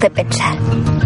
[0.00, 0.56] de pensar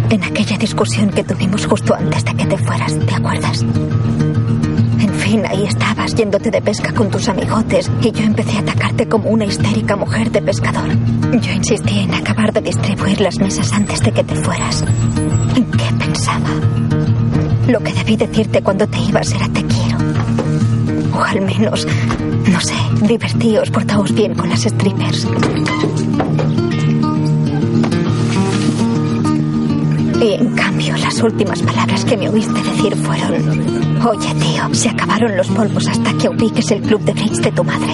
[0.08, 3.62] en aquella discusión que tuvimos justo antes de que te fueras, ¿te acuerdas?
[3.62, 9.08] En fin, ahí estabas yéndote de pesca con tus amigotes y yo empecé a atacarte
[9.08, 10.88] como una histérica mujer de pescador.
[11.40, 14.84] Yo insistí en acabar de distribuir las mesas antes de que te fueras.
[15.56, 16.50] ¿En qué pensaba?
[17.66, 19.98] Lo que debí decirte cuando te ibas era te quiero.
[21.14, 21.86] O al menos,
[22.46, 25.26] no sé, divertíos, portaos bien con las strippers.
[30.24, 35.36] Y en cambio, las últimas palabras que me oíste decir fueron: Oye, tío, se acabaron
[35.36, 37.92] los polvos hasta que ubiques el club de bridge de tu madre.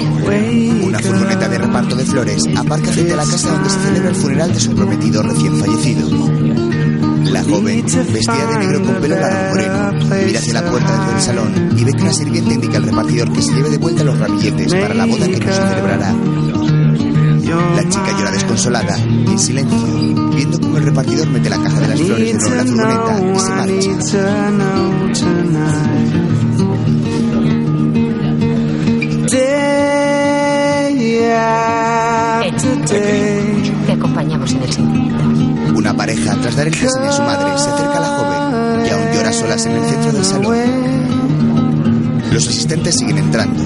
[0.84, 4.14] Una furgoneta de reparto de flores aparca frente a la casa donde se celebra el
[4.14, 6.08] funeral de su prometido recién fallecido.
[7.32, 9.92] La joven, vestida de negro con pelo largo moreno,
[10.24, 13.42] mira hacia la puerta del salón y ve que una sirvienta indica al repartidor que
[13.42, 16.14] se lleve de vuelta los ramilletes para la boda que no se celebrará.
[17.50, 19.76] La chica llora desconsolada y en silencio,
[20.36, 23.38] viendo cómo el repartidor mete la caja de las flores dentro de la furgoneta y
[23.40, 24.20] se marcha.
[33.86, 35.24] Te acompañamos en el sentimiento.
[35.74, 38.92] Una pareja, tras dar el pésame a su madre, se acerca a la joven, que
[38.92, 40.58] aún llora solas en el centro del salón.
[42.32, 43.60] Los asistentes siguen entrando.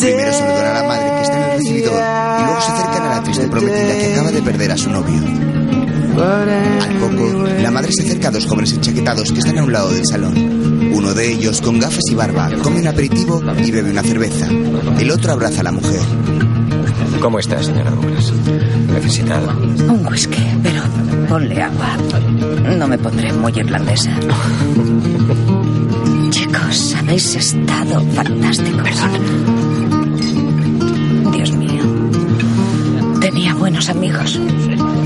[0.00, 2.29] Primero saludan a la madre que está en el recibidor
[2.60, 5.20] se acercan a la triste prometida que acaba de perder a su novio.
[6.20, 9.92] Al poco, la madre se acerca a dos jóvenes enchaquetados que están a un lado
[9.92, 10.34] del salón.
[10.92, 14.48] Uno de ellos, con gafas y barba, come un aperitivo y bebe una cerveza.
[14.98, 16.00] El otro abraza a la mujer.
[17.20, 18.32] ¿Cómo está, señora Douglas?
[18.92, 19.52] ¿Necesita algo?
[19.92, 20.82] Un whisky, pero
[21.28, 21.96] ponle agua.
[22.76, 24.10] No me pondré muy irlandesa.
[26.30, 28.90] Chicos, habéis estado fantásticos.
[31.32, 31.79] Dios mío.
[33.40, 34.38] Tenía buenos amigos.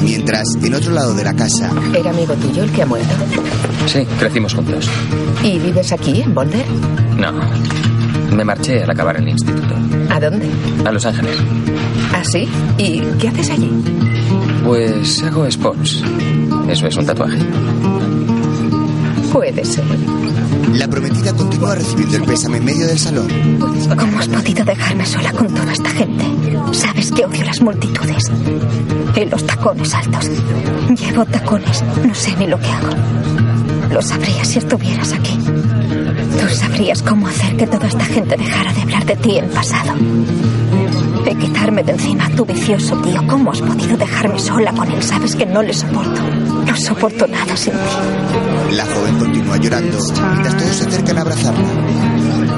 [0.02, 3.14] Mientras, en otro lado de la casa, ¿Era amigo tuyo el que ha muerto?
[3.86, 4.90] Sí, crecimos juntos.
[5.44, 6.66] ¿Y vives aquí, en Boulder?
[7.16, 7.30] No.
[8.34, 9.76] Me marché al acabar el instituto.
[10.10, 10.48] ¿A dónde?
[10.84, 11.36] A Los Ángeles.
[12.12, 12.48] ¿Ah, sí?
[12.76, 13.70] ¿Y qué haces allí?
[14.64, 16.02] Pues hago sports.
[16.68, 17.38] Eso es un tatuaje.
[19.32, 19.84] Puede ser.
[20.72, 23.28] La prometida continúa recibiendo el pésame en medio del salón.
[23.98, 26.24] ¿Cómo has podido dejarme sola con toda esta gente?
[26.72, 28.24] Sabes que odio las multitudes.
[29.16, 30.30] Y los tacones altos.
[30.98, 31.84] Llevo tacones.
[32.04, 32.88] No sé ni lo que hago.
[33.92, 35.38] Lo sabrías si estuvieras aquí.
[35.38, 39.94] Tú sabrías cómo hacer que toda esta gente dejara de hablar de ti en pasado.
[41.30, 43.26] Y quitarme de encima a tu vicioso tío.
[43.26, 45.02] ¿Cómo has podido dejarme sola con él?
[45.02, 46.20] Sabes que no le soporto.
[46.66, 48.53] No soporto nada sin ti.
[48.74, 49.98] La joven continúa llorando
[50.32, 51.68] mientras todos se acercan a abrazarla.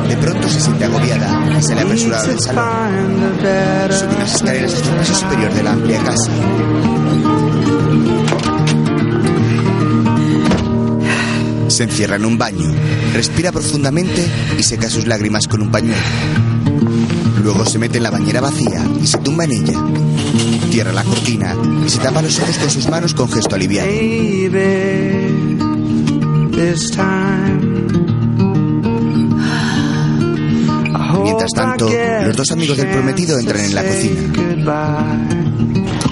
[0.09, 2.65] De pronto se siente agobiada y sale apresurada del salón.
[3.91, 6.31] Sube unas escaleras hasta el piso superior de la amplia casa.
[11.69, 12.73] Se encierra en un baño,
[13.13, 14.27] respira profundamente
[14.59, 16.01] y seca sus lágrimas con un pañuelo.
[17.43, 19.79] Luego se mete en la bañera vacía y se tumba en ella.
[20.71, 21.55] Cierra la cortina
[21.85, 23.91] y se tapa los ojos con sus manos con gesto aliviado.
[31.23, 31.91] Mientras tanto,
[32.25, 34.21] los dos amigos del prometido entran en la cocina.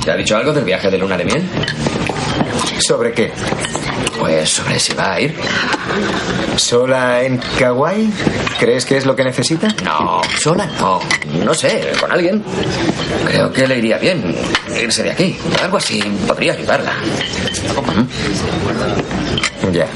[0.05, 1.43] ¿Te ha dicho algo del viaje de luna de miel?
[2.87, 3.33] ¿Sobre qué?
[4.19, 5.35] Pues sobre si va a ir.
[6.57, 8.11] ¿Sola en Kauai?
[8.59, 9.69] ¿Crees que es lo que necesita?
[9.83, 11.01] No, sola no.
[11.45, 12.43] No sé, con alguien.
[13.27, 14.35] Creo que le iría bien
[14.79, 15.37] irse de aquí.
[15.63, 16.93] Algo así podría ayudarla.
[19.75, 19.89] Ya.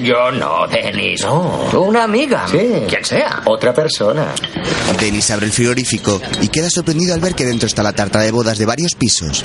[0.00, 1.22] Yo no, Denis.
[1.22, 1.68] No.
[1.80, 2.46] Una amiga.
[2.46, 2.84] Sí.
[2.88, 3.42] Quien sea.
[3.44, 4.28] Otra persona.
[5.00, 8.30] Denis abre el frigorífico y queda sorprendido al ver que dentro está la tarta de
[8.30, 9.44] bodas de varios pisos.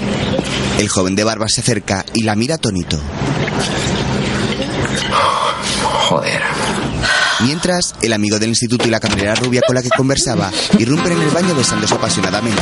[0.77, 3.00] El joven de barba se acerca y la mira atónito.
[6.09, 6.41] Joder.
[7.41, 11.21] Mientras, el amigo del instituto y la camarera rubia con la que conversaba irrumpen en
[11.21, 12.61] el baño besándose apasionadamente.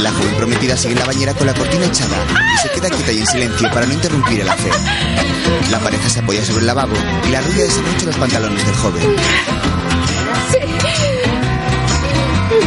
[0.00, 2.16] La joven prometida sigue en la bañera con la cortina echada
[2.54, 4.74] y se queda quieta y en silencio para no interrumpir el afeo.
[5.70, 6.94] La pareja se apoya sobre el lavabo
[7.26, 9.02] y la rubia desabrocha los pantalones del joven.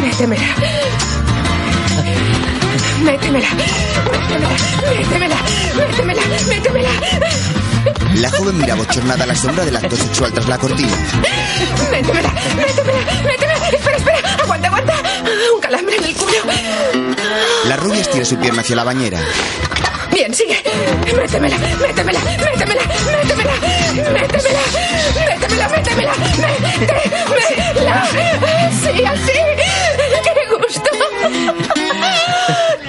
[0.02, 0.44] Métemela.
[3.04, 3.48] Métemela.
[4.24, 4.50] Métemela.
[4.98, 5.38] Métemela.
[5.76, 6.22] Métemela.
[6.48, 7.63] Métemela.
[8.16, 10.96] La joven mira bochornada la sombra del acto sexual tras la cortina.
[11.92, 12.34] ¡Métemela!
[12.56, 13.00] ¡Métemela!
[13.24, 13.68] ¡Métemela!
[13.70, 14.20] ¡Espera, espera!
[14.42, 14.94] ¡Aguanta, aguanta!
[15.54, 16.32] ¡Un calambre en el culo!
[17.66, 19.20] La rubia estira su pierna hacia la bañera.
[20.12, 20.62] Bien, sigue.
[21.16, 22.84] Métemela, métemela, métemela, métemela,
[23.16, 23.54] métemela,
[25.16, 26.14] métemela, métemela,
[27.30, 28.06] métemela.
[28.82, 29.32] Sí, así.
[30.24, 30.90] ¡Qué gusto!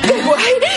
[0.03, 0.74] ¡Qué guay!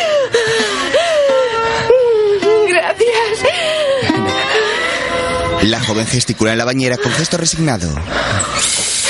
[6.07, 7.89] Gesticula en la bañera con gesto resignado.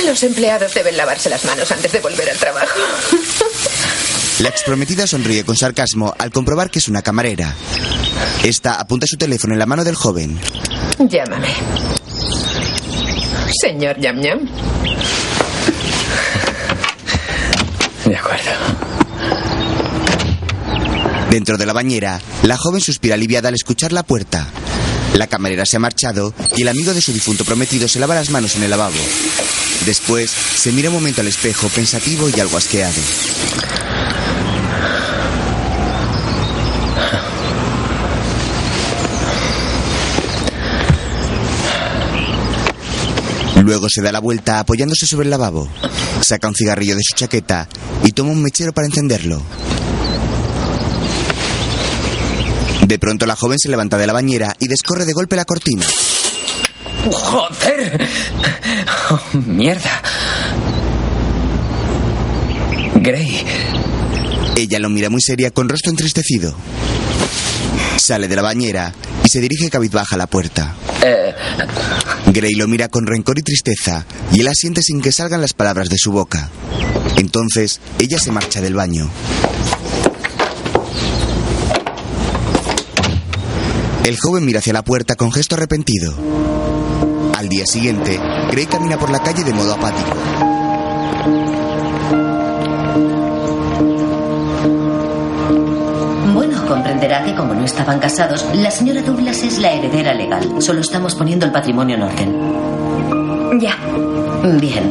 [0.06, 2.80] Los empleados deben lavarse las manos antes de volver al trabajo.
[4.40, 7.54] La exprometida sonríe con sarcasmo al comprobar que es una camarera.
[8.44, 10.40] Esta apunta su teléfono en la mano del joven.
[11.00, 11.48] Llámame.
[13.62, 14.40] Señor Yam Yam.
[18.06, 18.52] De acuerdo.
[21.30, 24.48] Dentro de la bañera, la joven suspira aliviada al escuchar la puerta.
[25.18, 28.30] La camarera se ha marchado y el amigo de su difunto prometido se lava las
[28.30, 28.94] manos en el lavabo.
[29.84, 32.94] Después, se mira un momento al espejo, pensativo y algo asqueado.
[43.64, 45.68] Luego se da la vuelta apoyándose sobre el lavabo.
[46.22, 47.68] Saca un cigarrillo de su chaqueta
[48.04, 49.42] y toma un mechero para encenderlo.
[52.88, 55.86] De pronto la joven se levanta de la bañera y descorre de golpe la cortina.
[57.12, 58.08] ¡Joder!
[59.12, 60.02] Oh, ¡Mierda!
[62.96, 63.46] Gray.
[64.56, 66.56] Ella lo mira muy seria con rostro entristecido.
[67.98, 68.94] Sale de la bañera
[69.26, 70.74] y se dirige cabizbaja a la puerta.
[71.04, 71.36] Eh,
[72.28, 75.90] Gray lo mira con rencor y tristeza y él asiente sin que salgan las palabras
[75.90, 76.50] de su boca.
[77.18, 79.10] Entonces, ella se marcha del baño.
[84.08, 86.14] El joven mira hacia la puerta con gesto arrepentido.
[87.36, 88.18] Al día siguiente,
[88.50, 90.16] Gray camina por la calle de modo apático.
[96.34, 100.62] Bueno, comprenderá que como no estaban casados, la señora Douglas es la heredera legal.
[100.62, 103.60] Solo estamos poniendo el patrimonio en orden.
[103.60, 103.76] Ya.
[104.58, 104.90] Bien.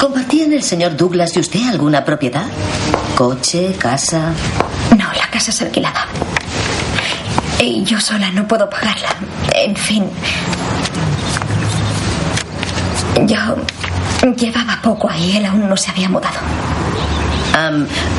[0.00, 2.46] ¿Compartían el señor Douglas y usted alguna propiedad?
[3.14, 4.32] ¿Coche, casa?
[4.96, 6.08] No, la casa es alquilada.
[7.60, 9.08] Y yo sola no puedo pagarla.
[9.54, 10.04] En fin.
[13.26, 13.56] Yo
[14.36, 16.38] llevaba poco ahí, él aún no se había mudado.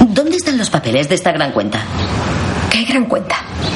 [0.08, 1.80] ¿Dónde están los papeles de esta gran cuenta?
[2.72, 3.36] Qué gran cuenta.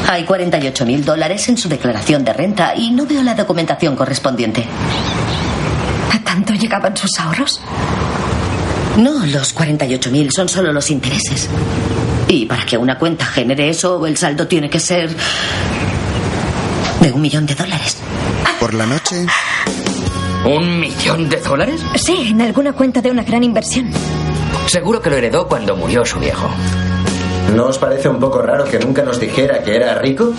[0.09, 4.65] Hay 48 mil dólares en su declaración de renta y no veo la documentación correspondiente.
[6.13, 7.61] ¿A tanto llegaban sus ahorros?
[8.97, 11.49] No, los 48 mil son solo los intereses.
[12.29, 15.09] Y para que una cuenta genere eso, el saldo tiene que ser
[17.01, 17.97] de un millón de dólares.
[18.59, 19.25] Por la noche,
[20.45, 21.81] ¿Un millón de dólares?
[21.95, 23.91] Sí, en alguna cuenta de una gran inversión.
[24.67, 26.49] Seguro que lo heredó cuando murió su viejo.
[27.55, 30.33] ¿No os parece un poco raro que nunca nos dijera que era rico?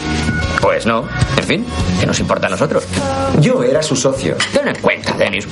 [0.63, 1.07] Pues no.
[1.37, 1.67] En fin,
[1.99, 2.85] ¿qué nos importa a nosotros?
[3.41, 4.37] Yo era su socio.
[4.53, 5.47] Ten en cuenta, Dennis,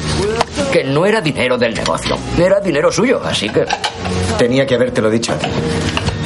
[0.72, 2.16] que no era dinero del negocio.
[2.38, 3.66] Era dinero suyo, así que...
[4.38, 5.34] Tenía que habértelo dicho.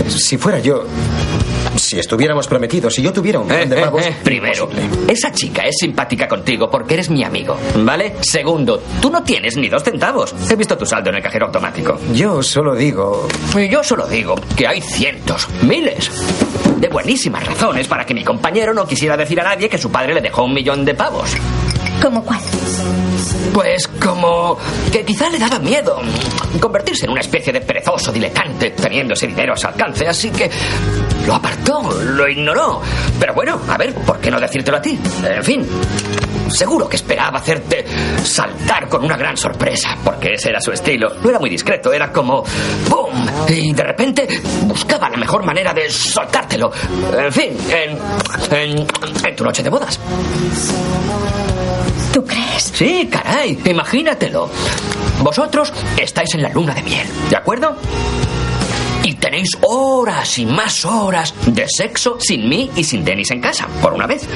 [0.08, 0.84] Si fuera yo,
[1.76, 4.04] si estuviéramos prometidos, si yo tuviera un millón de Eh, pavos...
[4.06, 4.68] eh, Primero,
[5.08, 8.14] esa chica es simpática contigo porque eres mi amigo, ¿vale?
[8.20, 10.34] Segundo, tú no tienes ni dos centavos.
[10.50, 11.98] He visto tu saldo en el cajero automático.
[12.14, 13.28] Yo solo digo...
[13.56, 16.10] Y yo solo digo que hay cientos, miles
[16.78, 20.14] de buenísimas razones para que mi compañero no quisiera decir a nadie que su padre
[20.14, 21.30] le dejó un millón de pavos.
[22.02, 22.40] ¿Cómo cuál?
[23.54, 24.58] Pues como
[24.90, 26.00] que quizá le daba miedo
[26.60, 30.50] convertirse en una especie de perezoso diletante teniendo ese dinero a su alcance, así que
[31.24, 32.82] lo apartó, lo ignoró.
[33.20, 34.98] Pero bueno, a ver, ¿por qué no decírtelo a ti?
[35.22, 35.64] En fin,
[36.48, 37.84] seguro que esperaba hacerte
[38.24, 41.14] saltar con una gran sorpresa, porque ese era su estilo.
[41.22, 42.42] No era muy discreto, era como
[42.88, 43.28] ¡boom!
[43.48, 44.26] Y de repente
[44.62, 46.72] buscaba la mejor manera de soltártelo.
[47.16, 47.98] En fin, en,
[48.58, 48.86] en,
[49.24, 50.00] en tu noche de bodas.
[52.12, 52.72] ¿Tú crees?
[52.74, 54.50] Sí, caray, imagínatelo.
[55.22, 57.76] Vosotros estáis en la luna de miel, ¿de acuerdo?
[59.02, 63.66] Y tenéis horas y más horas de sexo sin mí y sin Dennis en casa,
[63.80, 64.28] por una vez.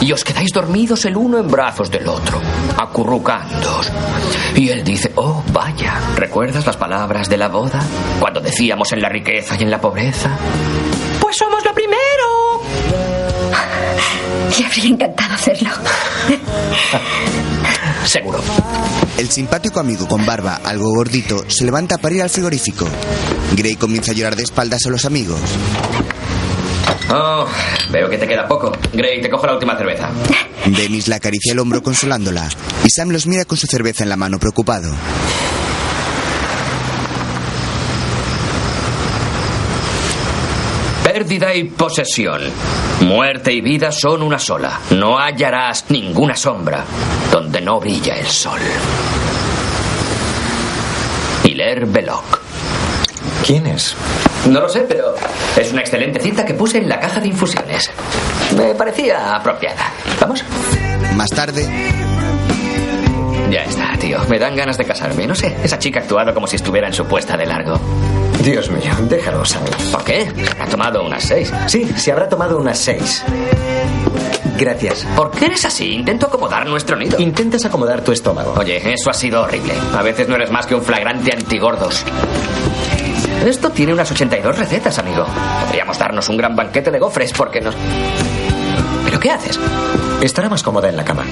[0.00, 2.40] Y os quedáis dormidos el uno en brazos del otro,
[2.76, 3.92] acurrucándoos.
[4.56, 7.80] Y él dice, oh, vaya, ¿recuerdas las palabras de la boda?
[8.18, 10.30] Cuando decíamos en la riqueza y en la pobreza.
[14.58, 15.70] Le habría encantado hacerlo.
[18.04, 18.40] Seguro.
[19.18, 22.86] el simpático amigo con barba, algo gordito, se levanta para ir al frigorífico.
[23.56, 25.40] Gray comienza a llorar de espaldas a los amigos.
[27.10, 27.46] Oh,
[27.90, 28.72] veo que te queda poco.
[28.92, 30.10] Gray, te cojo la última cerveza.
[30.66, 32.48] Dennis la acaricia el hombro consolándola
[32.84, 34.94] y Sam los mira con su cerveza en la mano preocupado.
[41.14, 42.40] Pérdida y posesión.
[43.02, 44.80] Muerte y vida son una sola.
[44.90, 46.82] No hallarás ninguna sombra
[47.30, 48.58] donde no brilla el sol.
[51.44, 52.40] Hilaire Belloc.
[53.46, 53.94] ¿Quién es?
[54.48, 55.14] No lo sé, pero
[55.56, 57.92] es una excelente cinta que puse en la caja de infusiones.
[58.56, 59.92] Me parecía apropiada.
[60.20, 60.42] ¿Vamos?
[61.14, 61.64] Más tarde,
[63.54, 64.18] Ya está, tío.
[64.28, 65.28] Me dan ganas de casarme.
[65.28, 67.78] No sé, esa chica ha actuado como si estuviera en su puesta de largo.
[68.42, 69.70] Dios mío, déjalo, Sammy.
[69.92, 70.26] ¿Por qué?
[70.58, 71.52] Ha tomado unas seis.
[71.68, 73.22] Sí, se habrá tomado unas seis.
[74.58, 75.06] Gracias.
[75.14, 75.92] ¿Por qué eres así?
[75.92, 77.16] Intento acomodar nuestro nido.
[77.20, 78.54] Intentas acomodar tu estómago.
[78.58, 79.74] Oye, eso ha sido horrible.
[79.96, 82.04] A veces no eres más que un flagrante antigordos.
[83.46, 85.24] Esto tiene unas 82 recetas, amigo.
[85.66, 87.76] Podríamos darnos un gran banquete de gofres porque nos...
[89.04, 89.60] ¿Pero qué haces?
[90.22, 91.24] Estará más cómoda en la cama.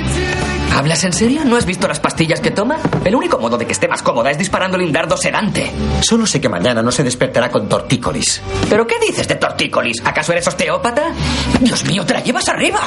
[0.74, 1.42] ¿Hablas en serio?
[1.44, 2.78] ¿No has visto las pastillas que toma?
[3.04, 5.70] El único modo de que esté más cómoda es disparándole un dardo sedante.
[6.00, 8.40] Solo sé que mañana no se despertará con tortícolis.
[8.70, 9.98] ¿Pero qué dices de tortícolis?
[10.04, 11.12] ¿Acaso eres osteópata?
[11.60, 12.80] Dios mío, te la llevas arriba.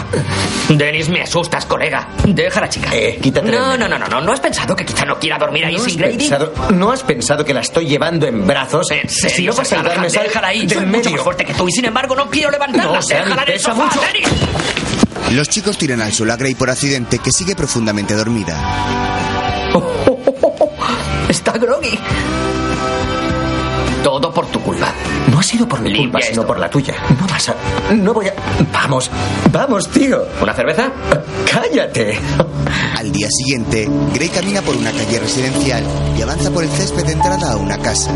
[0.69, 2.07] Denis, me asustas, colega.
[2.25, 2.89] Deja a la chica.
[2.91, 4.19] Eh, quítate No, no, no, no, no.
[4.19, 6.17] ¿No has pensado que quizá no quiera dormir ahí ¿No has, sin Grady?
[6.17, 8.89] pensado, ¿No has pensado que la estoy llevando en brazos?
[8.91, 10.65] En Si serio, no vas a ayudarme, sal déjala ahí.
[10.65, 11.11] del Soy mucho medio.
[11.11, 12.99] más fuerte que tú y sin embargo no quiero levantarla.
[12.99, 14.01] No, déjala en el sofá, mucho.
[14.11, 14.27] Denis.
[15.31, 18.55] Los chicos tiran al suelo a Grey por accidente que sigue profundamente dormida.
[21.29, 21.99] Está groggy.
[24.03, 24.93] Todo por tu culpa.
[25.31, 26.47] No ha sido por mi Limpia culpa, sino esto.
[26.47, 26.93] por la tuya.
[27.19, 27.55] No vas a...
[27.95, 28.33] No voy a...
[28.71, 29.09] Vamos,
[29.51, 30.23] vamos, tío.
[30.41, 30.91] ¿Una cerveza?
[31.51, 32.19] Cállate.
[32.97, 35.83] Al día siguiente, Grey camina por una calle residencial
[36.17, 38.11] y avanza por el césped de entrada a una casa.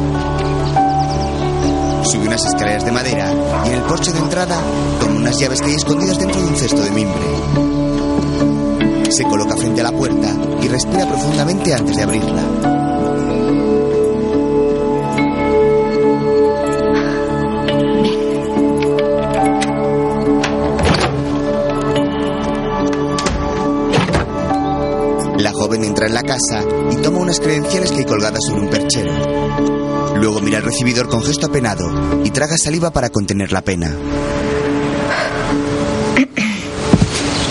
[2.09, 3.31] Sube unas escaleras de madera
[3.65, 4.59] y en el porche de entrada
[4.99, 7.21] toma unas llaves que hay escondidas dentro de un cesto de mimbre.
[9.11, 10.27] Se coloca frente a la puerta
[10.59, 12.41] y respira profundamente antes de abrirla.
[25.37, 28.69] La joven entra en la casa y toma unas credenciales que hay colgadas sobre un
[28.71, 29.88] perchero.
[30.15, 33.95] Luego mira al recibidor con gesto apenado y traga saliva para contener la pena.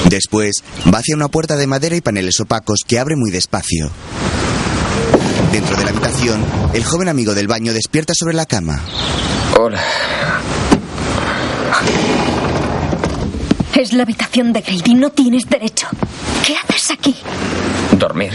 [0.09, 0.63] Después
[0.93, 3.91] va hacia una puerta de madera y paneles opacos que abre muy despacio.
[5.53, 8.81] Dentro de la habitación, el joven amigo del baño despierta sobre la cama.
[9.59, 9.83] Hola.
[13.75, 14.95] Es la habitación de Grady.
[14.95, 15.87] No tienes derecho.
[16.45, 17.15] ¿Qué haces aquí?
[17.99, 18.33] Dormir.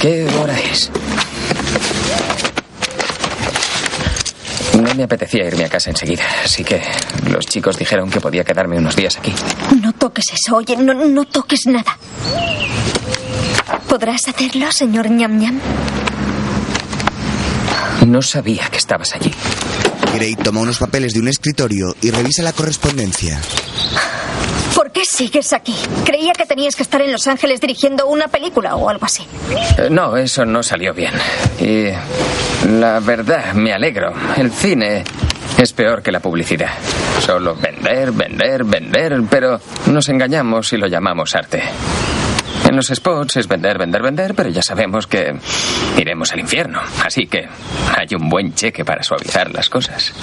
[0.00, 0.90] ¿Qué hora es?
[4.96, 6.80] Me apetecía irme a casa enseguida, así que
[7.30, 9.32] los chicos dijeron que podía quedarme unos días aquí.
[9.80, 10.56] No toques eso.
[10.56, 11.98] Oye, no, no toques nada.
[13.88, 15.60] ¿Podrás hacerlo, señor ñam ñam?
[18.06, 19.32] No sabía que estabas allí.
[20.14, 23.40] Gray toma unos papeles de un escritorio y revisa la correspondencia.
[24.96, 25.74] ¿Por qué sigues aquí?
[26.06, 29.26] Creía que tenías que estar en Los Ángeles dirigiendo una película o algo así.
[29.76, 31.12] Eh, No, eso no salió bien.
[31.60, 31.88] Y
[32.78, 34.14] la verdad, me alegro.
[34.38, 35.04] El cine
[35.58, 36.70] es peor que la publicidad.
[37.20, 41.62] Solo vender, vender, vender, pero nos engañamos y lo llamamos arte.
[42.66, 45.34] En los spots es vender, vender, vender, pero ya sabemos que
[45.98, 46.80] iremos al infierno.
[47.04, 47.46] Así que
[47.94, 50.14] hay un buen cheque para suavizar las cosas.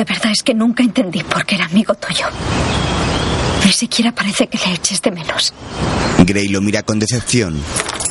[0.00, 2.24] La verdad es que nunca entendí por qué era amigo tuyo.
[3.66, 5.52] Ni siquiera parece que le eches de menos.
[6.24, 7.60] Gray lo mira con decepción.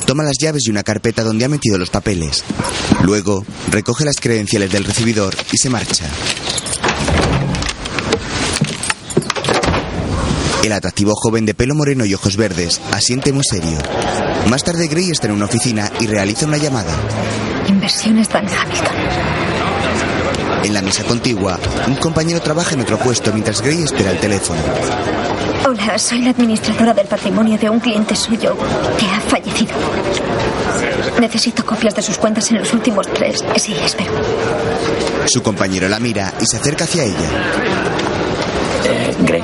[0.06, 2.44] Toma las llaves y una carpeta donde ha metido los papeles.
[3.02, 6.04] Luego, recoge las credenciales del recibidor y se marcha.
[10.62, 13.78] El atractivo joven de pelo moreno y ojos verdes asiente muy serio.
[14.48, 16.96] Más tarde Gray está en una oficina y realiza una llamada.
[17.66, 19.29] Inversiones Dan Hamilton.
[20.62, 24.60] En la mesa contigua, un compañero trabaja en otro puesto mientras Gray espera el teléfono.
[25.66, 28.56] Hola, soy la administradora del patrimonio de un cliente suyo
[28.98, 29.72] que ha fallecido.
[31.18, 33.44] Necesito copias de sus cuentas en los últimos tres.
[33.56, 34.12] Sí, espero.
[35.26, 37.30] Su compañero la mira y se acerca hacia ella.
[38.84, 39.42] Eh, Grey.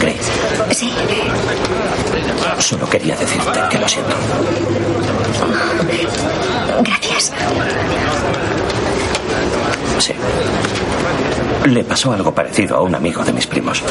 [0.00, 0.16] Grey.
[0.72, 0.92] Sí.
[2.58, 4.16] Solo quería decirte que lo siento.
[6.82, 7.32] Gracias.
[9.98, 10.12] Sí.
[11.66, 13.82] Le pasó algo parecido a un amigo de mis primos.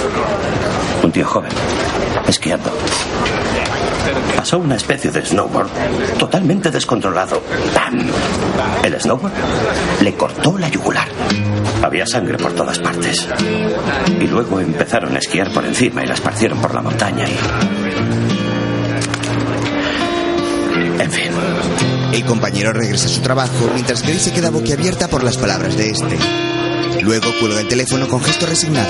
[1.03, 1.51] Un tío joven,
[2.27, 2.71] esquiando.
[4.35, 5.69] Pasó una especie de snowboard
[6.17, 7.41] totalmente descontrolado.
[7.73, 8.07] ¡Pam!
[8.83, 9.33] El snowboard
[10.01, 11.07] le cortó la yugular.
[11.81, 13.27] Había sangre por todas partes.
[14.19, 18.14] Y luego empezaron a esquiar por encima y la esparcieron por la montaña y...
[22.15, 25.89] El compañero regresa a su trabajo mientras Gray se queda boquiabierta por las palabras de
[25.89, 26.17] este.
[27.01, 28.87] Luego cuelga el teléfono con gesto resignado.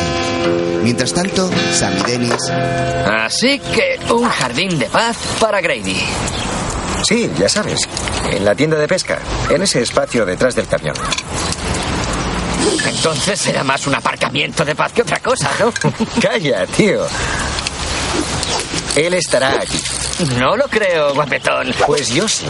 [0.84, 5.98] Mientras tanto, Sam y Dennis Así que un jardín de paz para Grady.
[7.04, 7.80] Sí, ya sabes.
[8.30, 9.18] En la tienda de pesca.
[9.50, 10.96] En ese espacio detrás del camión.
[12.88, 15.74] Entonces era más un aparcamiento de paz que otra cosa, ¿no?
[16.22, 17.08] Calla, tío.
[18.96, 19.82] Él estará allí.
[20.38, 21.74] No lo creo, guapetón.
[21.86, 22.46] Pues yo sí.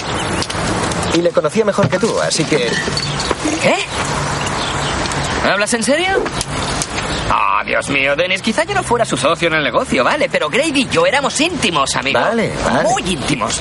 [1.14, 2.70] Y le conocía mejor que tú, así que...
[3.62, 3.76] ¿Qué?
[5.50, 6.24] ¿Hablas en serio?
[7.30, 10.50] Ah, Dios mío, Dennis, quizá yo no fuera su socio en el negocio, vale, pero
[10.50, 12.20] Grady y yo éramos íntimos, amigo.
[12.20, 12.90] Vale, vale.
[12.90, 13.60] Muy íntimos.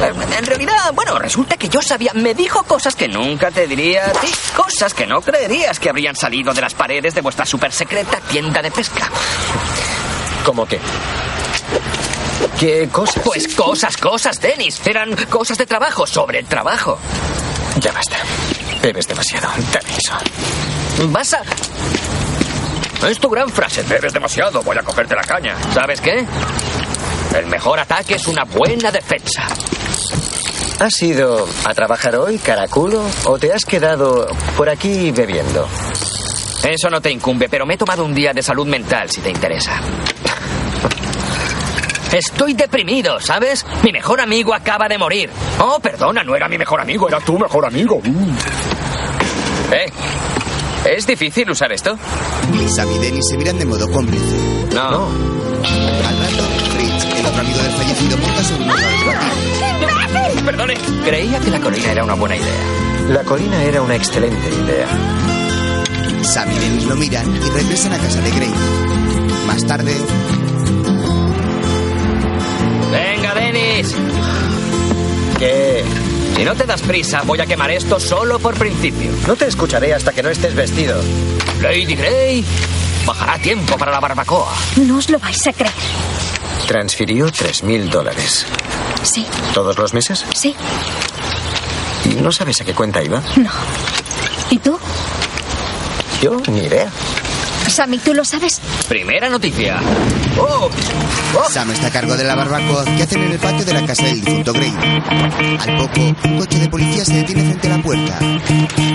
[0.00, 4.06] Eh, En realidad, bueno, resulta que yo sabía, me dijo cosas que nunca te diría
[4.08, 7.72] a ti, cosas que no creerías que habrían salido de las paredes de vuestra super
[7.72, 9.08] secreta tienda de pesca.
[10.44, 10.78] ¿Cómo qué?
[12.58, 13.22] ¿Qué cosas?
[13.22, 14.80] Pues cosas, cosas, Dennis.
[14.86, 16.98] Eran cosas de trabajo, sobre el trabajo.
[17.80, 18.16] Ya basta.
[18.82, 19.48] Bebes demasiado.
[19.72, 20.14] Dame eso.
[21.08, 21.42] Vas a...
[23.06, 23.82] Es tu gran frase.
[23.82, 25.54] Bebes demasiado, voy a cogerte la caña.
[25.74, 26.24] ¿Sabes qué?
[27.36, 29.46] El mejor ataque es una buena defensa.
[30.80, 33.02] ¿Has ido a trabajar hoy, caraculo?
[33.24, 35.68] ¿O te has quedado por aquí bebiendo?
[36.64, 39.30] Eso no te incumbe, pero me he tomado un día de salud mental, si te
[39.30, 39.80] interesa.
[42.12, 43.66] Estoy deprimido, ¿sabes?
[43.82, 45.30] Mi mejor amigo acaba de morir.
[45.58, 48.00] Oh, perdona, no era mi mejor amigo, era tu mejor amigo.
[49.72, 49.92] ¿Eh?
[50.86, 51.98] ¿Es difícil usar esto?
[52.68, 54.36] Sam y Dennis se miran de modo cómplice.
[54.72, 55.08] No.
[55.08, 56.42] Al rato,
[56.74, 59.20] Fritz, el otro amigo del fallecido, monta resbaladero.
[60.44, 63.08] Perdone, creía que la colina era una buena idea.
[63.08, 64.86] La colina era una excelente idea.
[66.22, 68.52] Sam y Dennis lo miran y regresan a casa de Grey.
[69.46, 69.92] Más tarde,
[73.76, 73.94] Dennis.
[75.38, 75.84] ¿Qué?
[76.36, 79.10] Si no te das prisa, voy a quemar esto solo por principio.
[79.26, 81.00] No te escucharé hasta que no estés vestido.
[81.60, 82.44] Lady Grey,
[83.06, 84.52] bajará tiempo para la barbacoa.
[84.76, 85.72] No os lo vais a creer.
[86.66, 88.46] Transfirió 3.000 dólares.
[89.02, 90.24] Sí, ¿Todos los meses?
[90.34, 90.54] sí,
[92.04, 93.20] ¿Y no sabes a qué cuenta iba?
[93.36, 93.50] no.
[94.50, 94.78] ¿Y tú?
[96.22, 96.90] Yo ni idea.
[97.76, 98.58] Sammy, ¿tú lo sabes?
[98.88, 99.78] Primera noticia.
[100.38, 100.70] ¡Oh!
[101.50, 104.02] Sam está a cargo de la barbacoa que hacen en el patio de la casa
[104.04, 104.72] del difunto Grey.
[105.58, 108.18] Al poco, un coche de policía se detiene frente a la puerta.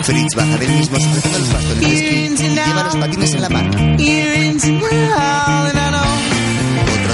[0.01, 3.49] Fritz baja del mismo sujetando los bastones de esquí y lleva los patines en la
[3.49, 3.69] mano.
[3.69, 3.87] Otro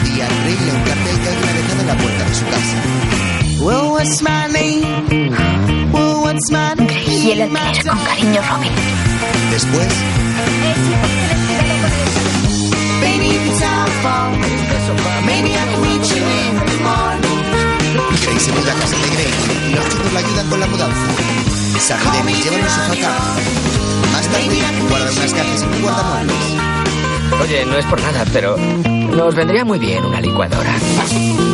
[0.06, 2.78] día, Grey lee un cartel que alguien ha dejado en la puerta de su casa.
[7.12, 8.72] Y el alquiler con cariño, Robin.
[9.52, 9.88] Después,
[18.22, 19.32] Grey se muda a casa de Grey
[19.70, 21.08] y los chicos la ayudan con la mudanza.
[22.14, 23.36] Dennis llevan un sofá cama.
[24.12, 26.36] Más tarde, guardan unas cajas en un guardamuebles.
[27.42, 30.76] Oye, no es por nada, pero nos vendría muy bien una licuadora.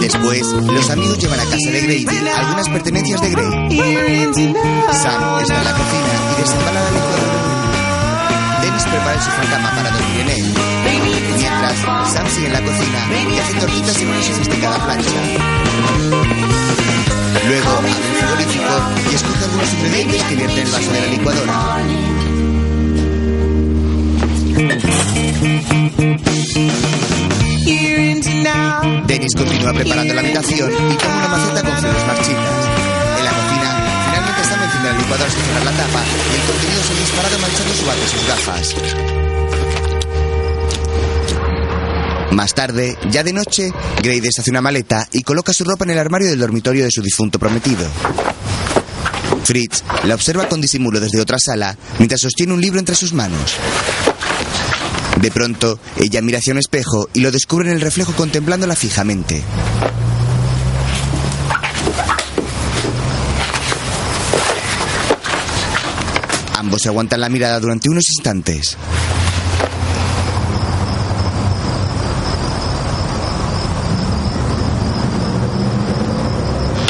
[0.02, 3.46] Después, los amigos llevan a casa de Grady algunas pertenencias de Grey.
[4.92, 7.43] Sam está en la cocina y desembala la licuadora.
[8.74, 10.54] Dennis prepara el sofá cama para dormir en él.
[11.38, 11.78] Mientras,
[12.12, 13.00] Sam sigue en la cocina
[13.32, 15.12] y hace tortitas en una sofisticada plancha.
[17.48, 18.74] Luego, abre el frigorífico
[19.12, 21.54] y escoge algunos ingredientes que vierte en el vaso de la licuadora.
[29.06, 32.83] Dennis continúa preparando la habitación y toma una maceta con flores marchitas.
[34.84, 38.28] La licuadora sin cerrar la tapa y el contenido se disparado manchando su bate sus
[38.28, 38.76] gafas.
[42.34, 46.00] Más tarde, ya de noche, Grey deshace una maleta y coloca su ropa en el
[46.00, 47.88] armario del dormitorio de su difunto prometido.
[49.46, 53.56] Fritz la observa con disimulo desde otra sala mientras sostiene un libro entre sus manos.
[55.22, 59.43] De pronto, ella mira hacia un espejo y lo descubre en el reflejo contemplándola fijamente.
[66.63, 68.78] Ambos se aguantan la mirada durante unos instantes.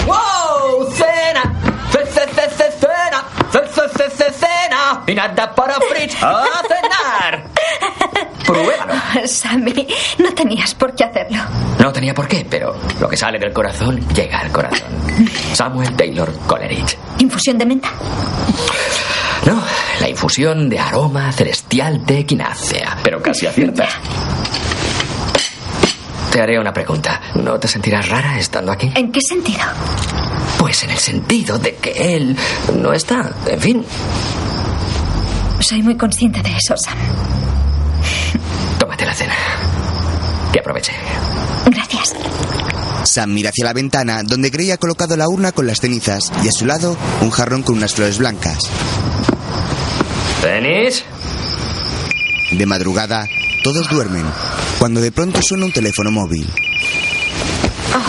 [0.05, 0.91] ¡Wow!
[0.91, 1.43] ¡Cena!
[1.91, 3.23] ¡Ce- ce- ce- ce- ¡Cena!
[3.51, 5.03] ¡Ce- ce- ce- ce- ¡Cena!
[5.07, 6.15] ¡Y nada para Fritz!
[6.21, 7.43] ¡A cenar!
[8.45, 8.93] Pruébalo.
[9.27, 9.88] Sammy,
[10.19, 11.39] no tenías por qué hacerlo.
[11.79, 14.88] No tenía por qué, pero lo que sale del corazón llega al corazón.
[15.53, 16.97] Samuel Taylor Coleridge.
[17.19, 17.89] ¿Infusión de menta?
[19.45, 19.62] No,
[19.99, 23.88] la infusión de aroma celestial de equinácea, pero casi acierta.
[26.32, 27.21] Te haré una pregunta.
[27.36, 28.91] ¿No te sentirás rara estando aquí?
[28.95, 29.60] ¿En qué sentido?
[30.58, 32.36] Pues en el sentido de que él
[32.82, 33.32] no está.
[33.47, 33.86] En fin,
[35.60, 36.97] Soy muy consciente de eso, Sam.
[38.79, 39.34] tómate la cena.
[40.51, 40.91] Que aproveche.
[41.67, 42.13] Gracias.
[43.06, 46.47] Sam mira hacia la ventana donde Gray ha colocado la urna con las cenizas y
[46.47, 48.58] a su lado un jarrón con unas flores blancas.
[50.43, 51.06] ¿Denis?
[52.51, 53.29] De madrugada,
[53.63, 54.25] todos duermen,
[54.77, 56.45] cuando de pronto suena un teléfono móvil.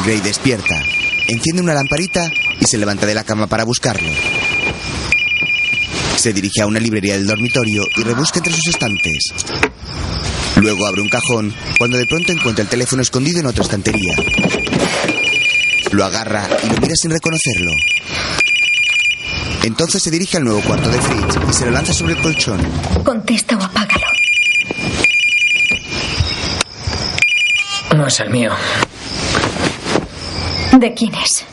[0.05, 0.83] Gray despierta,
[1.29, 2.29] enciende una lamparita
[2.61, 4.11] y se levanta de la cama para buscarlo.
[6.16, 9.29] Se dirige a una librería del dormitorio y rebusca entre sus estantes.
[10.57, 14.16] Luego abre un cajón cuando de pronto encuentra el teléfono escondido en otra estantería.
[15.92, 17.70] Lo agarra y lo mira sin reconocerlo.
[19.64, 22.61] Entonces se dirige al nuevo cuarto de Fritz y se lo lanza sobre el colchón.
[23.03, 24.07] Contesta o apágalo.
[27.96, 28.53] No es el mío.
[30.79, 31.46] ¿De quién es?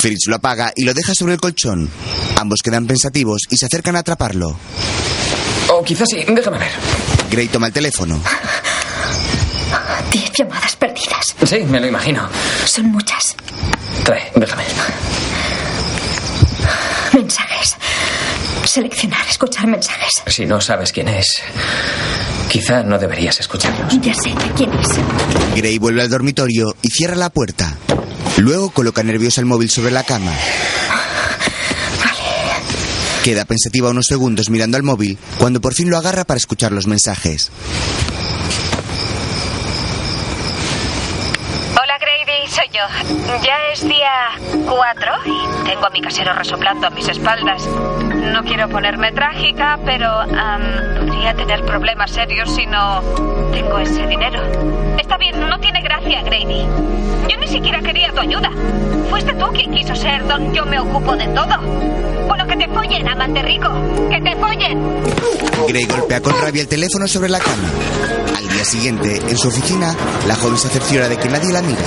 [0.00, 1.88] Fritz lo apaga y lo deja sobre el colchón.
[2.36, 4.58] Ambos quedan pensativos y se acercan a atraparlo.
[5.68, 6.70] O quizás sí, déjame ver.
[7.30, 8.20] Gray toma el teléfono.
[10.10, 11.36] Diez llamadas perdidas.
[11.44, 12.28] Sí, me lo imagino.
[12.64, 13.36] Son muchas.
[14.04, 14.64] Trae, déjame.
[17.12, 17.76] Mensajes.
[18.76, 20.10] Seleccionar, escuchar mensajes.
[20.26, 21.42] Si no sabes quién es,
[22.50, 23.98] quizá no deberías escucharlos.
[24.02, 24.88] Ya sé de quién es.
[25.56, 27.74] Gray vuelve al dormitorio y cierra la puerta.
[28.36, 30.30] Luego coloca nerviosa el móvil sobre la cama.
[33.24, 36.86] Queda pensativa unos segundos mirando al móvil cuando por fin lo agarra para escuchar los
[36.86, 37.50] mensajes.
[41.70, 43.42] Hola Grady, soy yo.
[43.42, 47.62] Ya es día 4 y tengo a mi casero resoplando a mis espaldas.
[48.32, 50.24] No quiero ponerme trágica, pero
[50.98, 53.02] podría tener problemas serios si no
[53.52, 54.40] tengo ese dinero.
[54.98, 56.66] Está bien, no tiene gracia, Grady.
[57.28, 58.50] Yo ni siquiera quería tu ayuda.
[59.10, 61.58] Fuiste tú quien quiso ser don yo me ocupo de todo.
[62.28, 63.68] Bueno, que te follen, amante rico.
[64.10, 65.02] Que te follen.
[65.68, 67.68] Gray golpea con rabia el teléfono sobre la cama.
[68.36, 69.96] Al día siguiente, en su oficina,
[70.26, 71.80] la joven se cerciora de que nadie la mira.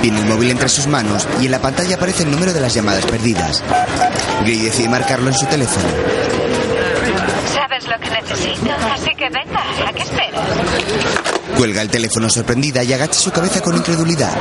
[0.00, 2.74] Tiene el móvil entre sus manos y en la pantalla aparece el número de las
[2.74, 3.62] llamadas perdidas.
[4.40, 5.86] Gray decide marcarlo en su teléfono.
[7.54, 10.40] Sabes lo que necesito, así que venga, ¿a qué esperas?
[11.56, 14.32] Cuelga el teléfono sorprendida y agacha su cabeza con incredulidad.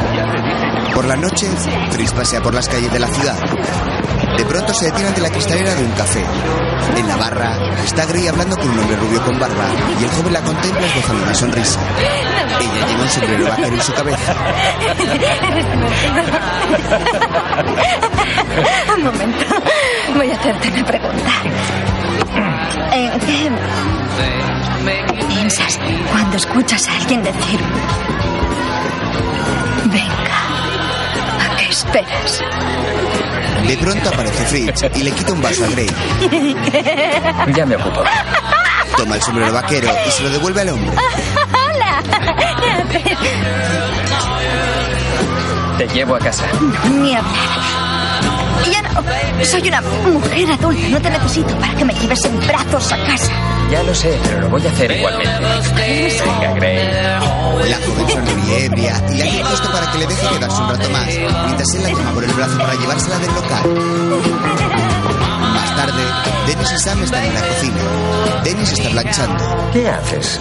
[0.95, 1.45] Por la noche,
[1.91, 3.37] Fritz pasea por las calles de la ciudad.
[4.37, 6.23] De pronto se detiene ante la cristalera de un café.
[6.95, 9.65] En la barra está Gray hablando con un hombre rubio con barba
[9.99, 11.79] y el joven la contempla esbozando una sonrisa.
[12.59, 14.35] Ella lleva un sombrero vaquero en su cabeza.
[18.95, 19.45] Un momento.
[20.15, 21.31] Voy a hacerte una pregunta.
[22.93, 23.51] ¿En qué
[25.25, 25.79] piensas
[26.11, 27.59] cuando escuchas a alguien decir...
[29.85, 30.60] Venga, ¿a qué
[31.71, 32.43] esperas?
[33.67, 35.89] De pronto aparece Fritz y le quita un vaso a Gray.
[37.55, 38.03] Ya me ocupo.
[38.97, 40.95] Toma el sombrero vaquero y se lo devuelve al hombre.
[40.95, 42.03] ¡Hola!
[45.77, 46.45] Te llevo a casa.
[46.89, 47.33] Ni hablar.
[48.71, 49.03] Ya no.
[49.45, 50.89] Soy una mujer adulta.
[50.89, 53.31] No te necesito para que me lleves en brazos a casa.
[53.71, 55.33] Ya lo sé, pero lo voy a hacer igualmente.
[55.75, 56.91] Venga, Gray.
[57.69, 60.89] La joven sonríe ebria y le hace gesto para que le deje quedarse un rato
[60.89, 61.07] más,
[61.45, 63.69] mientras él la toma por el brazo para llevársela del local.
[65.53, 66.03] Más tarde,
[66.47, 67.81] Dennis y Sam están en la cocina.
[68.43, 69.69] Dennis está planchando.
[69.71, 70.39] ¿Qué haces?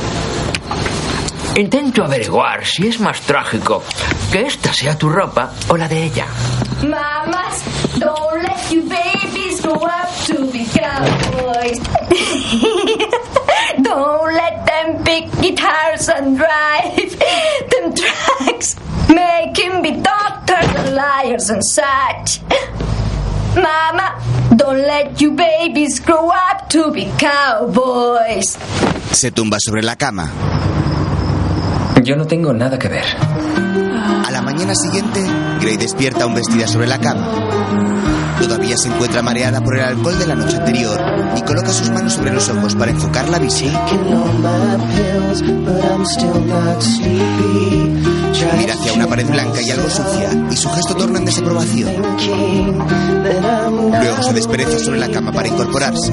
[1.55, 3.83] Intento averiguar si es más trágico
[4.33, 6.27] que esta sea tu ropa o la de ella.
[6.83, 7.63] Mamas,
[7.99, 11.81] don't let your babies grow up to be cowboys.
[13.83, 17.19] don't let them pick guitars and drive
[17.71, 18.77] them trucks.
[19.09, 22.41] Make him be doctors and liars and such.
[23.57, 24.23] Mama,
[24.57, 28.57] don't let your babies grow up to be cowboys.
[29.13, 30.31] Se tumba sobre la cama.
[32.05, 33.70] Yo no tengo nada que ver.
[34.53, 35.25] Mañana siguiente,
[35.61, 37.25] Gray despierta aún vestida sobre la cama.
[38.41, 41.01] Todavía se encuentra mareada por el alcohol de la noche anterior
[41.37, 43.73] y coloca sus manos sobre los ojos para enfocar la visión.
[48.59, 51.93] Mira hacia una pared blanca y algo sucia y su gesto torna en desaprobación.
[54.03, 56.13] Luego se despereza sobre la cama para incorporarse.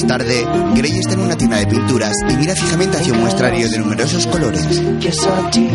[0.00, 3.68] Más tarde, Gray está en una tienda de pinturas y mira fijamente hacia un muestrario
[3.68, 4.64] de numerosos colores.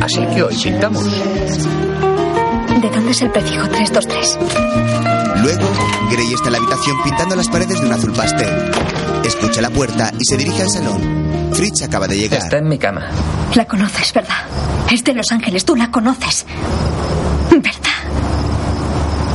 [0.01, 1.03] Así que hoy pintamos.
[1.03, 4.39] ¿De dónde es el prefijo 323?
[5.43, 5.67] Luego,
[6.09, 8.71] Gray está en la habitación pintando las paredes de un azul pastel.
[9.23, 11.51] Escucha la puerta y se dirige al salón.
[11.53, 12.39] Fritz acaba de llegar.
[12.39, 13.05] Está en mi cama.
[13.53, 14.37] La conoces, ¿verdad?
[14.91, 16.47] Es de Los Ángeles, tú la conoces.
[17.51, 17.95] ¿Verdad?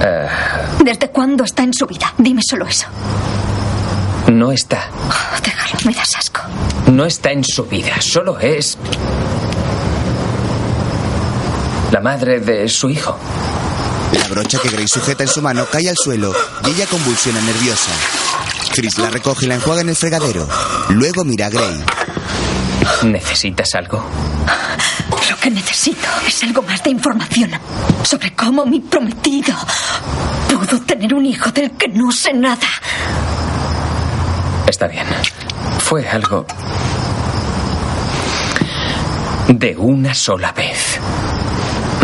[0.03, 0.29] Eh,
[0.83, 2.13] ¿Desde cuándo está en su vida?
[2.19, 2.87] Dime solo eso.
[4.31, 4.89] No está.
[5.09, 6.41] Oh, déjalo, me das asco.
[6.93, 8.79] No está en su vida, solo es
[11.91, 13.19] la madre de su hijo.
[14.13, 16.33] La brocha que Grace sujeta en su mano cae al suelo
[16.65, 17.91] y ella convulsiona nerviosa.
[18.73, 20.49] Chris la recoge y la enjuaga en el fregadero.
[20.91, 21.85] Luego mira a Gray.
[23.03, 24.05] ¿Necesitas algo?
[25.29, 27.51] Lo que necesito es algo más de información
[28.05, 29.55] sobre cómo mi prometido
[30.49, 32.69] pudo tener un hijo del que no sé nada.
[34.71, 35.05] Está bien.
[35.81, 36.47] Fue algo
[39.49, 41.01] de una sola vez.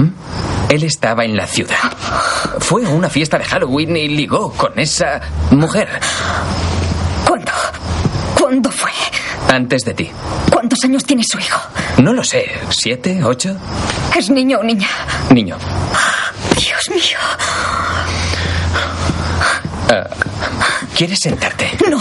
[0.01, 0.73] ¿Mm?
[0.73, 1.79] Él estaba en la ciudad.
[2.59, 5.21] Fue a una fiesta de Halloween y ligó con esa
[5.53, 5.89] mujer.
[7.25, 7.53] ¿Cuándo?
[8.35, 8.91] ¿Cuándo fue?
[9.49, 10.11] Antes de ti.
[10.51, 11.61] ¿Cuántos años tiene su hijo?
[11.99, 12.51] No lo sé.
[12.71, 13.23] ¿Siete?
[13.23, 13.57] ¿Ocho?
[14.19, 14.89] ¿Es niño o niña?
[15.31, 15.57] Niño.
[16.57, 17.19] Dios mío.
[19.89, 20.09] Ah,
[20.97, 21.71] ¿Quieres sentarte?
[21.91, 22.01] No.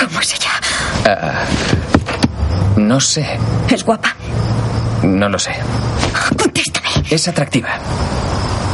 [0.00, 0.50] ¿Cómo es ella?
[1.06, 1.44] Ah,
[2.86, 3.26] no sé.
[3.68, 4.14] ¿Es guapa?
[5.02, 5.52] No lo sé.
[6.38, 6.88] Contéstame.
[7.10, 7.70] Es atractiva.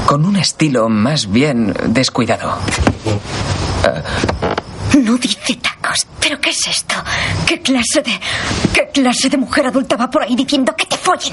[0.07, 2.59] Con un estilo más bien descuidado.
[5.03, 6.07] No dice tacos.
[6.21, 6.95] ¿Pero qué es esto?
[7.47, 8.21] ¿Qué clase de.
[8.75, 11.33] qué clase de mujer adulta va por ahí diciendo que te follen?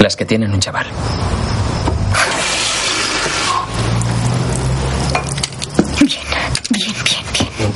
[0.00, 0.86] Las que tienen un chaval.
[6.00, 6.20] Bien,
[6.70, 6.94] bien,
[7.32, 7.72] bien.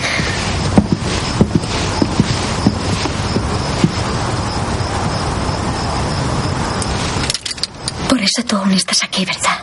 [8.08, 9.62] Por eso tú aún estás aquí, ¿verdad?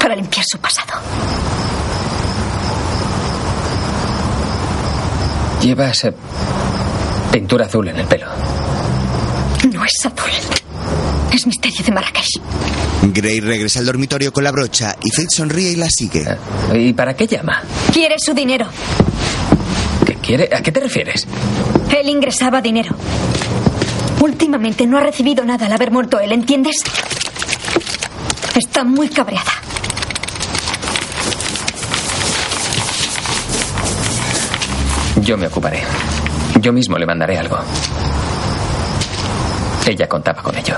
[0.00, 0.94] Para limpiar su pasado.
[5.60, 6.14] Llevas eh,
[7.30, 8.26] pintura azul en el pelo.
[9.70, 10.30] No es azul.
[11.30, 12.40] Es misterio de Marrakech.
[13.02, 16.24] Gray regresa al dormitorio con la brocha y Fritz sonríe y la sigue.
[16.72, 17.62] ¿Y para qué llama?
[17.92, 18.66] Quiere su dinero.
[20.06, 20.48] ¿Qué quiere?
[20.56, 21.26] ¿A qué te refieres?
[21.94, 22.96] Él ingresaba dinero.
[24.20, 26.76] Últimamente no ha recibido nada al haber muerto él, ¿entiendes?
[28.58, 29.52] Está muy cabreada.
[35.22, 35.84] Yo me ocuparé.
[36.60, 37.56] Yo mismo le mandaré algo.
[39.86, 40.74] Ella contaba con ello.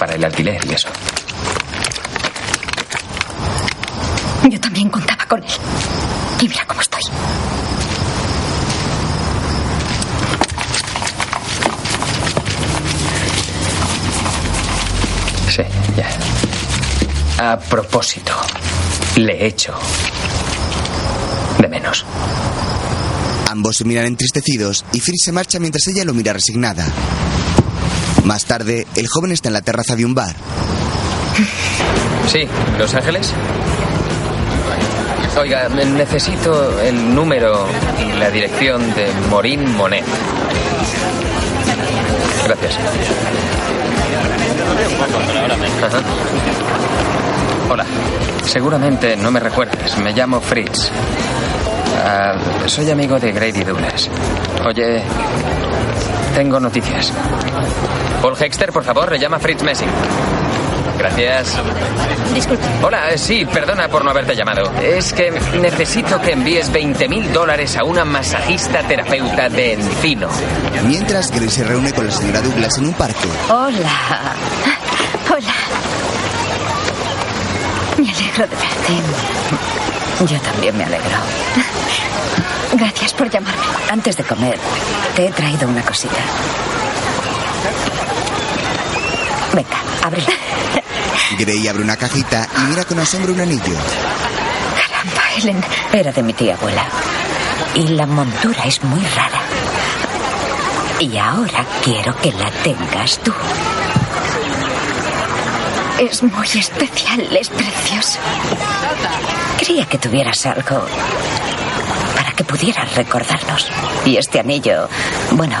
[0.00, 0.88] Para el alquiler y eso.
[4.50, 5.50] Yo también contaba con él.
[6.40, 7.02] Y mira cómo estoy.
[15.50, 15.62] Sí,
[15.96, 16.29] ya.
[17.42, 18.34] A propósito,
[19.16, 19.72] le echo
[21.58, 22.04] de menos.
[23.48, 26.86] Ambos se miran entristecidos y Fritz se marcha mientras ella lo mira resignada.
[28.24, 30.36] Más tarde, el joven está en la terraza de un bar.
[32.30, 32.46] Sí,
[32.78, 33.32] Los Ángeles.
[35.38, 37.66] Oiga, necesito el número
[38.06, 40.04] y la dirección de Morín Monet.
[42.44, 42.76] Gracias.
[45.82, 46.02] Ajá.
[47.70, 47.84] Hola.
[48.44, 49.96] Seguramente no me recuerdas.
[49.98, 50.90] Me llamo Fritz.
[52.04, 52.34] Ah,
[52.66, 54.10] soy amigo de Grady Douglas.
[54.66, 55.04] Oye,
[56.34, 57.12] tengo noticias.
[58.20, 59.88] Paul Hexter, por favor, le llama Fritz Messing.
[60.98, 61.56] Gracias.
[62.34, 62.64] Disculpe.
[62.82, 64.70] Hola, eh, sí, perdona por no haberte llamado.
[64.82, 70.28] Es que necesito que envíes 20 mil dólares a una masajista terapeuta de Encino.
[70.84, 73.28] Mientras Gray se reúne con la señora Douglas en un parque.
[73.48, 74.36] Hola.
[78.00, 80.32] Me alegro de verte.
[80.32, 81.16] Yo también me alegro.
[82.74, 83.62] Gracias por llamarme.
[83.90, 84.58] Antes de comer,
[85.16, 86.20] te he traído una cosita.
[89.54, 90.28] Venga, ábrela.
[91.38, 93.74] Gray abre una cajita y mira con asombro un anillo.
[94.76, 95.64] Caramba, Helen.
[95.92, 96.84] Era de mi tía abuela.
[97.74, 99.40] Y la montura es muy rara.
[100.98, 103.32] Y ahora quiero que la tengas tú.
[106.00, 108.18] Es muy especial, es precioso.
[109.58, 110.86] Quería que tuvieras algo
[112.16, 113.70] para que pudieras recordarnos.
[114.06, 114.88] Y este anillo,
[115.32, 115.58] bueno,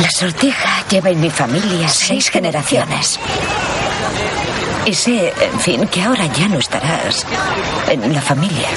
[0.00, 3.20] la sortija lleva en mi familia seis generaciones.
[4.86, 7.24] Y sé, en fin, que ahora ya no estarás
[7.88, 8.68] en la familia.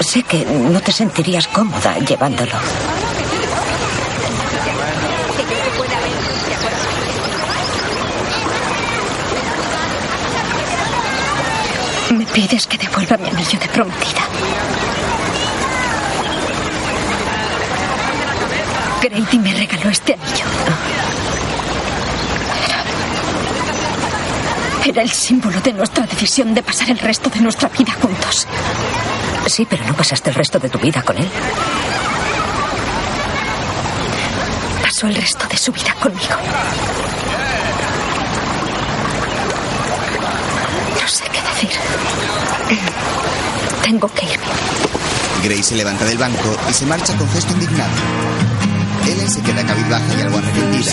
[0.00, 2.58] Sé que no te sentirías cómoda llevándolo.
[12.32, 14.22] pides que devuelva mi anillo de prometida.
[19.02, 20.44] Grady me regaló este anillo.
[22.66, 22.84] Era,
[24.86, 28.46] era el símbolo de nuestra decisión de pasar el resto de nuestra vida juntos.
[29.46, 31.28] Sí, pero no pasaste el resto de tu vida con él.
[34.82, 36.36] Pasó el resto de su vida conmigo.
[41.62, 41.80] Decir.
[43.82, 44.44] Tengo que irme.
[45.42, 47.90] Grace se levanta del banco y se marcha con gesto indignado.
[49.06, 50.92] Ellen se queda cabizbaja y algo arrepentida.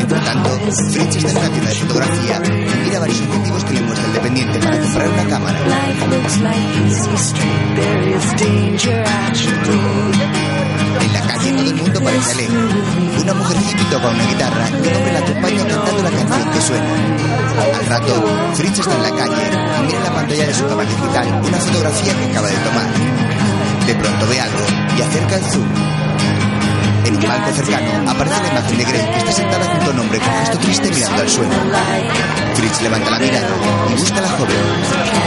[0.00, 0.50] Entre tanto,
[0.90, 4.12] Fritz está en una tienda de fotografía y mira varios objetivos que le muestra el
[4.14, 5.58] dependiente para comprar una cámara.
[11.44, 12.58] Calle todo el mundo parece alegre.
[13.20, 16.60] Una mujer hippie toca una guitarra y un hombre la acompaña cantando la canción que
[16.62, 16.90] suena.
[17.78, 20.88] Al rato, Fritz está en la calle y mira en la pantalla de su cámara
[20.88, 22.86] digital una fotografía que acaba de tomar.
[23.86, 24.64] De pronto ve algo
[24.96, 25.68] y acerca el zoom.
[27.04, 30.00] En un palco cercano aparece la imagen de Grey que está sentada junto a un
[30.00, 31.52] hombre con gesto triste mirando al suelo.
[32.54, 33.48] Fritz levanta la mirada
[33.90, 34.56] y busca a la joven.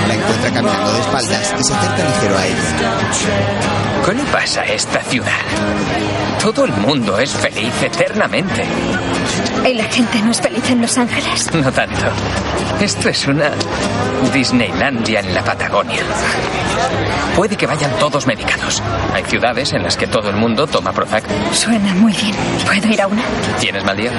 [0.07, 3.96] La encuentra caminando de espaldas y se acerca ligero a ella.
[4.07, 5.41] ¿Qué le pasa a esta ciudad?
[6.41, 8.63] Todo el mundo es feliz eternamente.
[9.69, 11.53] ¿Y la gente no es feliz en Los Ángeles?
[11.53, 12.05] No tanto.
[12.79, 13.51] Esto es una
[14.33, 15.99] Disneylandia en la Patagonia.
[17.35, 18.81] Puede que vayan todos medicados.
[19.13, 21.25] Hay ciudades en las que todo el mundo toma Prozac.
[21.51, 22.33] Suena muy bien.
[22.65, 23.23] ¿Puedo ir a una?
[23.59, 24.11] ¿Tienes mal día?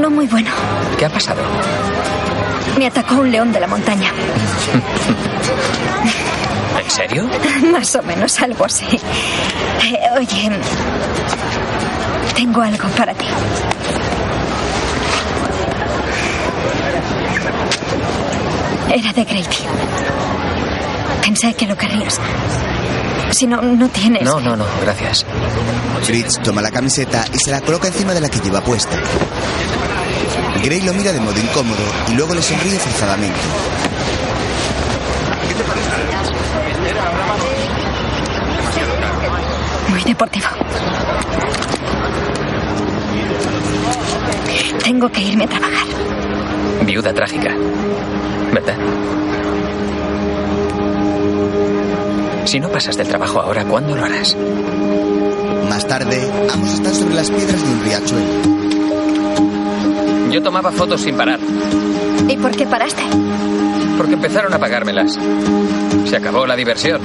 [0.00, 0.50] No muy bueno.
[0.98, 1.42] ¿Qué ha pasado?
[2.78, 4.10] Me atacó un león de la montaña.
[6.94, 7.28] ¿En serio?
[7.72, 8.86] Más o menos algo así.
[8.86, 10.50] Eh, oye,
[12.36, 13.26] tengo algo para ti.
[18.90, 19.44] Era de Grady.
[21.20, 22.20] Pensé que lo querrías.
[23.32, 24.22] Si no, no tienes.
[24.22, 25.26] No, no, no, gracias.
[26.04, 28.96] Fritz toma la camiseta y se la coloca encima de la que lleva puesta.
[30.62, 33.40] Gray lo mira de modo incómodo y luego le sonríe forzadamente.
[39.88, 40.46] Muy deportivo.
[44.82, 45.86] Tengo que irme a trabajar.
[46.84, 47.54] Viuda trágica.
[48.52, 48.76] ¿Verdad?
[52.44, 54.36] Si no pasas del trabajo ahora, ¿cuándo lo harás?
[55.68, 58.26] Más tarde, ambos están sobre las piedras de un riachuelo.
[60.30, 61.40] Yo tomaba fotos sin parar,
[62.28, 63.02] ¿Y por qué paraste?
[63.96, 65.18] Porque empezaron a pagármelas.
[66.06, 67.00] Se acabó la diversión.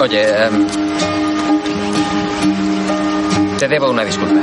[0.00, 0.66] Oye, em,
[3.58, 4.40] te debo una disculpa.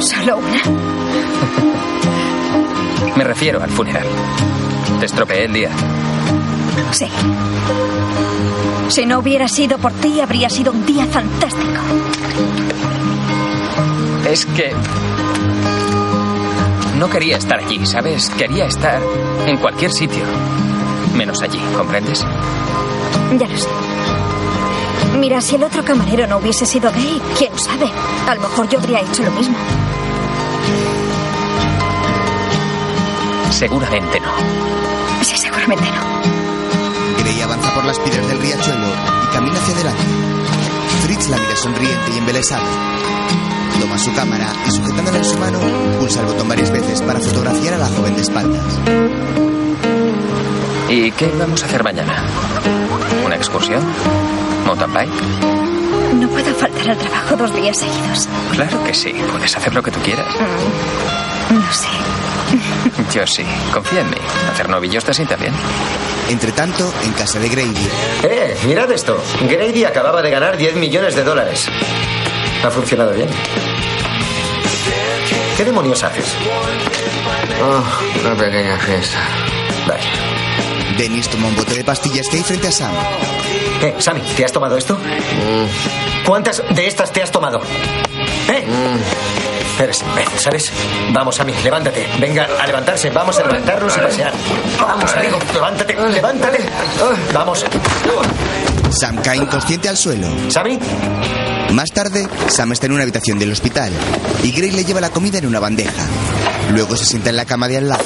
[0.00, 0.62] Solo una.
[3.16, 4.06] Me refiero al funeral.
[4.98, 5.70] Te estropeé el día.
[6.92, 7.06] Sí.
[8.88, 11.80] Si no hubiera sido por ti, habría sido un día fantástico.
[14.28, 14.72] Es que...
[17.02, 18.30] No quería estar allí, ¿sabes?
[18.38, 19.02] Quería estar
[19.44, 20.22] en cualquier sitio.
[21.16, 22.20] Menos allí, ¿comprendes?
[22.20, 23.68] Ya lo sé.
[25.18, 27.90] Mira, si el otro camarero no hubiese sido gay, quién sabe.
[28.28, 29.56] A lo mejor yo habría hecho lo mismo.
[33.50, 35.24] Seguramente no.
[35.24, 37.18] Sí, seguramente no.
[37.20, 40.02] Gray avanza por las piedras del riachuelo y camina hacia adelante.
[41.02, 42.62] Fritz la mira sonriente y embelesado.
[43.82, 45.58] Toma su cámara y sujetándola en su mano,
[45.98, 48.62] pulsa el botón varias veces para fotografiar a la joven de espaldas.
[50.88, 52.24] ¿Y qué vamos a hacer mañana?
[53.26, 53.82] ¿Una excursión?
[54.66, 55.22] ¿Mountain bike?
[56.14, 58.28] No puedo faltar al trabajo dos días seguidos.
[58.52, 59.12] Claro que sí.
[59.32, 60.26] Puedes hacer lo que tú quieras.
[61.50, 61.88] Mm, No sé.
[63.18, 63.44] Yo sí.
[63.72, 64.16] Confía en mí.
[64.52, 65.52] Hacer novillos te sienta bien.
[66.28, 67.88] Entre tanto, en casa de Grady,
[68.22, 69.20] Eh, mirad esto.
[69.48, 71.66] Grady acababa de ganar 10 millones de dólares.
[72.64, 73.28] Ha funcionado bien.
[75.56, 76.24] ¿Qué demonios haces?
[77.62, 79.18] Oh, una pequeña fiesta.
[79.86, 80.10] Vaya.
[80.96, 82.92] Dennis toma un bote de pastillas que hay frente a Sam.
[83.82, 84.96] Eh, Sammy, ¿te has tomado esto?
[86.24, 87.60] ¿Cuántas de estas te has tomado?
[88.48, 88.64] ¿Eh?
[89.80, 90.72] Eres imbécil, ¿sabes?
[91.12, 92.06] Vamos, Sammy, levántate.
[92.20, 93.10] Venga, a levantarse.
[93.10, 94.32] Vamos a levantarnos y pasear.
[94.80, 96.58] Vamos, amigo, levántate, levántate.
[97.32, 97.64] Vamos.
[98.90, 100.28] Sam cae inconsciente al suelo.
[100.48, 100.78] ¿Sammy?
[101.72, 103.92] Más tarde, Sam está en una habitación del hospital
[104.42, 106.06] y Gray le lleva la comida en una bandeja.
[106.70, 108.04] Luego se sienta en la cama de al lado.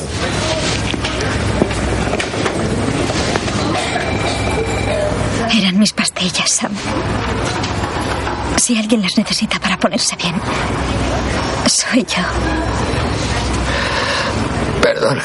[5.53, 6.73] Eran mis pastillas, Sam.
[8.57, 10.35] Si alguien las necesita para ponerse bien,
[11.67, 12.23] soy yo.
[14.81, 15.25] Perdona.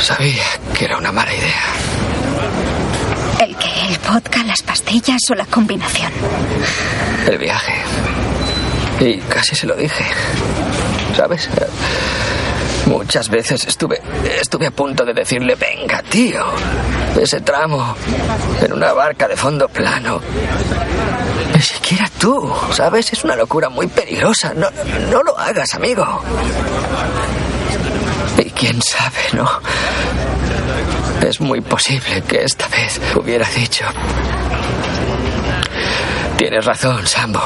[0.00, 0.44] Sabía
[0.76, 2.15] que era una mala idea.
[3.40, 6.10] El que el vodka, las pastillas o la combinación?
[7.26, 7.74] El viaje.
[9.00, 10.04] Y casi se lo dije.
[11.14, 11.48] ¿Sabes?
[12.86, 14.00] Muchas veces estuve,
[14.40, 16.44] estuve a punto de decirle, venga, tío,
[17.20, 17.94] ese tramo,
[18.62, 20.20] en una barca de fondo plano.
[21.54, 23.12] Ni siquiera tú, ¿sabes?
[23.12, 24.54] Es una locura muy peligrosa.
[24.54, 24.68] No,
[25.10, 26.22] no lo hagas, amigo.
[28.38, 29.48] Y quién sabe, ¿no?
[31.26, 33.84] Es muy posible que esta vez hubiera dicho.
[36.38, 37.42] Tienes razón, Sambo.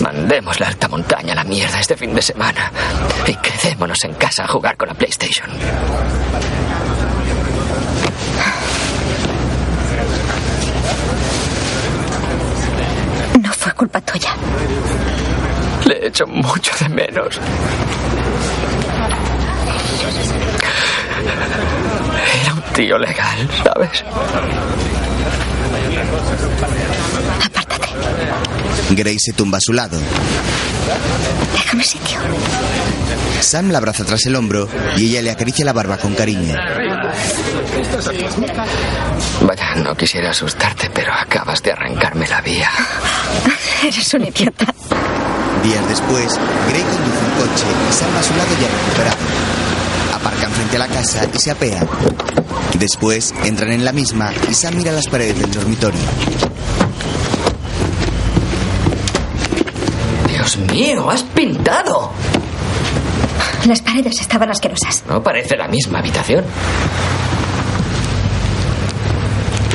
[0.00, 2.72] Mandemos la alta montaña a la mierda este fin de semana
[3.24, 5.48] y quedémonos en casa a jugar con la PlayStation.
[13.40, 14.34] No fue culpa tuya.
[15.86, 17.38] Le he hecho mucho de menos.
[22.50, 24.04] Era un tío legal, ¿sabes?
[28.90, 30.00] Grace se tumba a su lado.
[31.52, 32.18] Déjame sitio.
[33.40, 36.56] Sam la abraza tras el hombro y ella le acaricia la barba con cariño.
[39.42, 42.70] Vaya, no quisiera asustarte, pero acabas de arrancarme la vía.
[43.84, 44.66] Eres un idiota.
[45.62, 49.60] Días después, Gray conduce un coche y Sam a su lado ya recuperado.
[50.20, 51.88] Aparcan frente a la casa y se apean.
[52.78, 56.00] Después entran en la misma y Sam mira las paredes del dormitorio.
[60.28, 62.12] Dios mío, has pintado.
[63.66, 65.02] Las paredes estaban asquerosas.
[65.08, 66.44] No parece la misma habitación.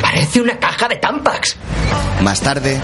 [0.02, 1.56] Parece una caja de Tampax.
[2.22, 2.80] Más tarde,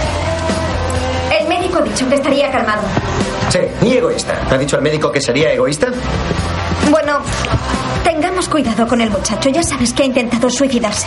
[1.40, 2.82] El médico ha dicho que estaría calmado.
[3.50, 4.40] Sí, y egoísta.
[4.50, 5.88] ¿Ha dicho al médico que sería egoísta?
[6.90, 7.20] Bueno,
[8.04, 9.48] tengamos cuidado con el muchacho.
[9.50, 11.06] Ya sabes que ha intentado suicidarse.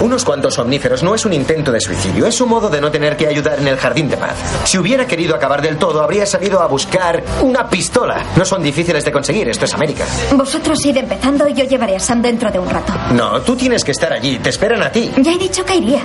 [0.00, 3.16] Unos cuantos omníferos no es un intento de suicidio, es un modo de no tener
[3.16, 4.34] que ayudar en el jardín de paz.
[4.64, 8.24] Si hubiera querido acabar del todo, habría salido a buscar una pistola.
[8.36, 10.04] No son difíciles de conseguir, esto es América.
[10.32, 12.92] Vosotros id empezando y yo llevaré a Sam dentro de un rato.
[13.12, 15.12] No, tú tienes que estar allí, te esperan a ti.
[15.18, 16.02] Ya he dicho que iría.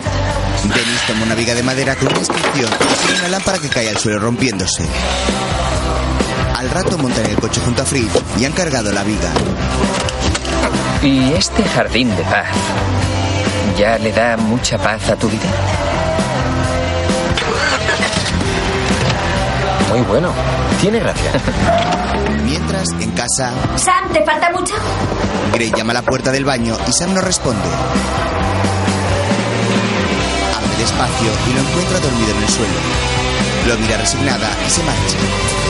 [0.63, 2.69] Dennis toma una viga de madera con una inscripción
[3.09, 4.83] y una lámpara que cae al suelo rompiéndose.
[6.57, 9.29] Al rato montan el coche junto a Fritz y han cargado la viga.
[11.03, 12.47] ¿Y este jardín de paz
[13.77, 15.45] ya le da mucha paz a tu vida?
[19.91, 20.33] Muy bueno.
[20.81, 21.31] Tiene gracia.
[22.43, 24.73] Mientras, en casa, Sam, ¿te falta mucho?
[25.53, 27.69] Gray llama a la puerta del baño y Sam no responde.
[30.57, 32.79] Abre despacio y lo encuentra dormido en el suelo.
[33.67, 35.66] Lo mira resignada y se marcha.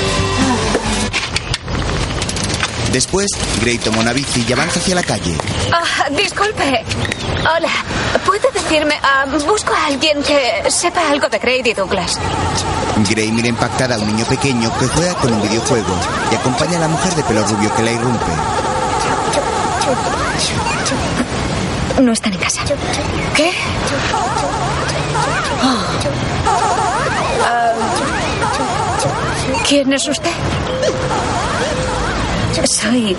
[2.92, 3.30] Después,
[3.62, 5.38] Gray toma una bici y avanza hacia la calle.
[5.72, 6.84] Ah, disculpe.
[7.42, 7.70] Hola.
[8.26, 8.96] ¿Puede decirme?
[9.04, 12.20] ah, busco a alguien que sepa algo de Grady Douglas.
[13.10, 15.94] Gray mira impactada a un niño pequeño que juega con un videojuego
[16.32, 18.32] y acompaña a la mujer de pelo rubio que la irrumpe.
[22.02, 22.62] No están en casa.
[23.36, 23.52] ¿Qué?
[27.44, 27.74] Ah,
[29.68, 30.32] ¿Quién es usted?
[32.66, 33.16] Soy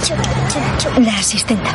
[1.01, 1.71] la asistenta.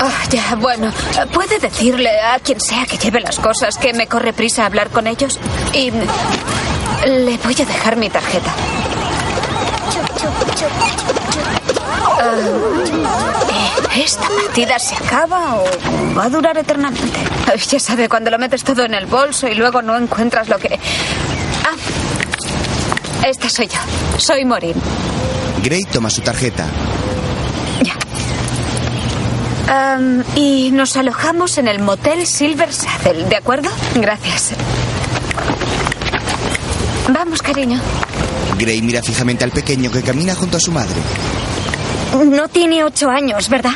[0.00, 0.92] Ah, ya, bueno.
[1.32, 5.06] ¿Puede decirle a quien sea que lleve las cosas que me corre prisa hablar con
[5.06, 5.38] ellos?
[5.72, 8.52] Y le voy a dejar mi tarjeta.
[13.94, 15.64] Eh, ¿Esta partida se acaba o
[16.16, 17.18] va a durar eternamente?
[17.70, 20.78] Ya sabe, cuando lo metes todo en el bolso y luego no encuentras lo que...
[21.64, 23.78] Ah, esta soy yo.
[24.18, 24.74] Soy Morin.
[25.62, 26.66] Gray toma su tarjeta.
[29.68, 33.68] Am, y nos alojamos en el motel Silver Saddle, ¿de acuerdo?
[33.96, 34.52] Gracias.
[37.08, 37.80] Vamos, cariño.
[38.58, 40.96] Gray mira fijamente al pequeño que camina junto a su madre.
[42.26, 43.74] No tiene ocho años, ¿verdad?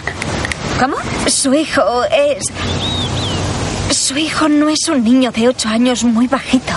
[0.81, 0.97] ¿Cómo?
[1.27, 2.45] Su hijo es...
[3.97, 6.73] Su hijo no es un niño de ocho años muy bajito,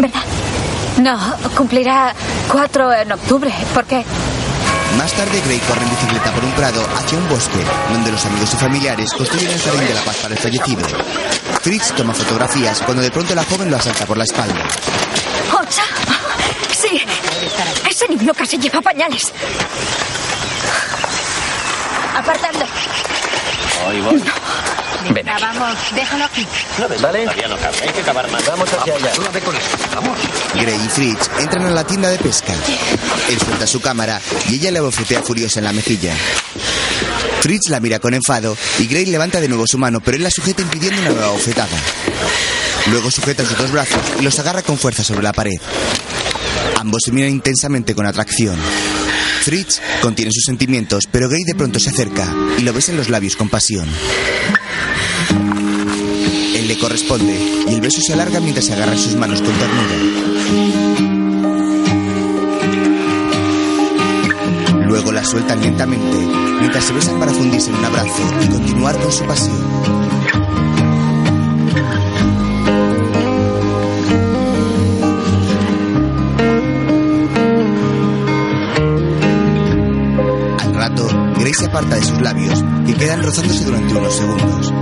[0.00, 0.22] ¿verdad?
[1.00, 1.18] No,
[1.56, 2.14] cumplirá
[2.50, 3.52] cuatro en octubre.
[3.74, 4.04] ¿Por qué?
[4.98, 7.58] Más tarde, Gray corre en bicicleta por un prado hacia un bosque,
[7.92, 10.86] donde los amigos y familiares construyen el jardín de la paz para el fallecido.
[11.62, 14.62] Fritz toma fotografías cuando de pronto la joven lo asalta por la espalda.
[15.52, 15.82] ¡Ocha!
[16.72, 17.00] Sí,
[17.88, 19.32] ese niño casi lleva pañales.
[22.16, 22.66] Apartadlo.
[23.86, 24.22] Hoy voy.
[25.12, 25.42] Ven aquí.
[25.42, 26.46] Vamos, déjalo aquí.
[26.78, 26.96] ¿Vale?
[27.26, 28.46] Todavía no cabe, hay que acabar más.
[28.46, 29.12] Vamos hacia allá.
[30.54, 32.54] Gray y Fritz entran a la tienda de pesca.
[33.28, 36.14] Él suelta su cámara y ella le bofetea furiosa en la mejilla.
[37.40, 40.30] Fritz la mira con enfado y Gray levanta de nuevo su mano, pero él la
[40.30, 41.76] sujeta impidiendo una nueva bofetada.
[42.90, 45.58] Luego sujeta sus dos brazos y los agarra con fuerza sobre la pared.
[46.78, 48.58] Ambos se miran intensamente con atracción.
[49.42, 52.26] Fritz contiene sus sentimientos, pero Gray de pronto se acerca
[52.58, 53.88] y lo besa en los labios con pasión.
[56.56, 59.94] Él le corresponde y el beso se alarga mientras se agarra sus manos con ternura.
[64.86, 66.16] Luego la sueltan lentamente
[66.60, 69.56] mientras se besan para fundirse en un abrazo y continuar con su pasión.
[80.60, 81.06] Al rato,
[81.38, 84.73] Grace se aparta de sus labios, que quedan rozándose durante unos segundos.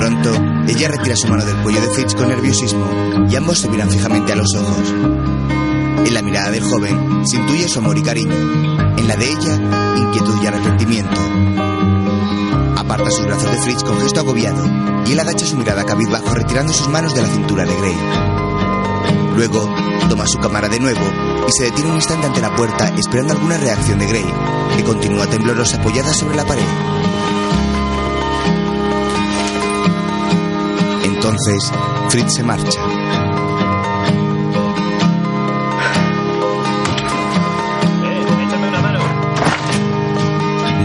[0.00, 0.32] Pronto,
[0.66, 4.32] ella retira su mano del cuello de Fritz con nerviosismo y ambos se miran fijamente
[4.32, 4.94] a los ojos.
[6.06, 8.34] En la mirada del joven se su amor y cariño.
[8.96, 9.60] En la de ella,
[9.98, 11.20] inquietud y arrepentimiento.
[12.78, 14.64] Aparta sus brazos de Fritz con gesto agobiado
[15.04, 17.96] y él agacha su mirada cabizbajo retirando sus manos de la cintura de Grey.
[19.36, 19.68] Luego,
[20.08, 21.04] toma su cámara de nuevo
[21.46, 24.24] y se detiene un instante ante la puerta esperando alguna reacción de Grey,
[24.78, 27.09] que continúa temblorosa apoyada sobre la pared.
[31.30, 31.72] Entonces,
[32.08, 32.80] Fritz se marcha.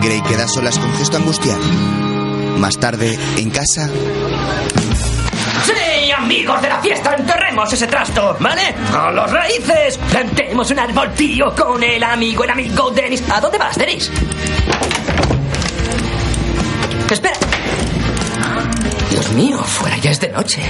[0.04, 1.64] Grey queda a solas con gesto angustiado.
[2.60, 3.90] Más tarde, en casa,
[5.64, 8.76] Sí, amigos de la fiesta, enterremos ese trasto, ¿vale?
[8.92, 9.98] Con los raíces.
[10.12, 13.24] Plantemos un árbol tío con el amigo, el amigo Dennis.
[13.32, 14.12] ¿A dónde vas, Dennis?
[17.10, 17.45] Espera.
[19.36, 20.62] Mío, fuera ya es de noche.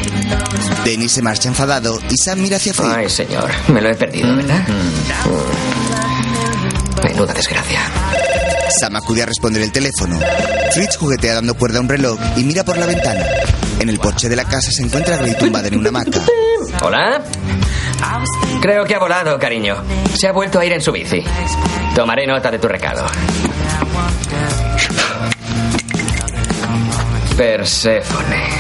[0.84, 2.94] Dennis se marcha enfadado y Sam mira hacia Fritz.
[2.96, 4.66] Ay, señor, me lo he perdido, ¿verdad?
[7.04, 7.80] Menuda desgracia.
[8.80, 10.20] Sam acude a responder el teléfono.
[10.74, 13.24] Fritz juguetea dando cuerda a un reloj y mira por la ventana.
[13.80, 16.22] En el porche de la casa se encuentra Grey tumbada en una hamaca.
[16.82, 17.22] ¿Hola?
[18.62, 19.78] Creo que ha volado, cariño.
[20.18, 21.24] Se ha vuelto a ir en su bici.
[21.94, 23.06] Tomaré nota de tu recado.
[27.38, 28.55] Perséfone.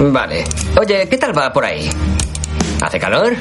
[0.00, 0.44] Vale.
[0.80, 1.88] Oye, ¿qué tal va por ahí?
[2.80, 3.34] ¿Hace calor?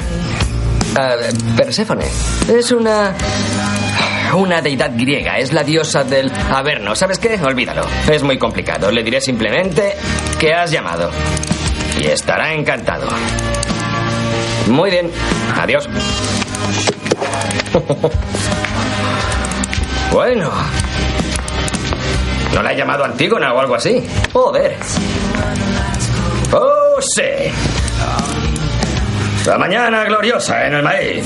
[0.98, 1.16] Ah,
[1.56, 2.06] Perséfone.
[2.54, 3.14] Es una...
[4.36, 5.38] Una deidad griega.
[5.40, 6.96] Es la diosa del Averno.
[6.96, 7.40] ¿Sabes qué?
[7.42, 7.84] Olvídalo.
[8.12, 8.92] Es muy complicado.
[8.92, 9.96] Le diré simplemente
[10.38, 11.10] que has llamado.
[12.00, 13.08] Y estará encantado.
[14.68, 15.10] Muy bien.
[15.60, 15.88] Adiós.
[20.12, 20.50] Bueno.
[22.56, 24.04] ¿No la ha llamado Antígona o algo así?
[24.34, 24.76] Joder.
[29.46, 31.26] La mañana gloriosa en el maíz.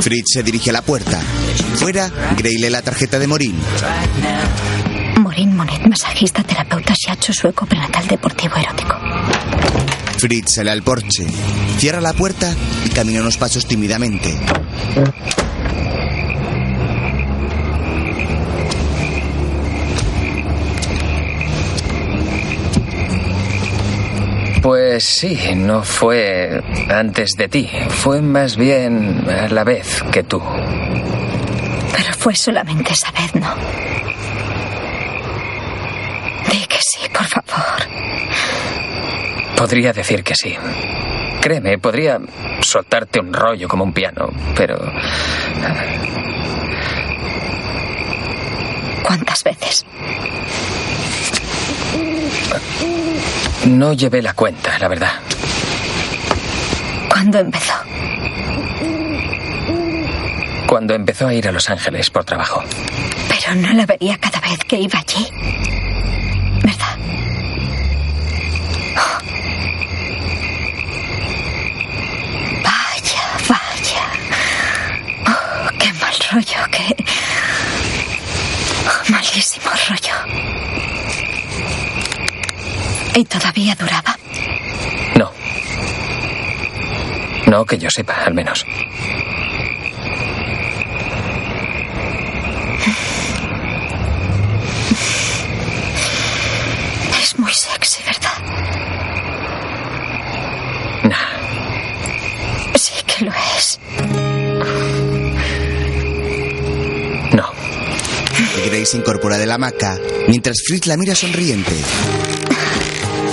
[0.00, 1.20] Fritz se dirige a la puerta.
[1.74, 3.60] Fuera, Grey lee la tarjeta de Morín.
[5.18, 8.96] Maureen Monet, masajista, terapeuta, shiatsu, sueco, prenatal, deportivo, erótico.
[10.16, 11.26] Fritz sale al porche,
[11.78, 12.54] cierra la puerta
[12.86, 14.34] y camina unos pasos tímidamente.
[24.98, 27.70] Pues sí, no fue antes de ti.
[27.88, 30.42] Fue más bien a la vez que tú.
[31.92, 33.54] Pero fue solamente esa vez, ¿no?
[36.50, 37.80] Di que sí, por favor.
[39.56, 40.56] Podría decir que sí.
[41.42, 42.18] Créeme, podría
[42.60, 44.80] soltarte un rollo como un piano, pero
[49.04, 49.86] ¿Cuántas veces?
[53.66, 55.12] No llevé la cuenta, la verdad.
[57.08, 57.74] ¿Cuándo empezó?
[60.66, 62.62] Cuando empezó a ir a Los Ángeles por trabajo.
[63.28, 65.26] Pero no la vería cada vez que iba allí.
[66.62, 66.98] ¿Verdad?
[68.96, 69.18] Oh.
[72.62, 74.04] Vaya, vaya.
[75.26, 76.96] Oh, qué mal rollo, qué...
[78.86, 80.14] Oh, malísimo rollo.
[83.18, 84.16] ¿Y todavía duraba?
[85.18, 85.32] No.
[87.48, 88.64] No que yo sepa, al menos.
[97.20, 98.30] Es muy sexy, ¿verdad?
[102.76, 103.80] Sí que lo es.
[107.32, 107.50] No.
[108.64, 109.98] Grey se incorpora de la hamaca
[110.28, 111.72] mientras Fritz la mira sonriente.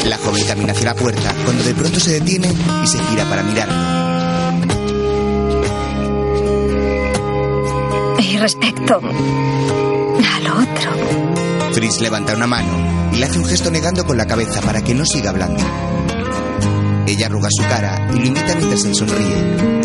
[0.05, 2.47] La joven camina hacia la puerta cuando de pronto se detiene
[2.83, 3.95] y se gira para mirarlo.
[8.19, 14.17] Y respecto al otro, Fritz levanta una mano y le hace un gesto negando con
[14.17, 15.63] la cabeza para que no siga hablando.
[17.07, 19.84] Ella arruga su cara y lo imita mientras él sonríe.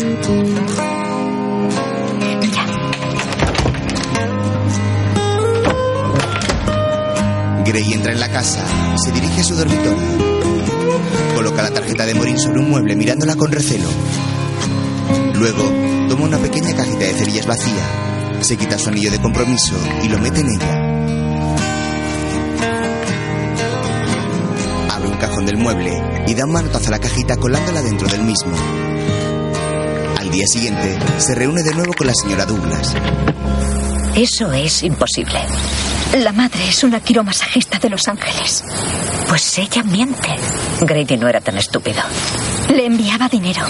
[7.71, 8.65] Gray entra en la casa,
[9.01, 9.95] se dirige a su dormitorio.
[11.33, 13.87] Coloca la tarjeta de Morin sobre un mueble mirándola con recelo.
[15.35, 15.71] Luego,
[16.09, 20.19] toma una pequeña cajita de cerillas vacía, se quita su anillo de compromiso y lo
[20.19, 20.73] mete en ella.
[24.93, 28.23] Abre un cajón del mueble y da un manotazo a la cajita colándola dentro del
[28.23, 28.51] mismo.
[30.19, 32.93] Al día siguiente, se reúne de nuevo con la señora Douglas.
[34.13, 35.39] Eso es imposible.
[36.17, 38.65] La madre es una quiromasajista de Los Ángeles.
[39.29, 40.29] Pues ella miente.
[40.81, 42.01] Grady no era tan estúpido.
[42.69, 43.65] Le enviaba dinero.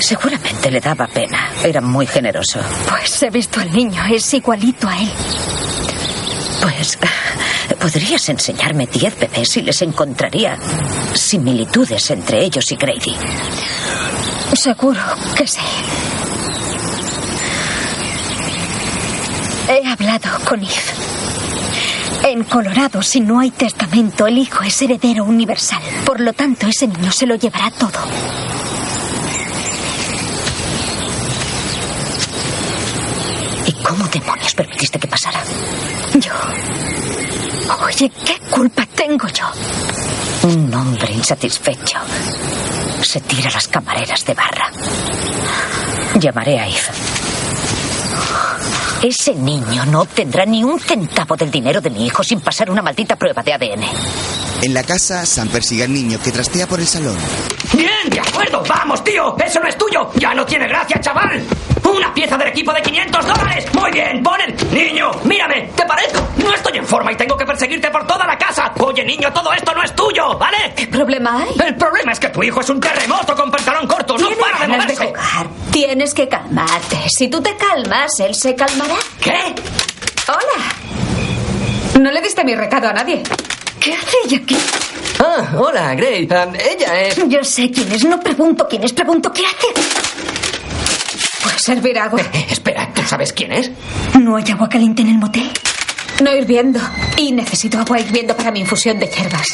[0.00, 1.50] Seguramente le daba pena.
[1.62, 2.58] Era muy generoso.
[2.88, 5.10] Pues he visto al niño, es igualito a él.
[6.62, 6.98] Pues
[7.78, 10.56] podrías enseñarme diez bebés y les encontraría
[11.12, 13.14] similitudes entre ellos y Grady.
[14.54, 15.00] Seguro
[15.36, 15.60] que sí.
[19.66, 20.70] He hablado con Eve.
[22.22, 25.82] En Colorado, si no hay testamento, el hijo es heredero universal.
[26.04, 27.98] Por lo tanto, ese niño se lo llevará todo.
[33.66, 35.42] ¿Y cómo demonios permitiste que pasara?
[36.14, 36.32] Yo.
[37.84, 39.46] Oye, ¿qué culpa tengo yo?
[40.48, 41.98] Un hombre insatisfecho
[43.02, 44.70] se tira a las camareras de barra.
[46.18, 47.23] Llamaré a Eve.
[49.04, 52.80] Ese niño no obtendrá ni un centavo del dinero de mi hijo sin pasar una
[52.80, 53.84] maldita prueba de ADN.
[54.62, 57.14] En la casa, Sam persigue al niño que trastea por el salón.
[57.74, 58.62] Bien, de acuerdo.
[58.66, 59.36] Vamos, tío.
[59.36, 60.10] Eso no es tuyo.
[60.14, 61.44] Ya no tiene gracia, chaval.
[61.84, 63.66] Una pieza del equipo de 500 dólares.
[63.74, 64.54] Muy bien, ponen.
[64.72, 65.70] Niño, mírame.
[65.76, 66.20] ¿Te parezco?
[66.42, 68.72] No estoy en forma y tengo que perseguirte por toda la casa.
[68.80, 70.72] Oye, niño, todo esto no es tuyo, ¿vale?
[70.76, 71.54] ¿Qué problema hay?
[71.66, 74.16] El problema es que tu hijo es un terremoto con pantalón corto.
[74.18, 75.06] No para de ganas de moverse.
[75.06, 75.46] jugar.
[75.70, 77.08] Tienes que calmarte.
[77.08, 78.96] Si tú te calmas, él se calmará.
[79.20, 79.54] ¿Qué?
[80.28, 82.00] Hola.
[82.00, 83.22] No le diste mi recado a nadie.
[83.78, 84.56] ¿Qué hace ella aquí?
[85.20, 86.26] Ah, hola, Gray.
[86.30, 87.16] Ah, ella es...
[87.28, 89.66] Yo sé quién es, no pregunto quién es, pregunto qué hace.
[91.64, 92.20] ¿Puedes servir agua?
[92.20, 93.70] Eh, espera, ¿tú sabes quién es?
[94.20, 95.50] ¿No hay agua caliente en el motel?
[96.22, 96.78] No hirviendo.
[97.16, 99.46] Y necesito agua hirviendo para mi infusión de hierbas.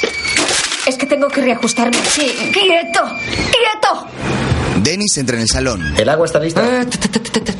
[0.86, 1.96] Es que tengo que reajustarme.
[2.10, 2.22] Sí.
[2.52, 3.00] ¡Quieto!
[3.26, 4.06] ¡Quieto!
[4.82, 5.94] Dennis entra en el salón.
[5.96, 6.62] ¿El agua está lista?
[6.84, 7.54] T-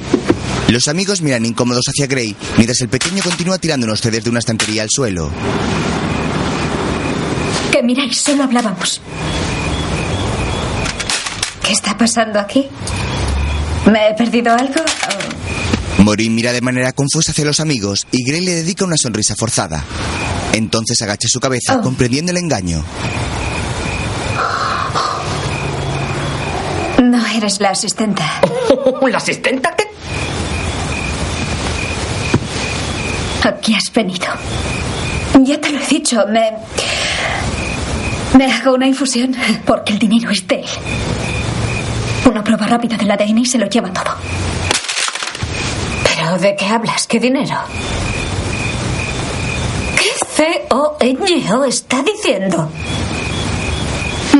[0.69, 4.41] Los amigos miran incómodos hacia Gray, mientras el pequeño continúa tirando unos CDs de una
[4.41, 5.31] estantería al suelo.
[7.71, 9.01] Que miráis, solo hablábamos.
[11.65, 12.69] ¿Qué está pasando aquí?
[13.91, 14.80] ¿Me he perdido algo?
[14.80, 16.03] Oh.
[16.03, 19.84] Morin mira de manera confusa hacia los amigos y Gray le dedica una sonrisa forzada.
[20.53, 21.82] Entonces agacha su cabeza, Oh.
[21.82, 22.82] comprendiendo el engaño.
[27.03, 28.22] No eres la asistente.
[29.11, 29.74] ¿La asistenta?
[29.76, 29.84] ¿Qué?
[33.49, 34.26] Aquí has venido.
[35.43, 36.53] Ya te lo he dicho, me.
[38.36, 39.34] Me hago una infusión.
[39.66, 40.66] Porque el dinero es de él.
[42.31, 44.14] Una prueba rápida del ADN y se lo lleva todo.
[46.05, 47.09] ¿Pero de qué hablas?
[47.09, 47.57] ¿Qué dinero?
[49.99, 52.70] ¿Qué C-O-N-O está diciendo?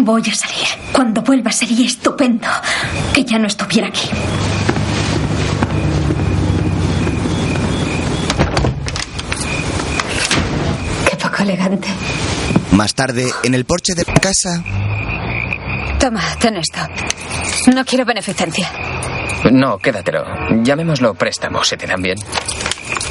[0.03, 0.68] Voy a salir.
[0.93, 2.47] Cuando vuelva sería estupendo
[3.12, 4.09] que ya no estuviera aquí.
[11.11, 11.88] Qué poco elegante.
[12.70, 14.62] Más tarde, en el porche de la casa,
[16.01, 16.80] Toma, ten esto.
[17.74, 18.70] No quiero beneficencia.
[19.51, 20.24] No, quédatelo.
[20.62, 22.18] Llamémoslo préstamo, ¿se te dan bien?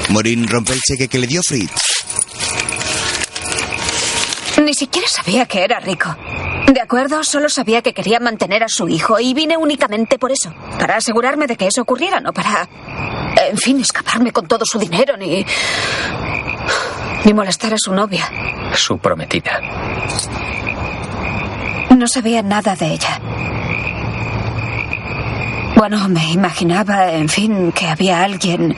[0.09, 1.71] Morin rompe el cheque que le dio Fritz.
[4.63, 6.15] Ni siquiera sabía que era rico.
[6.67, 10.53] De acuerdo, solo sabía que quería mantener a su hijo y vine únicamente por eso.
[10.79, 12.67] Para asegurarme de que eso ocurriera, no para.
[13.49, 15.45] En fin, escaparme con todo su dinero ni.
[17.25, 18.29] ni molestar a su novia.
[18.75, 19.61] Su prometida.
[21.99, 23.19] No sabía nada de ella.
[25.75, 28.73] Bueno, me imaginaba, en fin, que había alguien.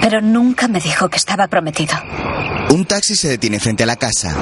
[0.00, 1.96] Pero nunca me dijo que estaba prometido.
[2.70, 4.36] Un taxi se detiene frente a la casa.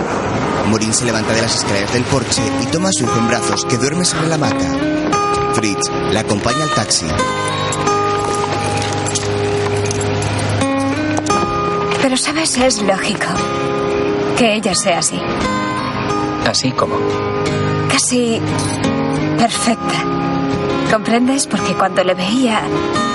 [0.66, 3.64] Morin se levanta de las escaleras del porche y toma a su hijo en brazos,
[3.64, 5.54] que duerme sobre la hamaca.
[5.54, 7.06] Fritz la acompaña al taxi.
[12.02, 12.58] Pero, ¿sabes?
[12.58, 13.28] Es lógico
[14.36, 15.18] que ella sea así.
[16.48, 16.96] Así como.
[17.90, 18.40] Casi
[19.36, 20.04] perfecta.
[20.90, 21.46] ¿Comprendes?
[21.46, 22.62] Porque cuando le veía,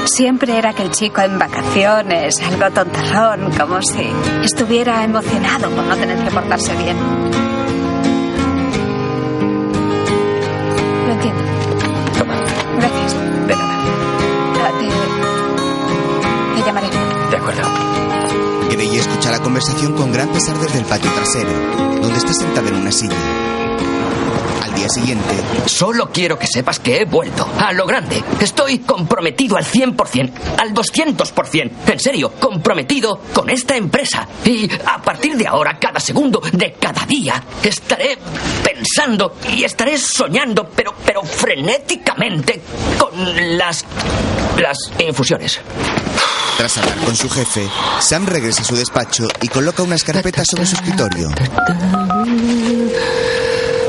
[0.05, 4.07] siempre era aquel chico en vacaciones, algo tontarrón, como si
[4.43, 6.95] estuviera emocionado por no tener que portarse bien.
[19.95, 21.49] Con gran pesar desde el patio trasero,
[22.01, 23.15] donde está sentada en una silla.
[24.61, 25.35] Al día siguiente,
[25.67, 28.21] Solo quiero que sepas que he vuelto a lo grande.
[28.41, 31.71] Estoy comprometido al 100%, al 200%.
[31.87, 34.27] En serio, comprometido con esta empresa.
[34.43, 38.17] Y a partir de ahora, cada segundo de cada día, estaré
[38.63, 42.61] pensando y estaré soñando, pero, pero frenéticamente,
[42.99, 43.85] con las.
[44.57, 45.61] las infusiones.
[46.57, 47.67] Tras hablar con su jefe,
[47.99, 51.29] Sam regresa a su despacho y coloca unas carpetas sobre su escritorio.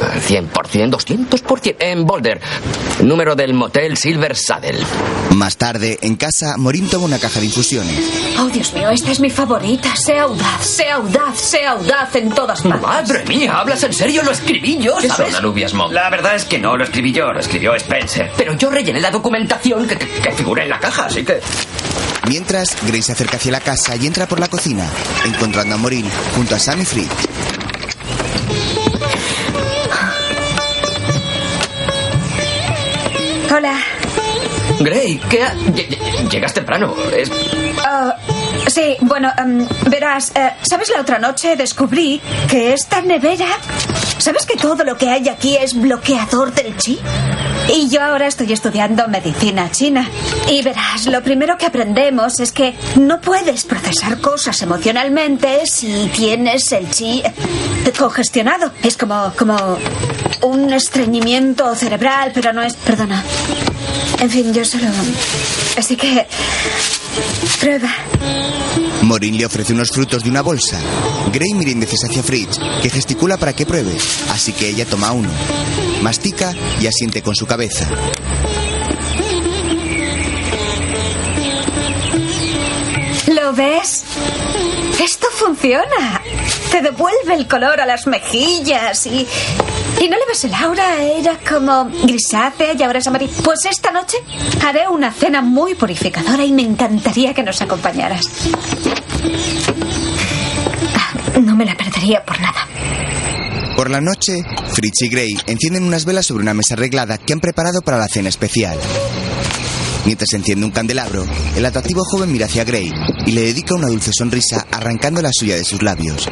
[0.02, 0.50] Al 100%,
[0.90, 1.76] 200%.
[1.80, 2.40] En Boulder,
[3.00, 4.78] número del motel Silver Saddle.
[5.34, 7.98] Más tarde, en casa, Morin toma una caja de infusiones.
[8.38, 9.94] Oh, Dios mío, esta es mi favorita.
[9.96, 12.82] Sé audaz, sé audaz, sé audaz en todas partes.
[12.82, 14.22] Madre mía, ¿hablas en serio?
[14.22, 15.32] Lo escribí yo, ¿Qué ¿sabes?
[15.32, 15.92] son alubias Monk?
[15.92, 18.30] La verdad es que no lo escribí yo, lo escribió Spencer.
[18.36, 21.40] Pero yo rellené la documentación que, que- que figura en la caja, así que...
[22.28, 24.88] Mientras, Grace se acerca hacia la casa y entra por la cocina,
[25.26, 27.10] encontrando a Morin junto a Sam y Fritz.
[33.54, 33.78] Hola.
[34.80, 36.94] Gray, ¿qué ha- lle- lle- Llegas temprano.
[37.16, 37.30] Es...
[37.84, 38.16] Ah,
[38.66, 43.46] sí, bueno, em, verás, eh, ¿sabes la otra noche descubrí que esta nevera...
[44.18, 46.98] ¿Sabes que todo lo que hay aquí es bloqueador del chi?
[47.74, 50.08] Y yo ahora estoy estudiando medicina china.
[50.50, 56.70] Y verás, lo primero que aprendemos es que no puedes procesar cosas emocionalmente si tienes
[56.72, 57.22] el chi
[57.98, 58.70] congestionado.
[58.82, 59.56] Es como, como
[60.42, 62.74] un estreñimiento cerebral, pero no es...
[62.74, 63.22] Perdona.
[64.20, 64.86] En fin, yo solo...
[65.76, 66.26] Así que...
[67.61, 67.88] Prueba.
[69.03, 70.78] Morin le ofrece unos frutos de una bolsa.
[71.32, 73.95] Gray mira indecisa hacia Fritz, que gesticula para que pruebe,
[74.30, 75.28] así que ella toma uno.
[76.03, 77.88] Mastica y asiente con su cabeza.
[83.26, 84.05] ¿Lo ves?
[85.03, 86.22] Esto funciona.
[86.70, 89.26] Te devuelve el color a las mejillas y...
[90.05, 91.02] ¿Y no le ves el aura?
[91.02, 93.32] Era como grisácea y ahora es amarillo.
[93.42, 94.18] Pues esta noche
[94.62, 98.26] haré una cena muy purificadora y me encantaría que nos acompañaras.
[100.94, 102.68] Ah, No me la perdería por nada.
[103.76, 104.44] Por la noche,
[104.74, 108.07] Fritz y Gray encienden unas velas sobre una mesa arreglada que han preparado para la
[108.07, 108.78] cena especial.
[110.05, 111.24] Mientras enciende un candelabro,
[111.57, 112.92] el atractivo joven mira hacia Gray
[113.24, 116.28] y le dedica una dulce sonrisa arrancando la suya de sus labios.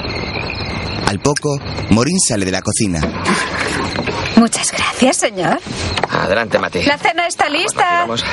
[1.07, 1.59] Al poco,
[1.91, 3.01] Morin sale de la cocina.
[4.43, 5.61] Muchas gracias, señor.
[6.11, 6.83] Adelante, Mati.
[6.83, 8.01] La cena está lista.
[8.01, 8.25] Vamos.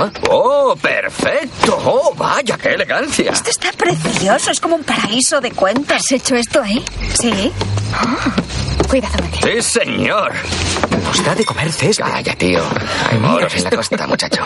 [0.00, 1.78] Ah, ¡Oh, perfecto!
[1.84, 3.30] ¡Oh, vaya, qué elegancia!
[3.30, 4.50] Esto está precioso.
[4.50, 5.98] Es como un paraíso de cuentos.
[5.98, 6.82] ¿Has hecho esto ahí?
[7.20, 7.52] Sí.
[8.88, 9.38] Cuidado, Mati.
[9.42, 10.32] ¡Sí, señor!
[11.04, 12.06] Nos da de comer césped.
[12.06, 12.64] Calla, tío.
[13.10, 14.42] Hay moros en la costa, muchacho.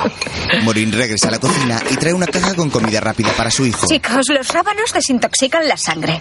[0.64, 3.86] Morin regresa a la cocina y trae una caja con comida rápida para su hijo.
[3.86, 6.20] Chicos, los rábanos desintoxican la sangre.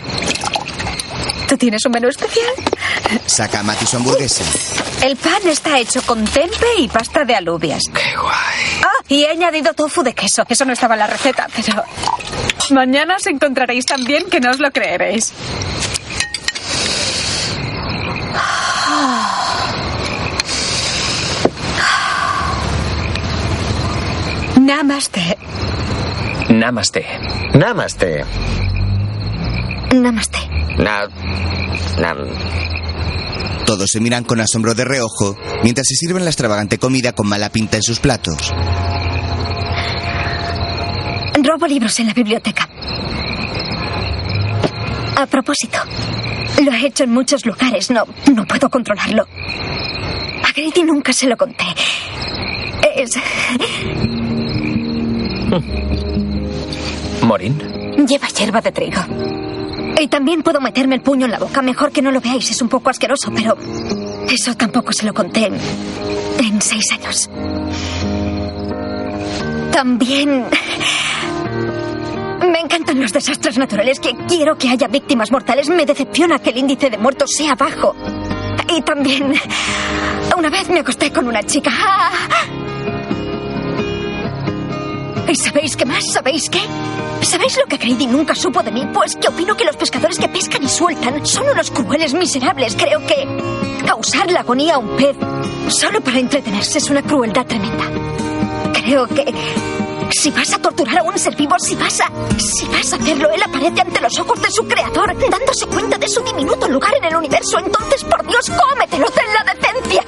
[1.52, 2.54] ¿Tú tienes un menú especial?
[3.26, 4.42] Saca a Mati su hamburguesa.
[5.06, 7.84] El pan está hecho con tempe y pasta de alubias.
[7.94, 8.82] ¡Qué guay!
[8.86, 10.46] Ah, y he añadido tofu de queso.
[10.48, 11.84] Eso no estaba en la receta, pero...
[12.70, 15.34] Mañana os encontraréis tan bien que no os lo creeréis.
[24.56, 25.38] Namaste.
[26.48, 27.06] Namaste.
[27.56, 28.24] Namaste.
[29.94, 30.38] Namaste.
[30.78, 31.08] Na...
[32.00, 32.16] Na...
[33.66, 37.50] Todos se miran con asombro de reojo mientras se sirven la extravagante comida con mala
[37.50, 38.54] pinta en sus platos.
[41.42, 42.68] Robo libros en la biblioteca.
[45.16, 45.78] A propósito,
[46.64, 47.92] lo he hecho en muchos lugares.
[47.92, 49.24] No, no puedo controlarlo.
[49.24, 51.66] A Grady nunca se lo conté.
[52.96, 53.12] Es...
[57.24, 57.58] ¿Morín?
[58.08, 59.02] Lleva hierba de trigo.
[60.00, 61.62] Y también puedo meterme el puño en la boca.
[61.62, 63.58] Mejor que no lo veáis, es un poco asqueroso, pero
[64.30, 65.58] eso tampoco se lo conté en,
[66.40, 67.30] en seis años.
[69.72, 70.46] También
[72.52, 74.00] me encantan los desastres naturales.
[74.00, 75.70] Que quiero que haya víctimas mortales.
[75.70, 77.96] Me decepciona que el índice de muertos sea bajo.
[78.76, 79.34] Y también
[80.38, 81.72] una vez me acosté con una chica.
[81.74, 82.12] ¡Ah!
[85.32, 86.04] ¿Y sabéis qué más?
[86.12, 86.60] ¿Sabéis qué?
[87.22, 88.86] ¿Sabéis lo que Grady nunca supo de mí?
[88.94, 92.76] Pues que opino que los pescadores que pescan y sueltan son unos crueles miserables.
[92.76, 93.26] Creo que
[93.88, 95.16] causar la agonía a un pez
[95.70, 97.86] solo para entretenerse es una crueldad tremenda.
[98.74, 99.34] Creo que
[100.12, 102.12] si vas a torturar a un ser vivo, si vas a.
[102.38, 106.10] Si vas a hacerlo, él aparece ante los ojos de su creador, dándose cuenta de
[106.10, 107.58] su diminuto lugar en el universo.
[107.58, 110.04] Entonces, por Dios, cómetelo, ten la decencia.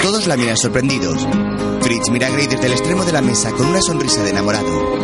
[0.00, 1.26] Todos la miran sorprendidos.
[1.82, 4.96] Fritz mira a Grey desde el extremo de la mesa con una sonrisa de enamorado.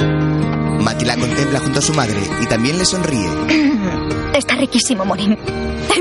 [0.81, 3.29] Matty la contempla junto a su madre y también le sonríe.
[4.35, 5.37] Está riquísimo, Morín.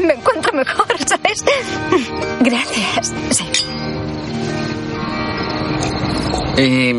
[0.02, 1.44] Me encuentro mejor, ¿sabes?
[2.42, 3.14] Gracias.
[3.32, 3.46] Sí.
[6.62, 6.94] ¿Y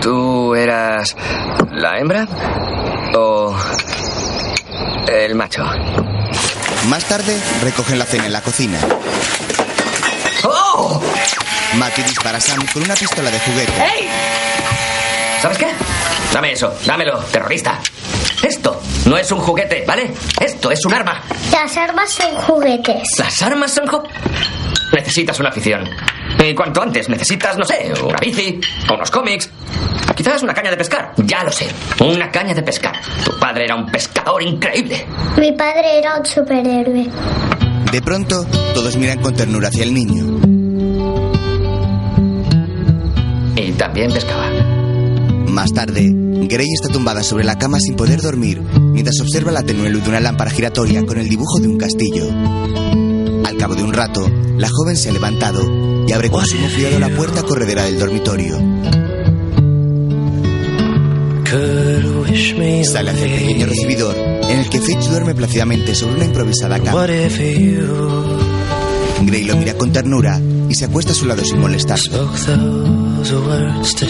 [0.00, 1.14] tú eras
[1.72, 2.26] la hembra
[3.14, 3.54] o
[5.08, 5.64] el macho?
[6.88, 8.78] Más tarde, recogen la cena en la cocina.
[10.44, 11.00] ¡Oh!
[11.74, 13.72] Matty dispara a Sam con una pistola de juguete.
[13.72, 14.08] ¡Ey!
[15.42, 15.68] ¿Sabes qué?
[16.32, 17.78] Dame eso, dámelo, terrorista.
[18.42, 20.12] Esto no es un juguete, ¿vale?
[20.40, 21.20] Esto es un arma.
[21.50, 23.08] Las armas son juguetes.
[23.18, 24.02] Las armas son ju...
[24.92, 25.88] Necesitas una afición.
[26.42, 28.60] Y cuanto antes necesitas, no sé, una bici,
[28.92, 29.50] unos cómics,
[30.14, 31.12] quizás una caña de pescar.
[31.18, 31.68] Ya lo sé,
[32.00, 33.00] una caña de pescar.
[33.24, 35.06] Tu padre era un pescador increíble.
[35.36, 37.08] Mi padre era un superhéroe.
[37.90, 38.44] De pronto,
[38.74, 40.55] todos miran con ternura hacia el niño.
[43.76, 44.50] También pescaba.
[45.48, 48.60] Más tarde, Grey está tumbada sobre la cama sin poder dormir
[48.92, 52.28] mientras observa la tenue luz de una lámpara giratoria con el dibujo de un castillo.
[53.44, 55.62] Al cabo de un rato, la joven se ha levantado
[56.06, 58.56] y abre con sumo cuidado la puerta corredera del dormitorio.
[62.84, 67.06] Sale hacia el pequeño recibidor en el que Fitch duerme plácidamente sobre una improvisada cama.
[67.06, 67.78] Grey
[69.44, 72.30] lo mira con ternura y se acuesta a su lado sin molestarlo.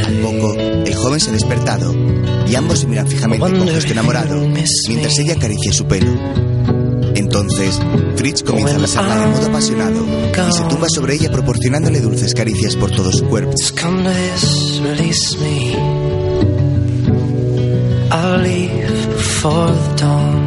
[0.05, 1.95] Al poco, el joven se ha despertado
[2.47, 4.47] y ambos se miran fijamente con gesto enamorado
[4.89, 6.13] mientras ella acaricia su pelo.
[7.15, 7.81] Entonces,
[8.17, 10.07] Fritz comienza a besarla de modo apasionado
[10.49, 13.55] y se tumba sobre ella proporcionándole dulces caricias por todo su cuerpo.
[18.09, 20.46] I'll leave before the dawn.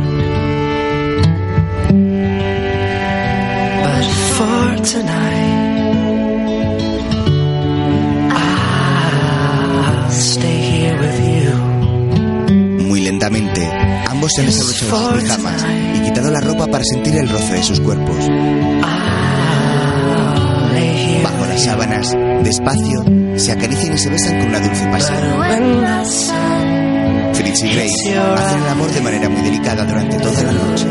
[13.29, 13.69] Lentamente,
[14.07, 15.65] ambos se han desabrochado sus pijamas
[15.95, 18.17] y quitado la ropa para sentir el roce de sus cuerpos.
[21.23, 23.03] Bajo las sábanas, despacio,
[23.35, 25.17] se acarician y se besan con una dulce pasión.
[27.33, 30.85] Fritz y Grace hacen el amor de manera muy delicada durante toda la noche.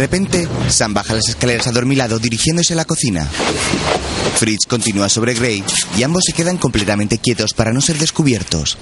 [0.00, 3.28] Repente, Sam baja las escaleras adormilado dirigiéndose a la cocina.
[4.38, 5.62] Fritz continúa sobre Grey
[5.98, 8.78] y ambos se quedan completamente quietos para no ser descubiertos.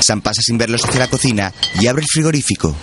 [0.00, 2.74] Sam pasa sin verlos hacia la cocina y abre el frigorífico.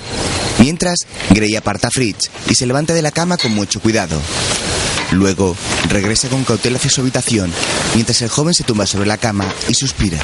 [0.60, 1.00] Mientras,
[1.32, 4.18] Grey aparta a Fritz y se levanta de la cama con mucho cuidado.
[5.12, 5.54] Luego,
[5.90, 7.52] regresa con cautela hacia su habitación,
[7.96, 10.20] mientras el joven se tumba sobre la cama y suspira.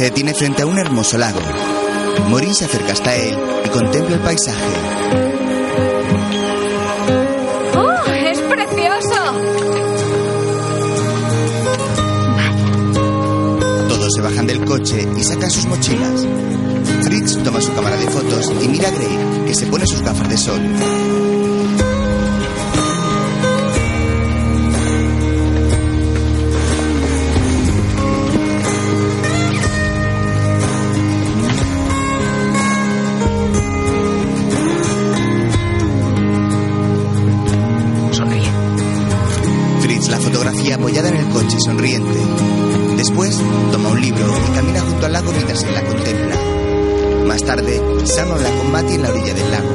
[0.00, 1.40] Se detiene frente a un hermoso lago.
[2.30, 3.36] Morin se acerca hasta él
[3.66, 4.64] y contempla el paisaje.
[7.76, 9.20] ¡Oh, es precioso!
[13.90, 16.26] Todos se bajan del coche y sacan sus mochilas.
[17.02, 20.30] Fritz toma su cámara de fotos y mira a Grey, que se pone sus gafas
[20.30, 21.29] de sol.
[48.10, 49.68] Sam habla con Matty en la orilla del lago.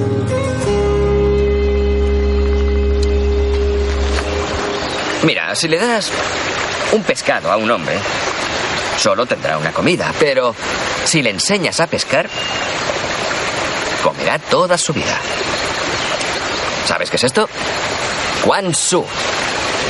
[5.24, 6.12] Mira, si le das
[6.92, 7.98] un pescado a un hombre,
[8.98, 10.12] solo tendrá una comida.
[10.20, 10.54] Pero
[11.06, 12.30] si le enseñas a pescar,
[14.04, 15.18] comerá toda su vida.
[16.86, 17.48] ¿Sabes qué es esto?
[18.46, 19.06] Quan Su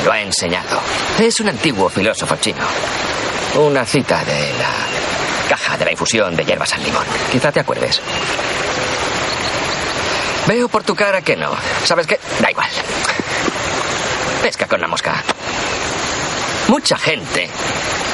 [0.05, 0.79] lo ha enseñado.
[1.19, 2.63] Es un antiguo filósofo chino.
[3.55, 4.95] Una cita de la
[5.49, 7.05] caja de la infusión de hierbas al limón.
[7.31, 8.01] Quizá te acuerdes.
[10.47, 11.51] Veo por tu cara que no.
[11.83, 12.19] ¿Sabes qué?
[12.39, 12.69] Da igual.
[14.43, 15.23] Pesca con la mosca.
[16.67, 17.49] Mucha gente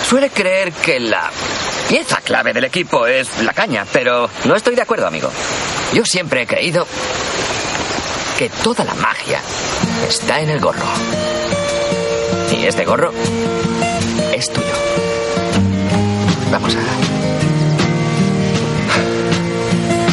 [0.08, 1.30] suele creer que la
[1.90, 5.30] pieza clave del equipo es la caña, pero no estoy de acuerdo, amigo.
[5.94, 6.88] Yo siempre he creído
[8.38, 9.42] que toda la magia
[10.08, 10.86] está en el gorro.
[12.58, 13.12] Y este gorro
[14.34, 14.74] es tuyo.
[16.52, 16.80] Vamos a...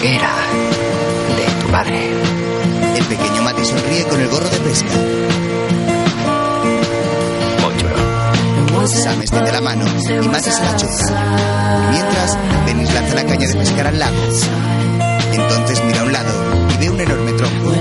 [0.04, 0.37] Era
[1.88, 2.98] padre.
[2.98, 4.88] El pequeño Matty sonríe con el gorro de pesca.
[8.88, 11.90] Sam extiende la mano y Matty se la choca.
[11.90, 14.16] Mientras, Dennis lanza la caña de pescar al lago.
[15.32, 16.30] Entonces mira a un lado
[16.72, 17.72] y ve un enorme tronco.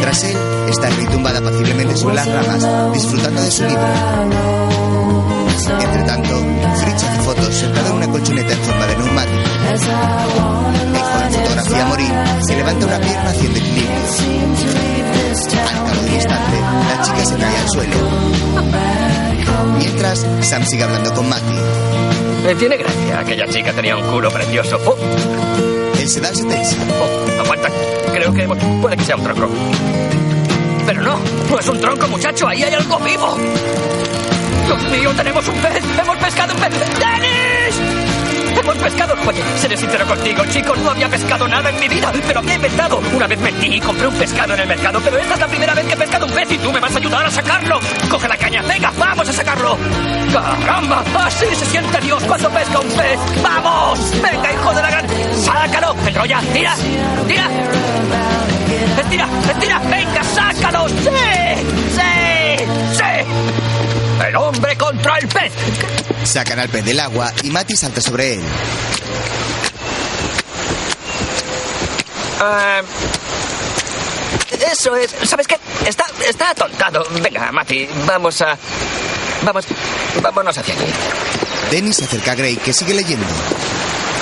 [0.00, 0.36] Tras él
[0.68, 4.81] está Ray tumbada apaciblemente sobre las ramas, disfrutando de su libro.
[5.68, 6.28] Entre tanto,
[6.76, 9.38] Fritz hace fotos sentado en una colchoneta en forma de neumático.
[9.70, 9.78] El
[10.98, 12.10] joven fotografía a morir
[12.46, 13.90] se levanta una pierna haciendo equilibrio.
[15.52, 17.96] Al cabo de un instante, la chica se cae al suelo.
[19.78, 21.54] Mientras, Sam sigue hablando con Matty.
[22.44, 23.20] Me tiene gracia.
[23.20, 24.78] Aquella chica tenía un culo precioso.
[24.84, 24.96] Oh,
[25.98, 26.76] El sedal se tensa.
[27.00, 27.68] oh, aguanta.
[28.12, 28.48] Creo que
[28.80, 29.48] puede que sea un tronco.
[30.86, 31.18] Pero no,
[31.50, 32.48] no es un tronco, muchacho.
[32.48, 33.36] Ahí hay algo vivo.
[34.72, 35.84] Dios mío, tenemos un pez.
[35.98, 36.70] Hemos pescado un pez.
[36.98, 38.58] ¡Denis!
[38.58, 39.14] Hemos pescado.
[39.26, 40.78] Oye, seré sincero contigo, chicos.
[40.78, 43.02] No había pescado nada en mi vida, pero había inventado.
[43.14, 45.74] Una vez mentí y compré un pescado en el mercado, pero esta es la primera
[45.74, 47.80] vez que he pescado un pez y tú me vas a ayudar a sacarlo.
[48.08, 48.62] Coge la caña.
[48.62, 49.76] Venga, vamos a sacarlo.
[50.32, 51.04] ¡Caramba!
[51.22, 53.18] Así se siente Dios cuando pesca un pez.
[53.42, 54.10] ¡Vamos!
[54.22, 55.06] ¡Venga, hijo de la gran!
[55.34, 55.96] ¡Sácalo!
[56.06, 56.40] ¡Enrolla!
[56.54, 56.74] ¡Tira!
[57.28, 57.50] ¡Tira!
[58.98, 59.28] ¡Estira!
[59.50, 59.78] ¡Estira!
[59.80, 60.88] ¡Venga, sácalo!
[60.88, 61.10] ¡Sí!
[61.90, 62.64] ¡Sí!
[62.92, 63.01] ¡Sí!
[64.26, 65.52] ¡El hombre contra el pez!
[66.24, 68.42] Sacan al pez del agua y Matty salta sobre él.
[72.40, 72.82] Ah,
[74.72, 75.14] eso es.
[75.24, 75.56] ¿Sabes qué?
[75.86, 77.06] Está, está atontado.
[77.20, 78.56] Venga, Mati, vamos a.
[79.42, 79.64] Vamos.
[80.20, 80.84] Vámonos hacia aquí.
[81.70, 83.26] Dennis se acerca a Gray, que sigue leyendo.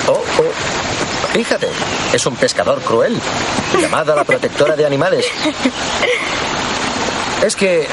[0.07, 1.33] Oh, oh.
[1.33, 1.67] Fíjate,
[2.13, 3.19] es un pescador cruel.
[3.79, 5.25] Llamada la protectora de animales.
[7.43, 7.87] Es que.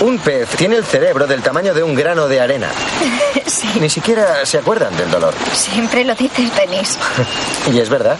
[0.00, 2.68] Un pez tiene el cerebro del tamaño de un grano de arena.
[3.46, 5.32] Sí, Ni siquiera se acuerdan del dolor.
[5.54, 6.98] siempre lo dices, Denis.
[7.72, 8.18] Y es verdad.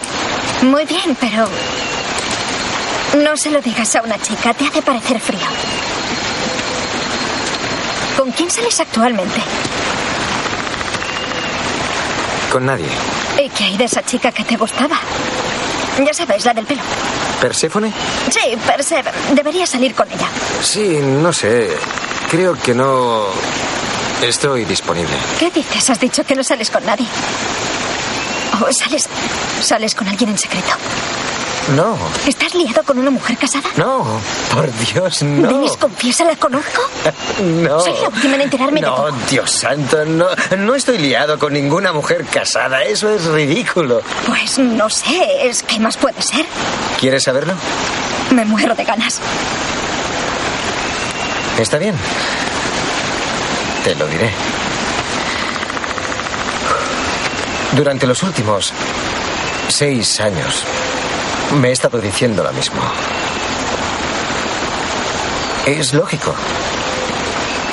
[0.62, 1.48] Muy bien, pero...
[3.22, 5.40] No se lo digas a una chica, te hace parecer frío.
[8.16, 9.40] ¿Con quién sales actualmente?
[12.52, 12.88] Con nadie.
[13.44, 14.96] ¿Y qué hay de esa chica que te gustaba?
[16.04, 16.82] Ya sabes, la del pelo.
[17.40, 17.92] ¿Perséfone?
[18.30, 19.12] Sí, Persever.
[19.32, 20.28] Deberías salir con ella.
[20.62, 21.68] Sí, no sé.
[22.30, 23.24] Creo que no.
[24.22, 25.14] Estoy disponible.
[25.38, 25.90] ¿Qué dices?
[25.90, 27.06] Has dicho que no sales con nadie.
[28.66, 29.08] ¿O sales,
[29.60, 30.72] sales con alguien en secreto?
[31.74, 31.96] No,
[32.28, 33.68] ¿Estás liado con una mujer casada?
[33.76, 34.20] no.
[34.54, 35.48] Por Dios, no.
[35.48, 36.80] Denis, confiesa, ¿la conozco?
[37.42, 37.80] No.
[37.80, 39.08] Soy la última en enterarme de No.
[39.28, 42.82] Dios santo, no, no estoy liado con ninguna mujer casada.
[42.84, 44.00] Eso es ridículo.
[44.26, 46.46] Pues no sé, es que más puede ser.
[47.00, 47.52] ¿Quieres saberlo?
[48.30, 49.20] Me muero de ganas.
[51.58, 51.94] Está bien.
[53.84, 54.30] Te lo diré.
[57.72, 58.72] Durante los últimos
[59.68, 60.64] seis años
[61.54, 62.80] me he estado diciendo lo mismo.
[65.66, 66.34] Es lógico.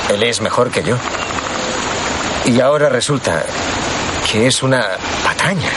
[0.09, 0.97] Él es mejor que yo.
[2.45, 3.43] Y ahora resulta
[4.31, 5.69] que es una patraña.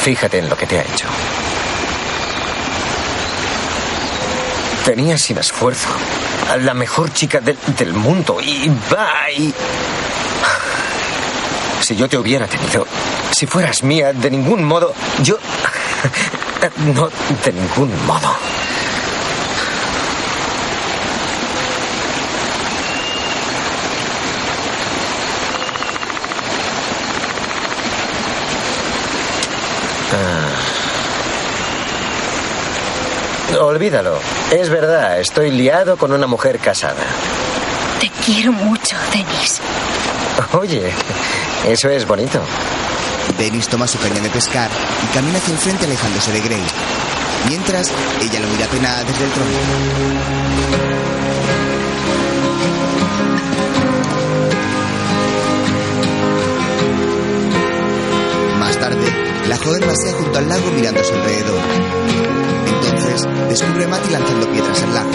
[0.00, 1.06] Fíjate en lo que te ha hecho.
[4.84, 5.88] Tenía sin esfuerzo
[6.50, 9.52] a la mejor chica del, del mundo y va y...
[11.80, 12.86] Si yo te hubiera tenido,
[13.32, 15.38] si fueras mía, de ningún modo, yo...
[16.94, 17.08] No,
[17.44, 18.28] de ningún modo.
[30.12, 30.46] Ah.
[33.60, 34.18] Olvídalo.
[34.50, 37.04] Es verdad, estoy liado con una mujer casada.
[38.00, 39.60] Te quiero mucho, Denis.
[40.52, 40.92] Oye,
[41.66, 42.40] eso es bonito.
[43.38, 44.70] Dennis toma su caña de pescar
[45.04, 46.62] y camina hacia el frente alejándose de Gray.
[47.48, 49.50] Mientras, ella lo mira penada desde el tronco.
[58.58, 59.06] Más tarde,
[59.48, 61.60] la joven pasea junto al lago mirando a su alrededor.
[62.66, 65.10] Entonces, descubre a Matty lanzando piedras al lago.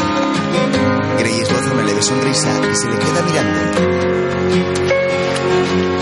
[1.19, 3.59] Gray esboza una leve sonrisa y se le queda mirando.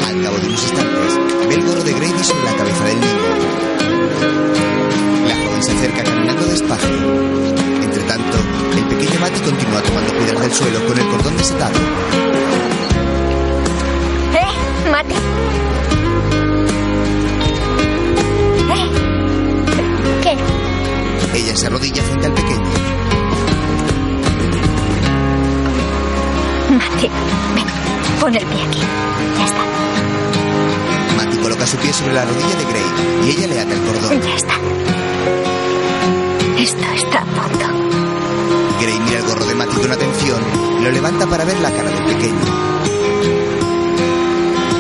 [0.07, 3.29] Al cabo de unos instantes, ve el gorro de Grady sobre la cabeza del niño.
[5.27, 6.89] La joven se acerca caminando despacio.
[7.83, 8.37] Entre tanto,
[8.77, 11.79] el pequeño Matty continúa tomando piedras del suelo con el cordón desatado.
[14.33, 15.15] ¿Eh, Mati?
[18.75, 18.89] ¿Eh?
[20.23, 21.37] ¿Qué?
[21.39, 22.69] Ella se arrodilla frente al pequeño.
[26.77, 27.09] Mati,
[27.55, 27.65] ven,
[28.19, 28.79] pon el pie aquí.
[29.37, 29.61] Ya está.
[31.17, 32.83] Matty coloca su pie sobre la rodilla de Gray
[33.25, 34.21] y ella le ata el cordón.
[34.21, 34.53] Ya está.
[36.57, 37.65] Esto está a punto.
[38.81, 40.41] Gray mira el gorro de Matty con atención
[40.79, 42.45] y lo levanta para ver la cara del pequeño.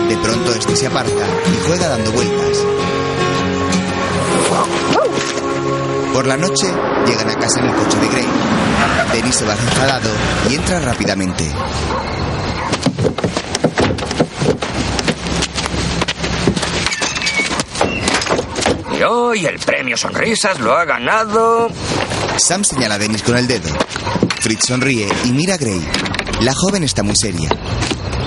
[0.09, 1.11] De pronto este se aparta
[1.53, 2.65] y juega dando vueltas.
[6.13, 6.67] Por la noche
[7.07, 8.27] llegan a casa en el coche de Gray.
[9.13, 10.09] Dennis se va enfadado
[10.49, 11.49] y entra rápidamente.
[19.35, 21.69] Y el premio Sonrisas lo ha ganado.
[22.37, 23.69] Sam señala a Dennis con el dedo.
[24.39, 25.81] Fritz sonríe y mira a Gray.
[26.41, 27.49] La joven está muy seria.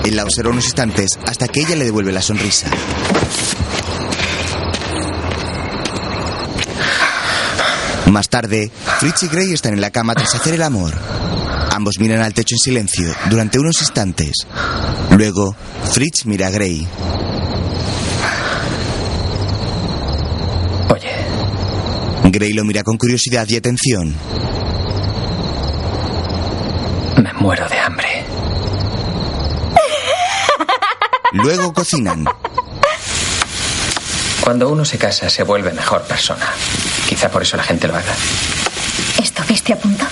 [0.05, 2.67] Él la observa unos instantes hasta que ella le devuelve la sonrisa.
[8.11, 10.93] Más tarde, Fritz y Gray están en la cama tras hacer el amor.
[11.71, 14.33] Ambos miran al techo en silencio durante unos instantes.
[15.17, 15.55] Luego,
[15.91, 16.87] Fritz mira a Gray.
[20.89, 21.09] Oye,
[22.33, 24.15] Gray lo mira con curiosidad y atención.
[27.21, 28.25] me muero de hambre.
[31.33, 32.25] Luego cocinan.
[34.41, 36.47] Cuando uno se casa se vuelve mejor persona.
[37.07, 38.15] Quizá por eso la gente lo haga.
[39.21, 40.03] ¿Estuviste a punto?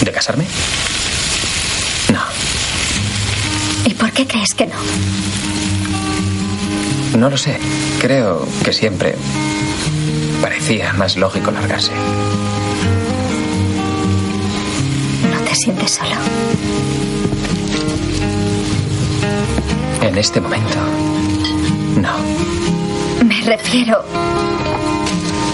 [0.00, 0.46] ¿De casarme?
[2.12, 2.22] No,
[3.86, 4.76] ¿Y por qué crees que no?
[7.18, 7.58] no lo sé.
[8.00, 9.16] Creo que siempre
[10.40, 11.92] parecía más lógico largarse.
[15.32, 16.16] ¿No te sientes solo?
[20.02, 20.78] En este momento,
[21.96, 22.12] no.
[23.24, 24.04] Me refiero.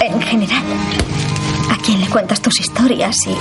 [0.01, 0.62] En general.
[1.70, 3.37] ¿A quién le cuentas tus historias y.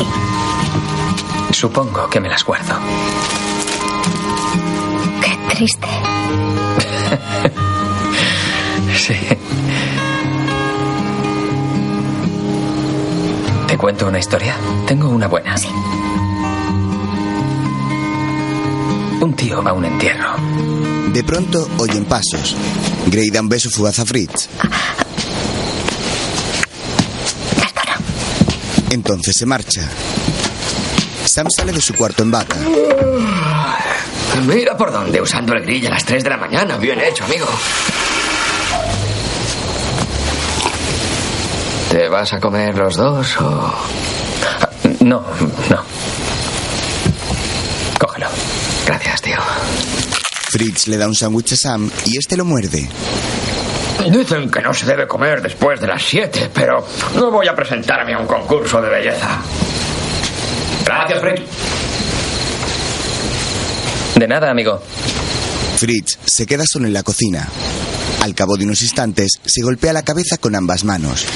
[1.54, 2.76] Supongo que me las guardo.
[5.22, 5.88] Qué triste.
[8.96, 9.16] Sí.
[13.84, 14.56] Cuento una historia?
[14.88, 15.58] Tengo una buena.
[15.58, 15.68] Sí.
[19.20, 20.36] Un tío va a un entierro.
[21.12, 22.56] De pronto oyen pasos.
[23.08, 24.48] Gray da un beso fugaz a Fritz.
[28.90, 29.82] Entonces se marcha.
[31.26, 32.56] Sam sale de su cuarto en bata.
[34.48, 36.78] Mira por dónde, usando el grill a las 3 de la mañana.
[36.78, 37.48] Bien hecho, amigo.
[41.94, 43.72] ¿Te vas a comer los dos o...?
[45.02, 45.24] No,
[45.70, 45.84] no.
[48.00, 48.28] Cógelo.
[48.88, 49.38] Gracias, tío.
[50.50, 52.90] Fritz le da un sándwich a Sam y este lo muerde.
[54.10, 56.84] Dicen que no se debe comer después de las 7, pero
[57.14, 59.40] no voy a presentarme a un concurso de belleza.
[60.84, 61.44] Gracias, Fritz.
[64.16, 64.82] De nada, amigo.
[65.78, 67.48] Fritz se queda solo en la cocina.
[68.24, 71.28] Al cabo de unos instantes, se golpea la cabeza con ambas manos.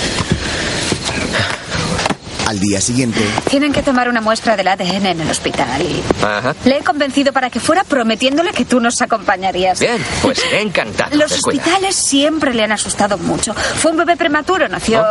[2.47, 3.19] Al día siguiente,
[3.49, 6.55] Tienen que tomar una muestra del ADN en el hospital y Ajá.
[6.63, 9.81] le he convencido para que fuera prometiéndole que tú nos acompañarías.
[9.81, 11.13] Bien, pues seré encantado.
[11.17, 13.53] Los hospitales siempre le han asustado mucho.
[13.53, 15.03] Fue un bebé prematuro, nació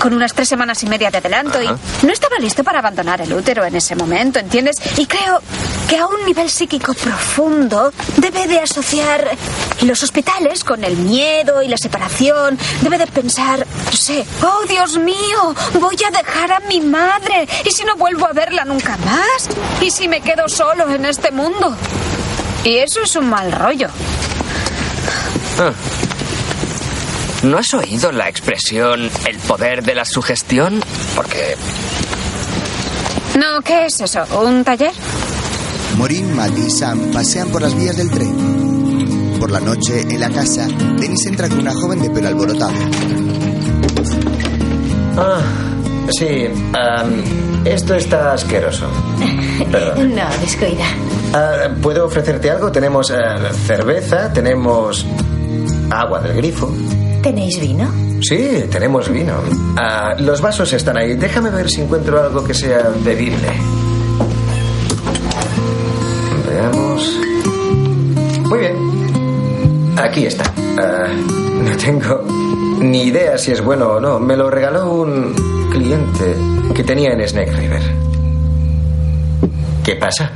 [0.00, 1.76] con unas tres semanas y media de adelanto Ajá.
[2.02, 4.74] y no estaba listo para abandonar el útero en ese momento, ¿entiendes?
[4.96, 5.40] Y creo
[5.90, 9.36] que a un nivel psíquico profundo debe de asociar
[9.82, 12.56] los hospitales con el miedo y la separación.
[12.80, 17.48] Debe de pensar, no sé, oh Dios mío, voy a dejar a mi madre.
[17.64, 19.48] ¿Y si no vuelvo a verla nunca más?
[19.80, 21.76] ¿Y si me quedo solo en este mundo?
[22.62, 23.88] Y eso es un mal rollo.
[25.58, 25.72] Ah.
[27.42, 30.84] ¿No has oído la expresión el poder de la sugestión?
[31.16, 31.56] Porque
[33.36, 34.24] No, ¿qué es eso?
[34.40, 34.92] ¿Un taller?
[35.96, 39.36] Morin, Matt y Sam pasean por las vías del tren.
[39.38, 40.66] Por la noche, en la casa,
[40.98, 42.72] Dennis entra con una joven de pelo alborotado.
[45.16, 45.40] Ah,
[46.18, 46.46] sí.
[46.72, 47.22] am,
[47.64, 48.86] esto está asqueroso.
[49.70, 50.14] Perdón.
[50.14, 50.84] No, descuida.
[51.32, 52.70] Ah, ¿Puedo ofrecerte algo?
[52.72, 55.06] Tenemos ah, cerveza, tenemos
[55.90, 56.72] agua del grifo.
[57.22, 57.90] ¿Tenéis vino?
[58.22, 59.34] Sí, tenemos vino.
[59.76, 61.14] Ah, los vasos están ahí.
[61.14, 63.48] Déjame ver si encuentro algo que sea bebible.
[70.02, 70.44] Aquí está.
[70.78, 72.24] Ah, no tengo
[72.80, 74.18] ni idea si es bueno o no.
[74.18, 76.36] Me lo regaló un cliente
[76.74, 77.82] que tenía en Snake River.
[79.84, 80.30] ¿Qué pasa?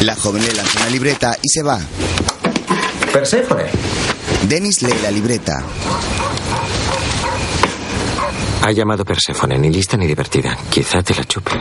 [0.00, 1.78] La joven le lanza una libreta y se va.
[3.12, 3.64] Perséfone.
[4.48, 5.62] Dennis lee la libreta.
[8.62, 10.56] Ha llamado Perséfone, ni lista ni divertida.
[10.70, 11.52] Quizá te la chupe.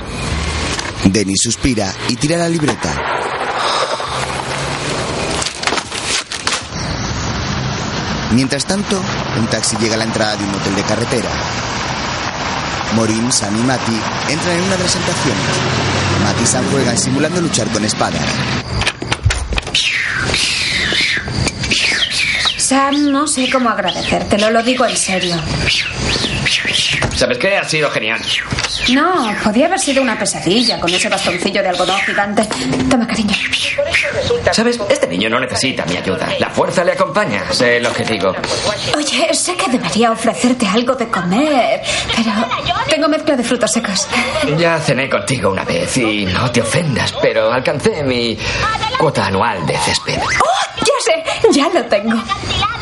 [1.06, 3.20] Dennis suspira y tira la libreta.
[8.34, 9.02] Mientras tanto,
[9.40, 11.30] un taxi llega a la entrada de un hotel de carretera.
[12.95, 13.99] Morin, Sam y Mati
[14.30, 15.44] entran en una de las habitaciones.
[16.24, 18.22] Mati y Sam juegan simulando luchar con espadas.
[22.58, 25.36] Sam, no sé cómo agradecértelo, lo digo en serio.
[27.22, 27.56] ¿Sabes qué?
[27.56, 28.19] Ha sido genial.
[28.91, 32.43] No, podía haber sido una pesadilla con ese bastoncillo de algodón gigante.
[32.89, 33.35] Toma, cariño.
[34.52, 34.80] ¿Sabes?
[34.89, 36.27] Este niño no necesita mi ayuda.
[36.39, 37.43] La fuerza le acompaña.
[37.52, 38.34] Sé lo que digo.
[38.98, 41.84] Oye, sé que debería ofrecerte algo de comer,
[42.15, 42.31] pero
[42.89, 44.07] tengo mezcla de frutos secos.
[44.57, 48.35] Ya cené contigo una vez y no te ofendas, pero alcancé mi
[48.98, 50.18] cuota anual de césped.
[50.18, 50.61] ¡Oh!
[50.80, 52.19] Ya sé, ya lo tengo.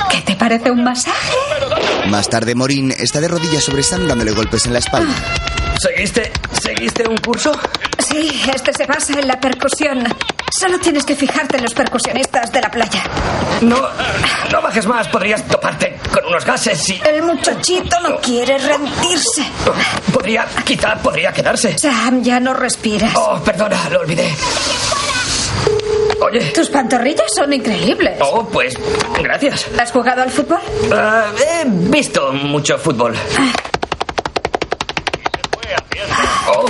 [0.10, 1.36] ¿Qué te parece un masaje?
[2.08, 5.14] Más tarde, Morin está de rodillas sobre Sam dándole golpes en la espalda.
[5.80, 6.32] ¿Seguiste,
[6.62, 7.52] ¿Seguiste un curso?
[8.00, 10.04] Sí, este se basa en la percusión.
[10.52, 13.04] Solo tienes que fijarte en los percusionistas de la playa.
[13.62, 13.78] No,
[14.52, 15.08] no bajes más.
[15.08, 17.00] Podrías toparte con unos gases y...
[17.06, 19.44] El muchachito no quiere rendirse.
[20.12, 21.78] Podría, quizá podría quedarse.
[21.78, 23.14] Sam, ya no respiras.
[23.16, 24.34] Oh, perdona, lo olvidé.
[26.22, 26.42] Oye.
[26.52, 28.18] Tus pantorrillas son increíbles.
[28.22, 28.76] Oh, pues
[29.22, 29.68] gracias.
[29.80, 30.60] ¿Has jugado al fútbol?
[30.92, 33.16] Ah, he visto mucho fútbol.
[36.48, 36.66] Oh.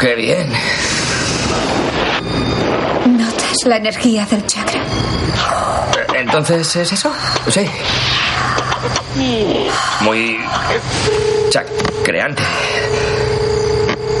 [0.00, 0.50] Qué bien.
[3.06, 4.80] ¿Notas la energía del chakra?
[6.14, 7.12] Entonces, ¿es eso?
[7.50, 7.68] Sí.
[10.00, 10.38] Muy
[11.50, 12.42] chacreante.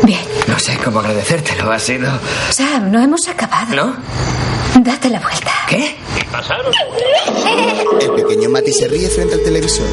[0.02, 0.33] Bien.
[0.66, 1.70] No sé cómo agradecértelo.
[1.70, 2.10] Ha sido...
[2.48, 3.74] Sam, no hemos acabado.
[3.74, 3.94] ¿No?
[4.80, 5.50] Date la vuelta.
[5.68, 5.94] ¿Qué?
[8.00, 9.86] El pequeño Mati se ríe frente al televisor.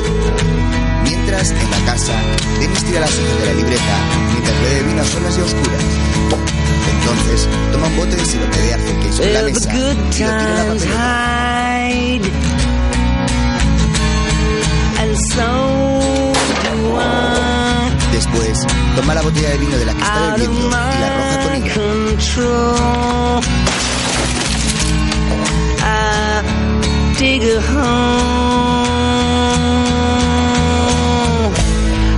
[1.04, 2.14] Mientras, en la casa,
[2.58, 3.98] Dennis tira las hojas de la libreta
[4.32, 5.84] mientras bebe vino a solas y a oscuras.
[7.02, 10.10] Entonces, toma un bote de sirope de arce que hay sobre la mesa y lo
[10.10, 11.02] tira a la papelera.
[18.12, 18.60] Después,
[18.96, 21.72] toma la botella de vino de la que está bebiendo y la arroja con ira.
[27.22, 27.92] dig a home.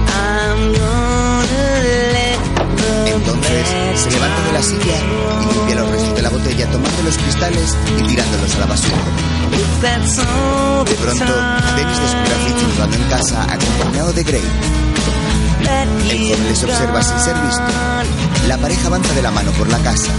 [0.07, 1.63] I'm gonna
[2.15, 2.39] let
[2.79, 3.65] the Entonces,
[4.01, 4.97] se levanta de la silla
[5.41, 9.03] y limpia los restos de la botella tomando los cristales y tirándolos a la basura.
[9.83, 11.33] De pronto,
[11.75, 14.41] Dennis descubre a Fitz jugando en casa acompañado de Gray.
[16.09, 17.63] El joven les observa sin ser visto.
[18.47, 20.11] La pareja avanza de la mano por la casa.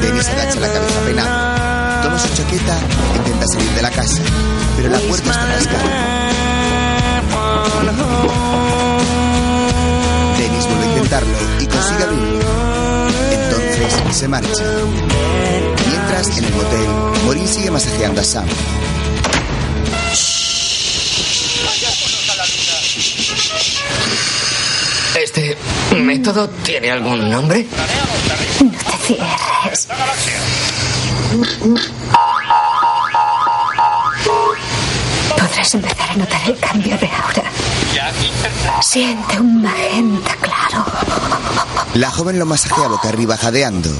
[0.00, 2.02] Dennis agacha la cabeza penado.
[2.02, 2.78] Toma su chaqueta
[3.14, 4.22] e intenta salir de la casa,
[4.76, 6.30] pero la puerta está rasgada.
[10.38, 12.44] Dennis vuelve a intentarlo y consigue abrirlo.
[13.32, 14.64] Entonces se marcha.
[15.88, 16.88] Mientras, en el motel,
[17.24, 18.46] Morin sigue masajeando a Sam.
[25.26, 25.56] ¿Este
[25.96, 27.66] método tiene algún nombre?
[28.60, 29.88] No te cierres.
[35.36, 37.42] Podrás empezar a notar el cambio de aura.
[38.80, 40.86] Siente un magenta claro.
[41.94, 43.90] La joven lo masajea boca arriba jadeando.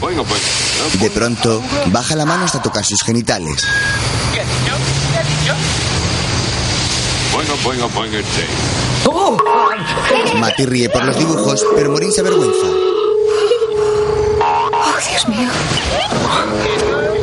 [1.01, 3.67] De pronto, baja la mano hasta tocar sus genitales.
[9.07, 9.16] ¡Oh!
[10.39, 12.67] Mati ríe por los dibujos, pero Morin se avergüenza.
[14.41, 15.49] Oh, Dios mío.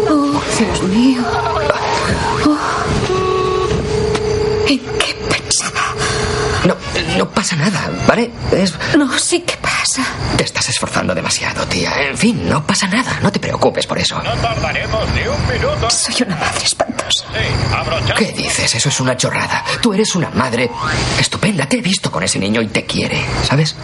[0.09, 1.21] Oh, Dios mío.
[2.45, 2.57] Oh.
[4.67, 5.95] ¿En qué pensaba?
[6.65, 6.75] No,
[7.17, 8.31] no pasa nada, ¿vale?
[8.51, 8.73] Es...
[8.97, 10.03] No, sí que pasa.
[10.37, 11.91] Te estás esforzando demasiado, tía.
[12.09, 13.19] En fin, no pasa nada.
[13.21, 14.21] No te preocupes por eso.
[14.23, 15.89] No tardaremos ni un minuto.
[15.89, 17.25] Soy una madre espantosa.
[18.17, 18.75] ¿Qué dices?
[18.75, 19.63] Eso es una chorrada.
[19.81, 20.71] Tú eres una madre
[21.19, 21.65] estupenda.
[21.65, 23.75] Te he visto con ese niño y te quiere, ¿sabes?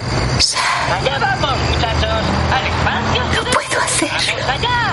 [0.90, 2.24] Allá vamos, muchachos.
[2.54, 3.24] Al espacio.
[3.44, 4.44] No puedo hacerlo.
[4.48, 4.92] Allá.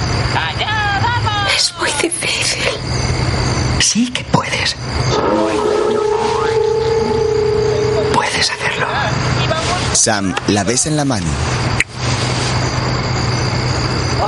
[0.48, 1.54] Allá vamos.
[1.54, 2.62] Es muy difícil.
[3.78, 4.74] Sí que puedes.
[8.12, 8.86] Puedes hacerlo.
[9.96, 11.26] Sam la besa en la mano.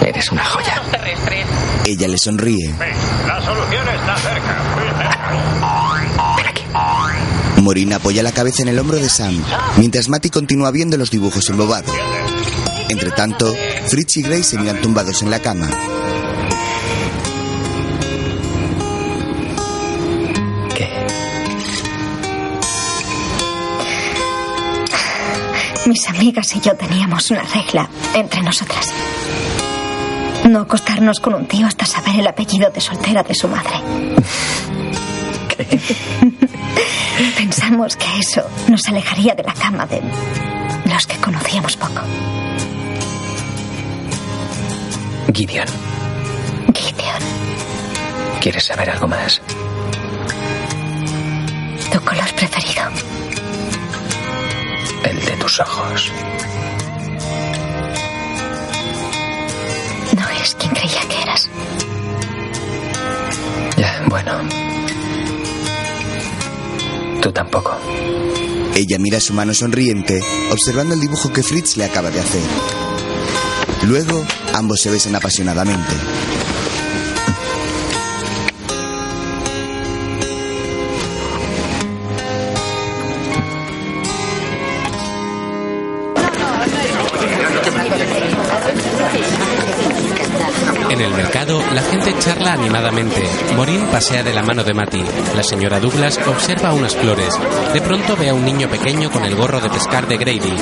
[0.01, 0.83] Eres una joya.
[1.85, 2.75] Ella le sonríe.
[3.27, 4.57] La solución está cerca.
[7.63, 9.43] Maureen apoya la cabeza en el hombro de Sam,
[9.77, 11.95] mientras Matty continúa viendo los dibujos embobados.
[12.89, 13.55] Entre tanto,
[13.89, 15.69] Fritz y Grace se miran tumbados en la cama.
[25.89, 28.93] Mis amigas y yo teníamos una regla entre nosotras.
[30.45, 33.73] No acostarnos con un tío hasta saber el apellido de soltera de su madre.
[37.39, 40.03] Pensamos que eso nos alejaría de la cama de
[40.93, 42.03] los que conocíamos poco.
[45.33, 45.69] Gideon,
[46.75, 47.23] Gideon,
[48.43, 49.41] ¿quieres saber algo más?
[51.91, 52.83] tu color preferido.
[55.49, 56.13] Ojos.
[60.15, 61.49] No eres quien creía que eras.
[63.77, 64.41] Ya, bueno.
[67.23, 67.79] Tú tampoco.
[68.75, 70.21] Ella mira su mano sonriente,
[70.53, 72.43] observando el dibujo que Fritz le acaba de hacer.
[73.87, 75.95] Luego, ambos se besan apasionadamente.
[91.79, 93.23] La gente charla animadamente.
[93.55, 95.01] Morín pasea de la mano de Matty.
[95.37, 97.39] La señora Douglas observa unas flores.
[97.73, 100.57] De pronto ve a un niño pequeño con el gorro de pescar de Grady.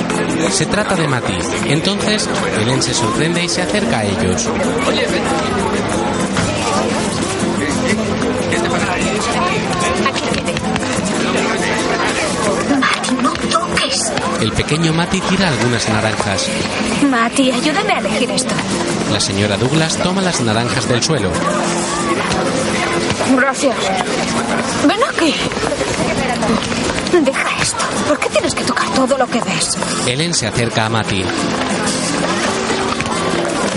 [0.51, 1.39] Se trata de Matty.
[1.69, 2.29] Entonces,
[2.59, 4.47] Helen se sorprende y se acerca a ellos.
[4.47, 5.66] Mati,
[14.67, 16.45] pequeño Matty tira algunas naranjas.
[17.09, 18.53] Mati, ayúdame a elegir esto.
[19.13, 21.31] La señora Douglas toma las naranjas del suelo.
[23.37, 23.77] Gracias.
[24.85, 25.33] Ven aquí.
[27.13, 27.85] Deja esto.
[28.09, 29.77] ¿Por qué tienes que tocar todo lo que ves?
[30.05, 31.23] Helen se acerca a Matty.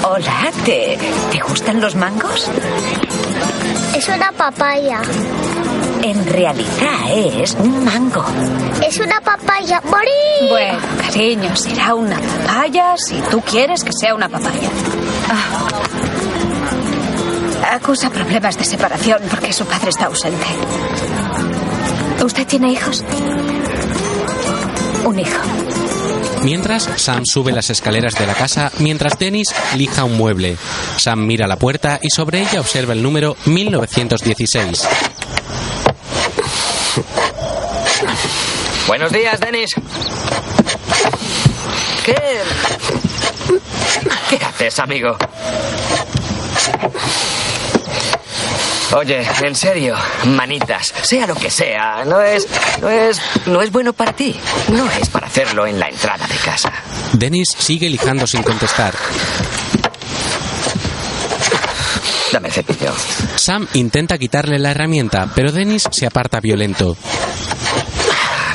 [0.02, 0.98] Hola, ¿te,
[1.30, 2.50] ¿te gustan los mangos?
[3.94, 5.02] Es una papaya.
[6.02, 8.24] En realidad es un mango.
[8.86, 9.82] Es una papaya.
[9.84, 10.48] ¡Morí!
[10.48, 14.70] Bueno, cariño, será una papaya si tú quieres que sea una papaya.
[15.28, 15.68] Ah.
[17.74, 20.46] Acusa problemas de separación porque su padre está ausente.
[22.24, 23.04] ¿Usted tiene hijos?
[25.04, 25.40] Un hijo.
[26.42, 30.56] Mientras, Sam sube las escaleras de la casa mientras Dennis lija un mueble.
[30.96, 34.88] Sam mira la puerta y sobre ella observa el número 1916.
[38.90, 39.70] Buenos días, Dennis.
[42.04, 42.16] ¿Qué.
[44.28, 45.16] ¿Qué haces, amigo?
[48.96, 49.94] Oye, en serio,
[50.24, 52.48] manitas, sea lo que sea, no es.
[52.82, 53.20] no es.
[53.46, 54.34] no es bueno para ti.
[54.72, 56.72] No es para hacerlo en la entrada de casa.
[57.12, 58.92] Dennis sigue lijando sin contestar.
[62.32, 62.92] Dame el cepillo.
[63.36, 66.96] Sam intenta quitarle la herramienta, pero Dennis se aparta violento.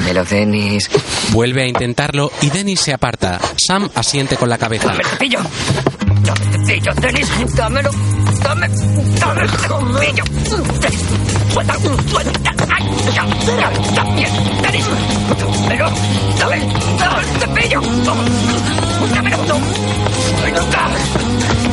[0.06, 0.88] Dámelo, Dennis.
[1.32, 3.40] Vuelve a intentarlo y Dennis se aparta.
[3.58, 4.90] Sam asiente con la cabeza.
[4.90, 5.40] Dame el cepillo.
[6.22, 7.56] Dame el cepillo, Dennis.
[7.56, 7.90] Dámelo.
[8.44, 8.68] Dame.
[9.20, 10.24] Dame el cepillo.
[10.80, 11.02] Dennis.
[11.52, 11.74] Suelta.
[12.12, 12.54] Suelta.
[12.72, 12.84] Ay,
[13.16, 13.26] ya.
[13.58, 14.30] Ya está bien.
[14.62, 14.86] Dennis.
[15.40, 15.90] Dámelo.
[16.38, 16.60] Dame.
[17.00, 17.82] Dame el cepillo.
[18.06, 19.38] Dámelo.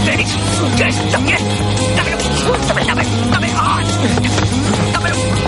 [0.06, 0.30] Dennis.
[2.66, 3.48] Dame, dame, dame.
[4.94, 5.41] Dámelo.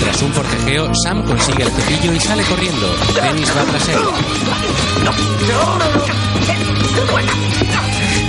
[0.00, 2.86] Tras un forcejeo, Sam consigue el cepillo y sale corriendo.
[3.22, 3.98] Dennis va tras él.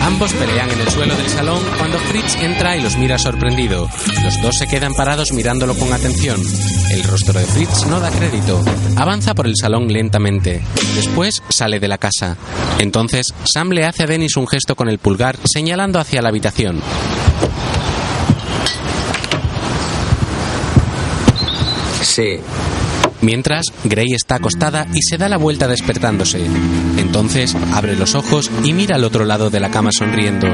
[0.01, 3.89] Ambos pelean en el suelo del salón cuando Fritz entra y los mira sorprendido.
[4.23, 6.41] Los dos se quedan parados mirándolo con atención.
[6.91, 8.63] El rostro de Fritz no da crédito.
[8.95, 10.61] Avanza por el salón lentamente.
[10.95, 12.37] Después sale de la casa.
[12.79, 16.81] Entonces, Sam le hace a Dennis un gesto con el pulgar señalando hacia la habitación.
[22.01, 22.39] Sí.
[23.21, 26.45] Mientras, Gray está acostada y se da la vuelta despertándose.
[26.97, 30.47] Entonces, abre los ojos y mira al otro lado de la cama sonriendo.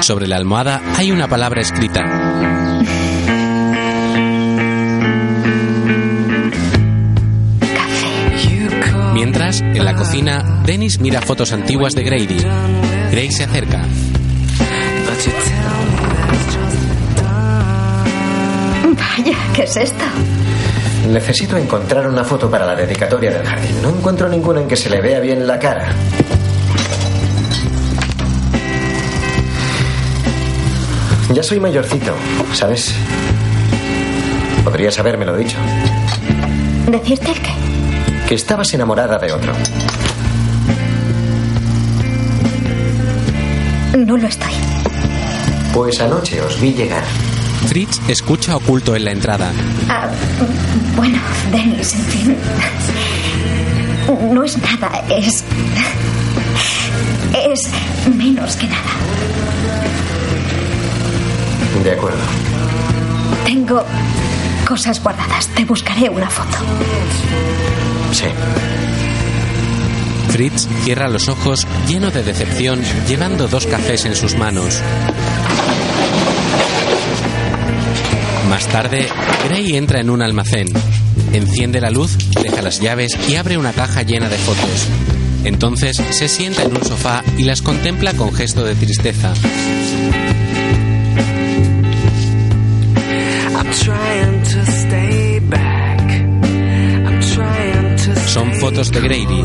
[0.00, 2.02] Sobre la almohada hay una palabra escrita.
[9.12, 12.36] Mientras, en la cocina, Dennis mira fotos antiguas de Grady.
[13.10, 13.82] Gray se acerca.
[18.94, 20.04] Vaya, ¿qué es esto?
[21.08, 23.80] Necesito encontrar una foto para la dedicatoria del jardín.
[23.82, 25.88] No encuentro ninguna en que se le vea bien la cara.
[31.32, 32.14] Ya soy mayorcito,
[32.52, 32.94] ¿sabes?
[34.64, 35.58] Podrías habérmelo dicho.
[36.88, 37.50] ¿Decirte el qué?
[38.28, 39.52] Que estabas enamorada de otro.
[43.96, 44.52] No lo estoy.
[45.72, 47.04] Pues anoche os vi llegar.
[47.68, 49.52] Fritz escucha oculto en la entrada.
[49.88, 50.08] Ah,
[50.94, 51.18] bueno,
[51.50, 52.36] Dennis, en fin.
[54.32, 55.44] No es nada, es.
[57.32, 57.68] Es
[58.14, 58.90] menos que nada.
[61.82, 62.18] De acuerdo.
[63.44, 63.84] Tengo
[64.66, 65.48] cosas guardadas.
[65.48, 66.56] Te buscaré una foto.
[68.12, 68.26] Sí.
[70.30, 74.80] Fritz cierra los ojos lleno de decepción, llevando dos cafés en sus manos.
[78.48, 79.08] Más tarde,
[79.44, 80.68] Gray entra en un almacén.
[81.32, 84.88] Enciende la luz, deja las llaves y abre una caja llena de fotos.
[85.44, 89.34] Entonces se sienta en un sofá y las contempla con gesto de tristeza.
[98.26, 99.44] Son fotos de Grady.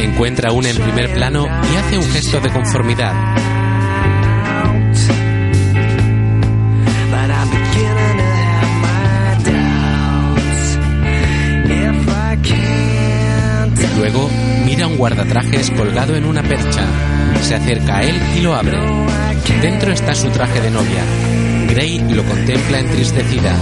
[0.00, 3.33] Encuentra una en primer plano y hace un gesto de conformidad.
[15.04, 16.82] Guardatrajes colgado en una percha.
[17.42, 18.78] Se acerca a él y lo abre.
[19.60, 21.04] Dentro está su traje de novia.
[21.68, 23.54] Gray lo contempla entristecida.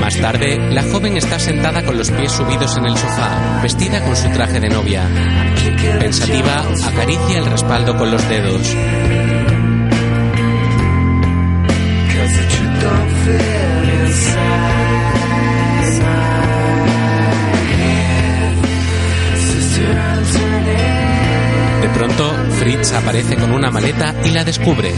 [0.00, 4.16] Más tarde, la joven está sentada con los pies subidos en el sofá, vestida con
[4.16, 5.02] su traje de novia.
[6.00, 8.74] Pensativa, acaricia el respaldo con los dedos.
[21.80, 24.92] De pronto, Fritz aparece con una maleta y la descubre.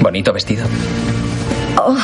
[0.00, 0.66] Bonito vestido.
[1.76, 1.96] Oh.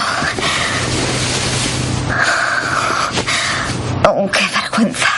[4.05, 5.09] Oh, qué vergüenza.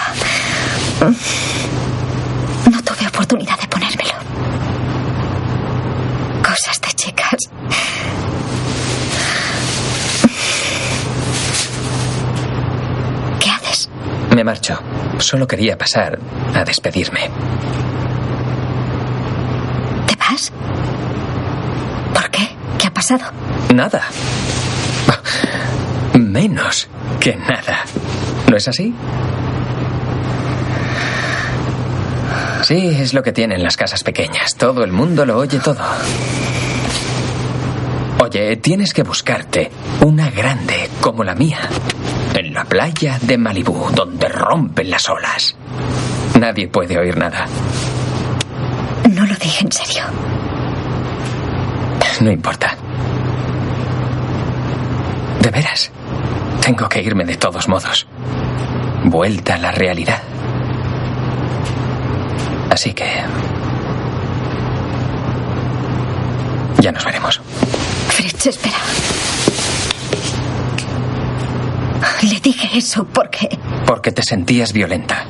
[2.71, 3.67] No tuve oportunidad de
[14.35, 14.79] Me marcho.
[15.19, 16.19] Solo quería pasar
[16.55, 17.29] a despedirme.
[20.07, 20.53] ¿Te vas?
[22.15, 22.49] ¿Por qué?
[22.79, 23.25] ¿Qué ha pasado?
[23.75, 24.03] Nada.
[26.15, 26.89] Menos
[27.19, 27.85] que nada.
[28.49, 28.95] ¿No es así?
[32.63, 34.55] Sí, es lo que tienen las casas pequeñas.
[34.55, 35.83] Todo el mundo lo oye todo.
[38.23, 39.71] Oye, tienes que buscarte
[40.03, 41.59] una grande como la mía.
[42.61, 45.57] La playa de Malibú, donde rompen las olas.
[46.39, 47.47] Nadie puede oír nada.
[49.11, 50.03] No lo dije en serio.
[52.21, 52.77] No importa.
[55.41, 55.91] De veras.
[56.61, 58.07] Tengo que irme de todos modos.
[59.05, 60.21] Vuelta a la realidad.
[62.71, 63.07] Así que...
[66.81, 67.41] Ya nos veremos.
[68.09, 68.77] Fritz, espera.
[72.23, 73.49] Le dije eso porque...
[73.87, 75.25] Porque te sentías violenta.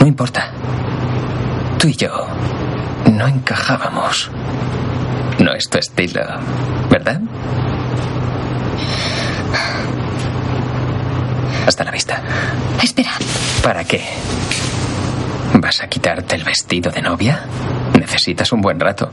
[0.00, 0.50] No importa.
[1.78, 2.10] Tú y yo
[3.12, 4.30] no encajábamos.
[5.38, 6.20] No es tu estilo,
[6.90, 7.20] ¿verdad?
[11.66, 12.22] Hasta la vista.
[12.82, 13.12] Espera.
[13.62, 14.02] ¿Para qué?
[15.54, 17.44] ¿Vas a quitarte el vestido de novia?
[17.98, 19.10] Necesitas un buen rato.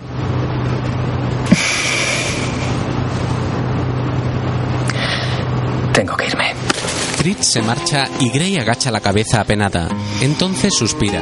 [6.08, 6.54] Tengo que irme.
[7.18, 9.90] Fritz se marcha y Gray agacha la cabeza apenada.
[10.22, 11.22] Entonces suspira.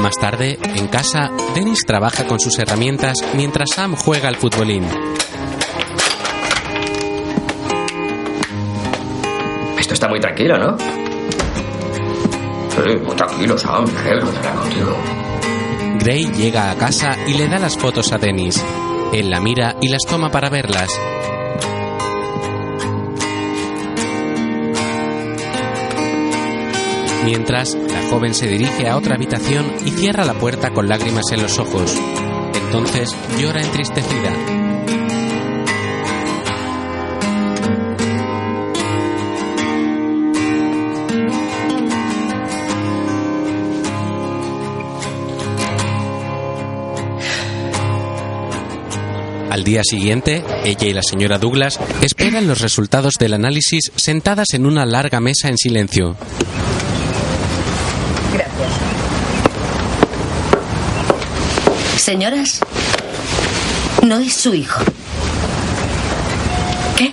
[0.00, 4.84] Más tarde, en casa, Dennis trabaja con sus herramientas mientras Sam juega al futbolín.
[9.80, 10.78] Esto está muy tranquilo, ¿no?
[12.68, 13.84] Sí, muy tranquilo, Sam.
[13.92, 14.96] Me alegro de hablar contigo.
[15.98, 18.62] Gray llega a casa y le da las fotos a Dennis.
[19.12, 20.88] Él la mira y las toma para verlas.
[27.24, 31.42] Mientras, la joven se dirige a otra habitación y cierra la puerta con lágrimas en
[31.42, 31.94] los ojos.
[32.54, 34.51] Entonces llora entristecida.
[49.52, 54.64] Al día siguiente, ella y la señora Douglas esperan los resultados del análisis sentadas en
[54.64, 56.16] una larga mesa en silencio.
[61.98, 62.60] Señoras,
[64.02, 64.82] no es su hijo.
[66.96, 67.12] ¿Qué?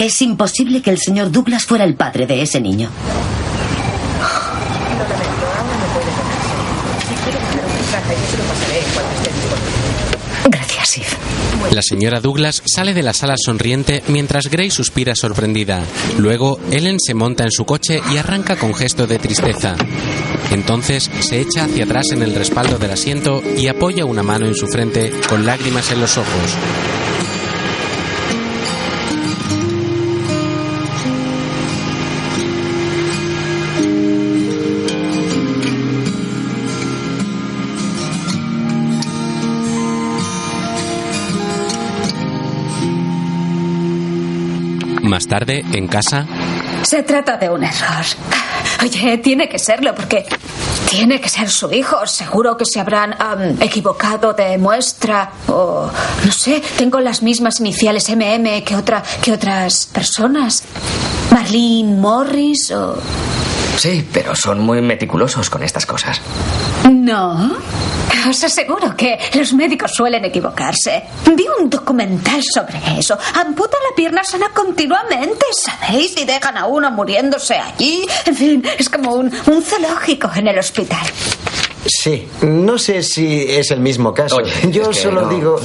[0.00, 2.90] Es imposible que el señor Douglas fuera el padre de ese niño.
[10.50, 11.52] Gracias, Eve.
[11.72, 15.82] La señora Douglas sale de la sala sonriente mientras Gray suspira sorprendida.
[16.18, 19.74] Luego, Ellen se monta en su coche y arranca con gesto de tristeza.
[20.50, 24.54] Entonces se echa hacia atrás en el respaldo del asiento y apoya una mano en
[24.54, 26.56] su frente con lágrimas en los ojos.
[45.22, 46.26] Más tarde, en casa,
[46.82, 48.04] Se trata de un error.
[48.82, 50.26] Oye, tiene que serlo porque
[50.90, 52.04] tiene que ser su hijo.
[52.08, 53.14] Seguro que se habrán
[53.60, 55.88] equivocado de muestra o
[56.24, 56.60] no sé.
[56.76, 60.64] Tengo las mismas iniciales MM que otra que otras personas.
[61.30, 62.96] Marlene Morris o
[63.76, 66.20] Sí, pero son muy meticulosos con estas cosas.
[66.90, 67.56] No.
[68.28, 71.02] Os aseguro que los médicos suelen equivocarse.
[71.34, 73.18] Vi un documental sobre eso.
[73.34, 76.16] Amputan la pierna sana continuamente, ¿sabéis?
[76.16, 78.06] Y dejan a uno muriéndose allí.
[78.26, 81.04] En fin, es como un, un zoológico en el hospital.
[81.84, 84.40] Sí, no sé si es el mismo caso.
[84.70, 85.28] Yo es que solo no.
[85.28, 85.60] digo...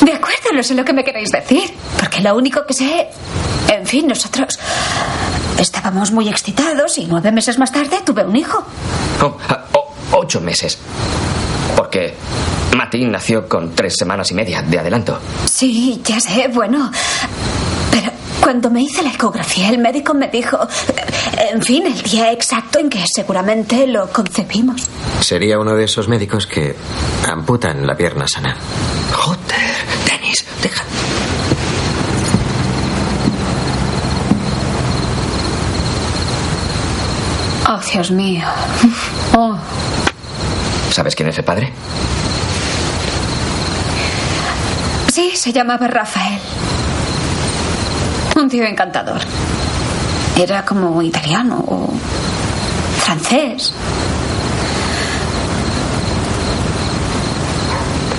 [0.00, 1.72] De acuerdo, no sé lo que me queréis decir.
[1.98, 3.08] Porque lo único que sé.
[3.72, 4.58] En fin, nosotros.
[5.60, 8.64] Estábamos muy excitados y nueve meses más tarde tuve un hijo.
[9.22, 9.64] Oh, ah,
[10.12, 10.78] ocho meses.
[11.76, 12.14] Porque
[12.76, 15.18] Martín nació con tres semanas y media de adelanto.
[15.50, 16.90] Sí, ya sé, bueno.
[17.90, 18.10] Pero
[18.40, 20.58] cuando me hice la ecografía, el médico me dijo.
[21.52, 24.82] En fin, el día exacto en que seguramente lo concebimos.
[25.20, 26.74] Sería uno de esos médicos que
[27.28, 28.56] amputan la pierna sana.
[29.12, 29.40] Joder,
[30.06, 30.84] Dennis, deja.
[37.68, 38.46] Oh, Dios mío.
[39.38, 39.58] Oh.
[40.96, 41.70] ¿Sabes quién es el padre?
[45.12, 46.40] Sí, se llamaba Rafael.
[48.34, 49.20] Un tío encantador.
[50.38, 51.92] Era como italiano o
[53.04, 53.74] francés.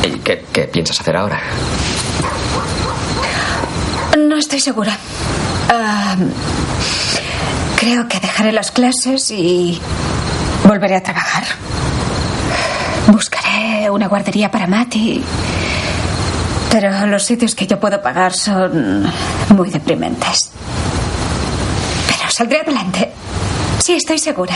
[0.03, 1.41] ¿Y qué, qué piensas hacer ahora?
[4.19, 4.95] No estoy segura.
[7.79, 9.81] Creo que dejaré las clases y
[10.63, 11.43] volveré a trabajar.
[13.57, 15.23] Buscaré una guardería para Mati.
[16.69, 19.03] Pero los sitios que yo puedo pagar son
[19.49, 20.51] muy deprimentes.
[22.07, 23.11] Pero saldré adelante.
[23.79, 24.53] Sí, estoy segura.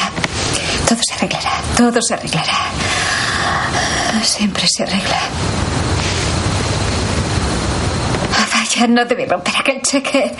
[0.88, 1.52] Todo se arreglará.
[1.76, 2.57] Todo se arreglará.
[4.23, 5.19] Siempre se arregla.
[8.38, 10.32] Ah, Vaya, no debí romper aquel cheque.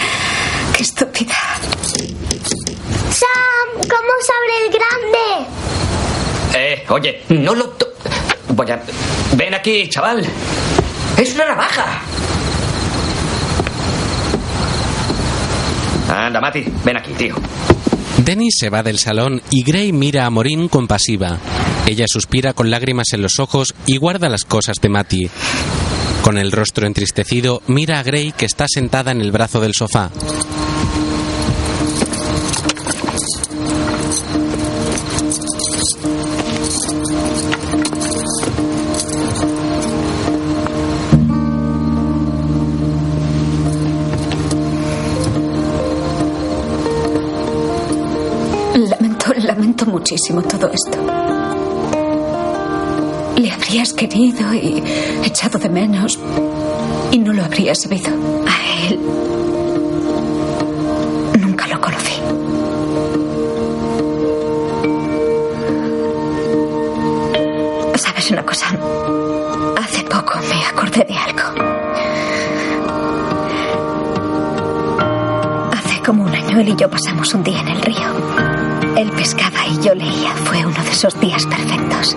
[0.78, 1.36] Qué estúpida.
[3.10, 5.50] Sam, ¿cómo se abre el grande?
[6.54, 7.70] Eh, oye, no lo...
[7.70, 7.88] to-
[8.54, 8.82] Voy a...
[9.36, 10.26] Ven aquí, chaval.
[11.18, 12.02] Es una navaja.
[16.10, 17.36] Anda, Mati, ven aquí, tío.
[18.18, 21.38] Dennis se va del salón y Gray mira a Morin compasiva.
[21.88, 25.30] Ella suspira con lágrimas en los ojos y guarda las cosas de Matty.
[26.22, 30.12] Con el rostro entristecido, mira a Gray que está sentada en el brazo del sofá.
[50.02, 50.98] muchísimo todo esto.
[53.38, 54.82] Le habrías querido y
[55.24, 56.18] echado de menos
[57.12, 58.10] y no lo habrías sabido.
[58.48, 59.00] A él
[61.40, 62.16] nunca lo conocí.
[67.96, 68.66] ¿Sabes una cosa?
[69.78, 71.44] Hace poco me acordé de algo.
[75.72, 78.21] Hace como un año él y yo pasamos un día en el río.
[79.02, 80.30] Él pescaba y yo leía.
[80.46, 82.16] Fue uno de esos días perfectos.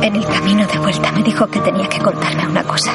[0.00, 2.92] En el camino de vuelta me dijo que tenía que contarme una cosa.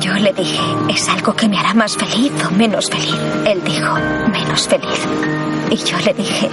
[0.00, 3.14] Yo le dije, ¿es algo que me hará más feliz o menos feliz?
[3.44, 3.94] Él dijo,
[4.32, 4.98] menos feliz.
[5.70, 6.48] Y yo le dije,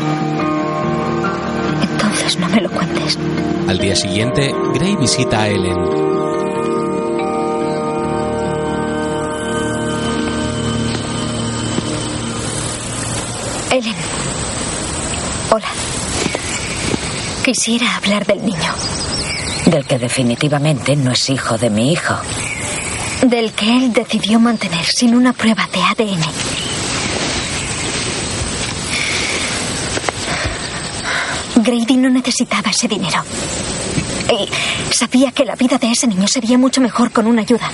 [1.82, 3.18] entonces no me lo cuentes.
[3.69, 5.78] Al día siguiente, Gray visita a Ellen.
[13.72, 14.01] Ellen.
[15.53, 15.68] Hola.
[17.44, 18.73] Quisiera hablar del niño.
[19.65, 22.14] Del que definitivamente no es hijo de mi hijo.
[23.23, 26.23] Del que él decidió mantener sin una prueba de ADN.
[31.56, 33.22] Grady no necesitaba ese dinero.
[34.32, 37.69] Y sabía que la vida de ese niño sería mucho mejor con una ayuda.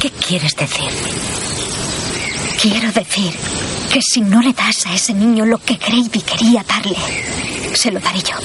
[0.00, 0.90] ¿Qué quieres decir?
[2.60, 3.32] Quiero decir
[3.92, 6.96] que si no le das a ese niño lo que Grady quería darle,
[7.74, 8.36] se lo daré yo.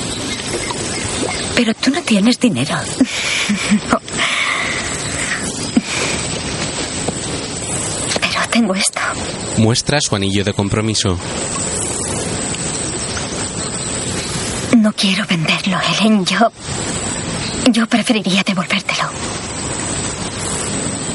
[1.56, 2.76] Pero tú no tienes dinero.
[3.90, 3.98] No.
[8.20, 9.00] Pero tengo esto.
[9.58, 11.18] Muestra su anillo de compromiso.
[14.78, 16.26] No quiero venderlo, Helen.
[16.26, 16.52] Yo.
[17.72, 19.10] Yo preferiría devolvértelo.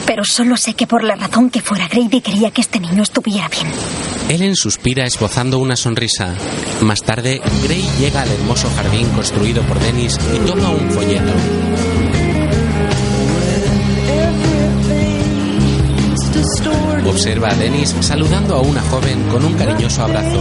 [0.06, 3.48] Pero solo sé que por la razón que fuera, Grady quería que este niño estuviera
[3.48, 3.68] bien.
[4.28, 6.34] Ellen suspira esbozando una sonrisa.
[6.82, 11.32] Más tarde, Gray llega al hermoso jardín construido por Dennis y toma un folleto.
[17.06, 20.40] Observa a Dennis saludando a una joven con un cariñoso abrazo.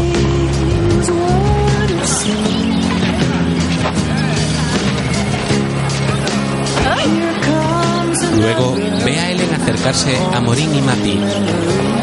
[8.37, 8.75] Luego
[9.05, 12.00] ve a Ellen acercarse a Morín y Matty.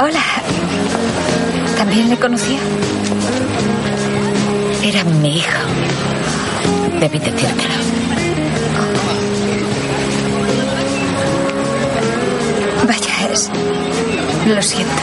[0.00, 0.22] Hola.
[1.76, 2.60] ¿También le conocía?
[4.80, 5.58] Era mi hijo.
[7.00, 7.74] Debí decírtelo.
[12.86, 13.50] Vaya, es.
[14.46, 15.02] Lo siento.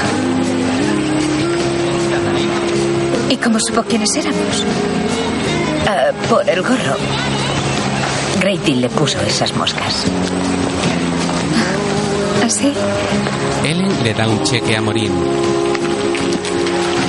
[3.30, 4.64] ¿Y cómo supo quiénes éramos?
[5.88, 6.96] Ah, por el gorro.
[8.40, 10.06] Grady le puso esas moscas.
[12.46, 12.72] ¿Así?
[13.64, 15.12] Ellen le da un cheque a Morín.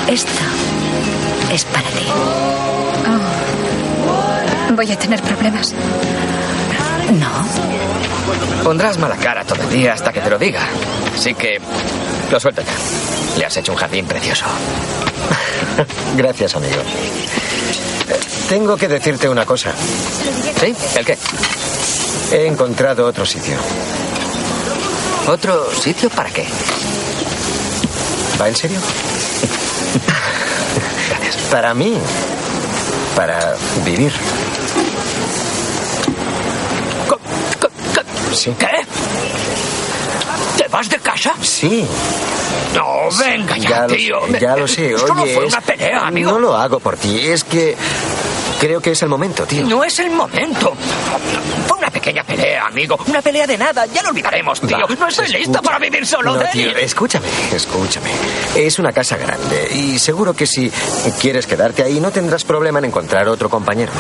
[0.09, 0.31] Esto
[1.53, 2.07] es para ti.
[3.07, 4.75] Oh.
[4.75, 5.75] Voy a tener problemas.
[7.21, 8.65] No.
[8.65, 10.63] Pondrás mala cara todo el día hasta que te lo diga.
[11.15, 11.61] Así que
[12.31, 12.73] lo suelto ya.
[13.39, 14.47] Le has hecho un jardín precioso.
[16.17, 16.81] Gracias, amigo.
[18.49, 19.75] Tengo que decirte una cosa.
[20.59, 20.75] ¿Sí?
[20.97, 21.19] ¿El qué?
[22.33, 23.57] He encontrado otro sitio.
[25.29, 26.47] ¿Otro sitio para qué?
[28.41, 28.79] ¿Va en serio?
[31.09, 31.37] Gracias.
[31.51, 31.97] Para mí.
[33.17, 34.13] Para vivir.
[38.33, 38.55] Sí.
[38.59, 38.67] ¿Qué?
[40.59, 41.35] ¿Te vas de casa?
[41.41, 41.87] Sí.
[42.75, 44.21] No, venga ya, Ya lo, tío.
[44.31, 44.93] sé, ya lo sé.
[44.95, 46.31] Esto no Oye, fue es- una pelea, amigo.
[46.33, 47.19] No lo hago por ti.
[47.19, 47.75] Es que
[48.61, 49.65] creo que es el momento, tío.
[49.67, 50.75] No es el momento.
[52.07, 52.97] Pequeña pelea, amigo.
[53.09, 53.85] Una pelea de nada.
[53.87, 54.79] Ya lo olvidaremos, tío.
[54.79, 58.11] Va, no estoy listo para vivir solo, No, tío, escúchame, escúchame.
[58.55, 60.71] Es una casa grande y seguro que si
[61.21, 63.91] quieres quedarte ahí no tendrás problema en encontrar otro compañero.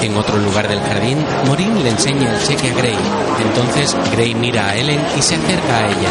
[0.00, 2.98] En otro lugar del jardín, Morín le enseña el cheque a Gray.
[3.40, 6.10] Entonces, Gray mira a Ellen y se acerca a ella.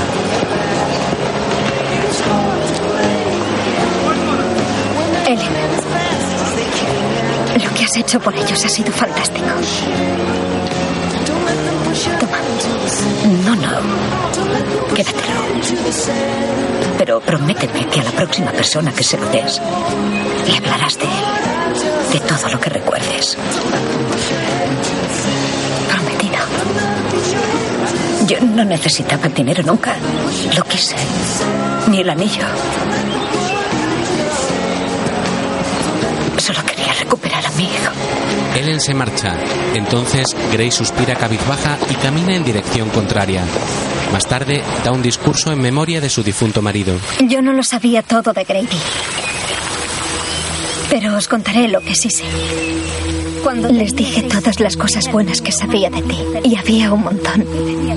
[5.28, 5.72] Ellen.
[7.62, 9.48] Lo que has hecho por ellos ha sido fantástico.
[15.04, 15.42] Quédatelo.
[16.98, 19.60] Pero prométeme que a la próxima persona que se lo des,
[20.48, 22.14] le hablarás de él.
[22.14, 23.38] De todo lo que recuerdes.
[25.90, 26.40] Prometido.
[28.28, 29.96] Yo no necesitaba dinero nunca.
[30.56, 30.96] Lo quise.
[31.90, 32.46] Ni el anillo.
[36.38, 37.92] Solo quería recuperar a mi hijo.
[38.56, 39.36] Ellen se marcha.
[39.74, 43.44] Entonces, Gray suspira cabizbaja y camina en dirección contraria.
[44.12, 46.98] Más tarde, da un discurso en memoria de su difunto marido.
[47.28, 48.68] Yo no lo sabía todo de Grady.
[50.90, 52.26] Pero os contaré lo que sí sé.
[53.44, 57.46] Cuando les dije todas las cosas buenas que sabía de ti, y había un montón,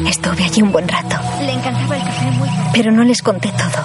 [0.07, 1.17] estuve allí un buen rato.
[1.41, 3.85] Le encantaba el café muy Pero no les conté todo.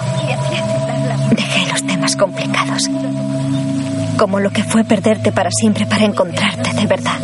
[1.32, 2.88] Dejé los temas complicados.
[4.16, 7.18] Como lo que fue perderte para siempre para encontrarte de verdad.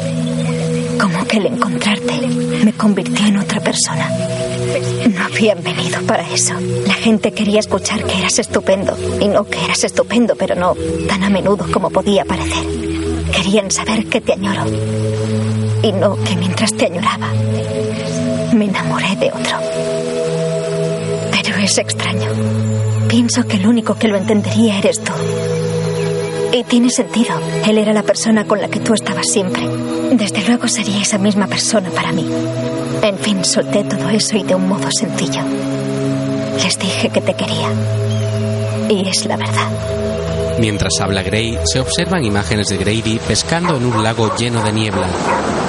[1.00, 2.12] Como que el encontrarte
[2.76, 4.08] convirtió en otra persona.
[5.14, 6.54] No habían venido para eso.
[6.86, 8.96] La gente quería escuchar que eras estupendo.
[9.20, 10.74] Y no que eras estupendo, pero no
[11.08, 12.64] tan a menudo como podía parecer.
[13.32, 14.64] Querían saber que te añoro.
[15.82, 17.28] Y no que mientras te añoraba,
[18.52, 19.58] me enamoré de otro.
[21.30, 22.30] Pero es extraño.
[23.08, 25.12] Pienso que el único que lo entendería eres tú.
[26.52, 27.38] Y tiene sentido.
[27.66, 29.66] Él era la persona con la que tú estabas siempre.
[30.12, 32.26] Desde luego sería esa misma persona para mí.
[33.02, 35.42] En fin, solté todo eso y de un modo sencillo.
[36.62, 37.68] Les dije que te quería.
[38.88, 39.68] Y es la verdad.
[40.58, 45.06] Mientras habla Gray, se observan imágenes de Grady pescando en un lago lleno de niebla.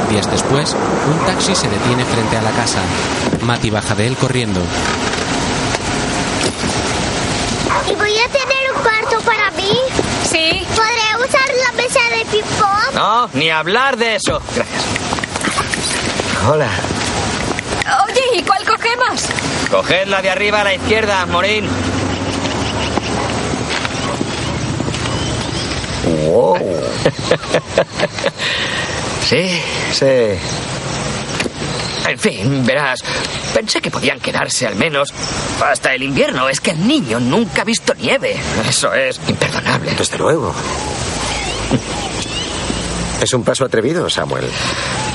[0.09, 2.79] Días después, un taxi se detiene frente a la casa.
[3.45, 4.61] Matty baja de él corriendo.
[7.89, 9.71] ¿Y voy a tener un cuarto para mí?
[10.29, 10.65] Sí.
[10.75, 12.93] ¿Podré usar la mesa de ping-pong?
[12.93, 14.41] No, ni hablar de eso.
[14.55, 14.83] Gracias.
[16.47, 16.69] Hola.
[18.05, 19.25] Oye, ¿y cuál cogemos?
[19.69, 21.67] Coged la de arriba a la izquierda, Morín.
[26.25, 26.57] Wow.
[29.27, 29.61] ¿Sí?
[29.91, 30.39] Sí.
[32.07, 33.01] En fin, verás,
[33.53, 35.13] pensé que podían quedarse al menos
[35.61, 36.47] hasta el invierno.
[36.47, 38.37] Es que el niño nunca ha visto nieve.
[38.69, 39.93] Eso es imperdonable.
[39.97, 40.55] Desde luego.
[43.21, 44.45] Es un paso atrevido, Samuel.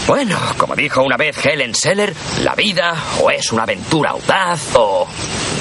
[0.06, 2.12] Bueno, como dijo una vez Helen Seller,
[2.42, 5.06] la vida o es una aventura audaz o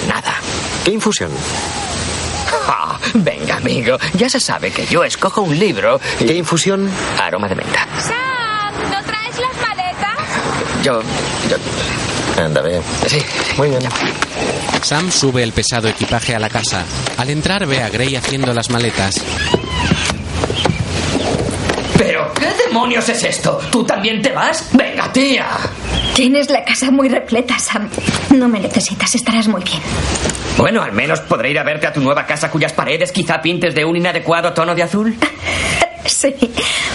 [0.08, 0.34] nada.
[0.84, 1.32] ¿Qué infusión?
[2.68, 6.00] Ah, venga, amigo, ya se sabe que yo escojo un libro.
[6.18, 6.90] ¿Qué infusión?
[7.22, 7.88] Aroma de menta.
[8.00, 10.84] Sam, ¿no traes las maletas?
[10.84, 11.02] Yo,
[11.50, 12.82] yo, Anda, ve.
[13.08, 13.22] sí.
[13.58, 13.82] Muy bien.
[14.82, 16.84] Sam sube el pesado equipaje a la casa.
[17.18, 19.16] Al entrar ve a Gray haciendo las maletas.
[21.98, 23.60] ¿Pero qué demonios es esto?
[23.70, 24.70] ¿Tú también te vas?
[24.72, 25.46] Venga, tía.
[26.16, 27.90] Tienes la casa muy repleta, Sam.
[28.34, 29.82] No me necesitas, estarás muy bien.
[30.58, 33.76] Bueno, al menos podré ir a verte a tu nueva casa cuyas paredes quizá pintes
[33.76, 35.16] de un inadecuado tono de azul.
[36.04, 36.34] Sí,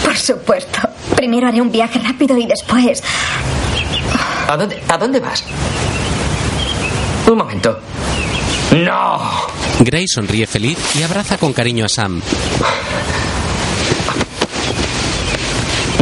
[0.05, 0.81] por supuesto.
[1.15, 3.03] Primero haré un viaje rápido y después...
[4.49, 5.45] ¿A dónde, ¿A dónde vas?
[7.29, 7.79] Un momento.
[8.73, 9.47] ¡No!
[9.79, 12.21] Gray sonríe feliz y abraza con cariño a Sam.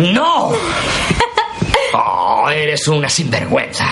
[0.02, 0.52] ¡No!
[1.96, 3.86] Oh, eres una sinvergüenza.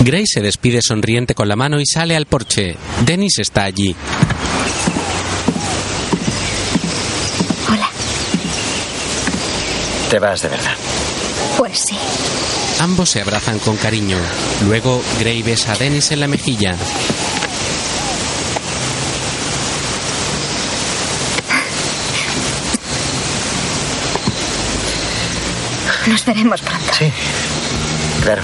[0.00, 2.76] Gray se despide sonriente con la mano y sale al porche.
[3.00, 3.96] Dennis está allí.
[7.72, 7.88] Hola.
[10.10, 10.74] Te vas de verdad.
[11.56, 11.96] Pues sí.
[12.80, 14.18] Ambos se abrazan con cariño.
[14.66, 16.76] Luego Gray besa a Dennis en la mejilla.
[26.08, 26.92] Nos veremos pronto.
[26.98, 27.12] Sí.
[28.22, 28.42] Claro.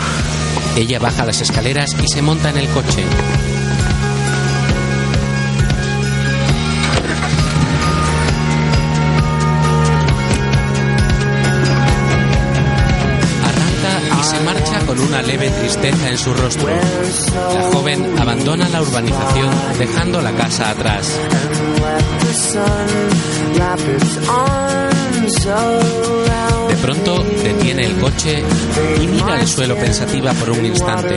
[0.77, 3.05] Ella baja las escaleras y se monta en el coche.
[13.45, 16.69] Arranca y se marcha con una leve tristeza en su rostro.
[16.69, 21.19] La joven abandona la urbanización dejando la casa atrás.
[26.83, 28.43] Pronto detiene el coche
[29.01, 31.17] y mira el suelo pensativa por un instante.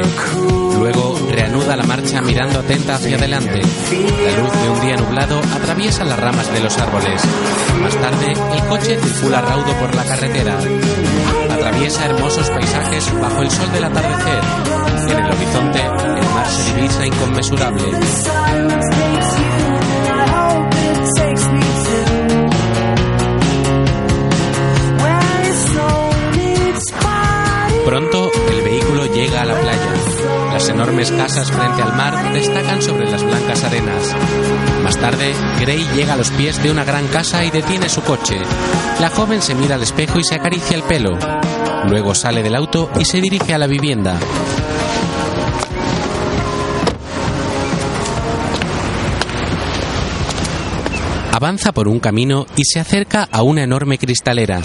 [0.78, 3.62] Luego reanuda la marcha mirando atenta hacia adelante.
[3.62, 7.22] La luz de un día nublado atraviesa las ramas de los árboles.
[7.82, 10.56] Más tarde, el coche circula raudo por la carretera.
[11.50, 14.40] Atraviesa hermosos paisajes bajo el sol del atardecer.
[15.10, 17.84] En el horizonte, el mar se divisa inconmensurable.
[30.76, 34.14] Enormes casas frente al mar destacan sobre las blancas arenas.
[34.84, 38.38] Más tarde, Gray llega a los pies de una gran casa y detiene su coche.
[39.00, 41.18] La joven se mira al espejo y se acaricia el pelo.
[41.88, 44.20] Luego sale del auto y se dirige a la vivienda.
[51.32, 54.60] Avanza por un camino y se acerca a una enorme cristalera.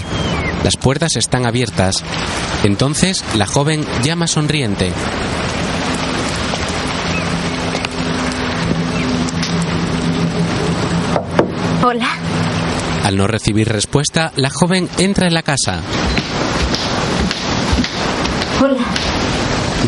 [0.65, 2.03] Las puertas están abiertas.
[2.65, 4.91] Entonces la joven llama sonriente.
[11.91, 12.07] Hola.
[13.03, 15.81] Al no recibir respuesta, la joven entra en la casa.
[18.61, 18.77] Hola.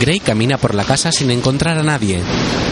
[0.02, 2.22] Gray camina por la casa sin encontrar a nadie.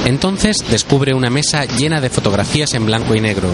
[0.04, 3.48] Entonces descubre una mesa llena de fotografías en blanco y negro.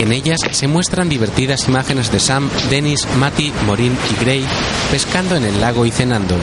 [0.00, 4.44] En ellas se muestran divertidas imágenes de Sam, Dennis, Matty, Morin y Gray
[4.90, 6.36] pescando en el lago y cenando.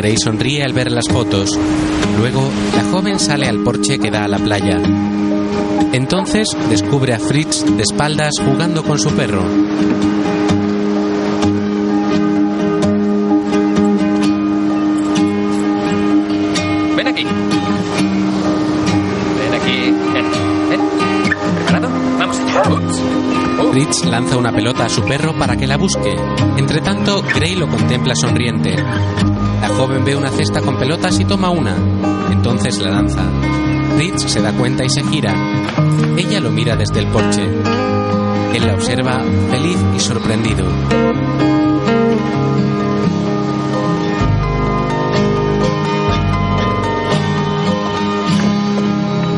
[0.00, 1.50] Gray sonríe al ver las fotos.
[2.16, 4.80] Luego, la joven sale al porche que da a la playa.
[5.92, 9.42] Entonces descubre a Fritz de espaldas jugando con su perro.
[16.96, 17.24] Ven aquí.
[19.36, 19.94] Ven aquí.
[20.14, 20.26] Ven.
[20.70, 20.80] Ven.
[21.56, 21.88] ¿Preparado?
[22.18, 22.62] Vamos allá.
[22.70, 23.70] Ups.
[23.70, 26.16] Fritz lanza una pelota a su perro para que la busque.
[26.56, 28.76] Entre tanto, Gray lo contempla sonriente.
[29.60, 31.76] La joven ve una cesta con pelotas y toma una.
[32.30, 33.22] Entonces la lanza.
[33.96, 35.34] Fritz se da cuenta y se gira.
[36.16, 37.42] Ella lo mira desde el porche.
[38.54, 40.64] Él la observa feliz y sorprendido.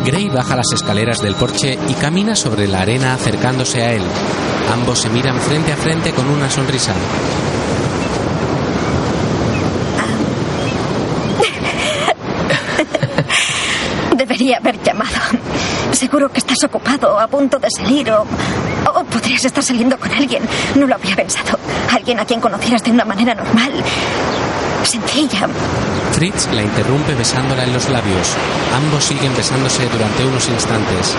[0.05, 4.03] Gray baja las escaleras del porche y camina sobre la arena acercándose a él.
[4.73, 6.93] Ambos se miran frente a frente con una sonrisa.
[14.17, 15.11] Debería haber llamado.
[15.93, 16.41] Seguro que
[17.03, 20.43] a punto de salir o, o podrías estar saliendo con alguien.
[20.77, 21.59] No lo había pensado.
[21.91, 23.73] Alguien a quien conocieras de una manera normal.
[24.85, 25.49] Sencilla.
[26.13, 28.37] Fritz la interrumpe besándola en los labios.
[28.77, 31.17] Ambos siguen besándose durante unos instantes.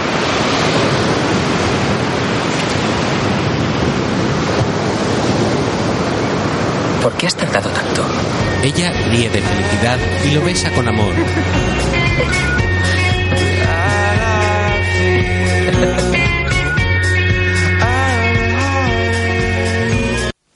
[7.02, 8.06] ¿Por qué has tardado tanto?
[8.64, 11.14] Ella ríe de felicidad y lo besa con amor.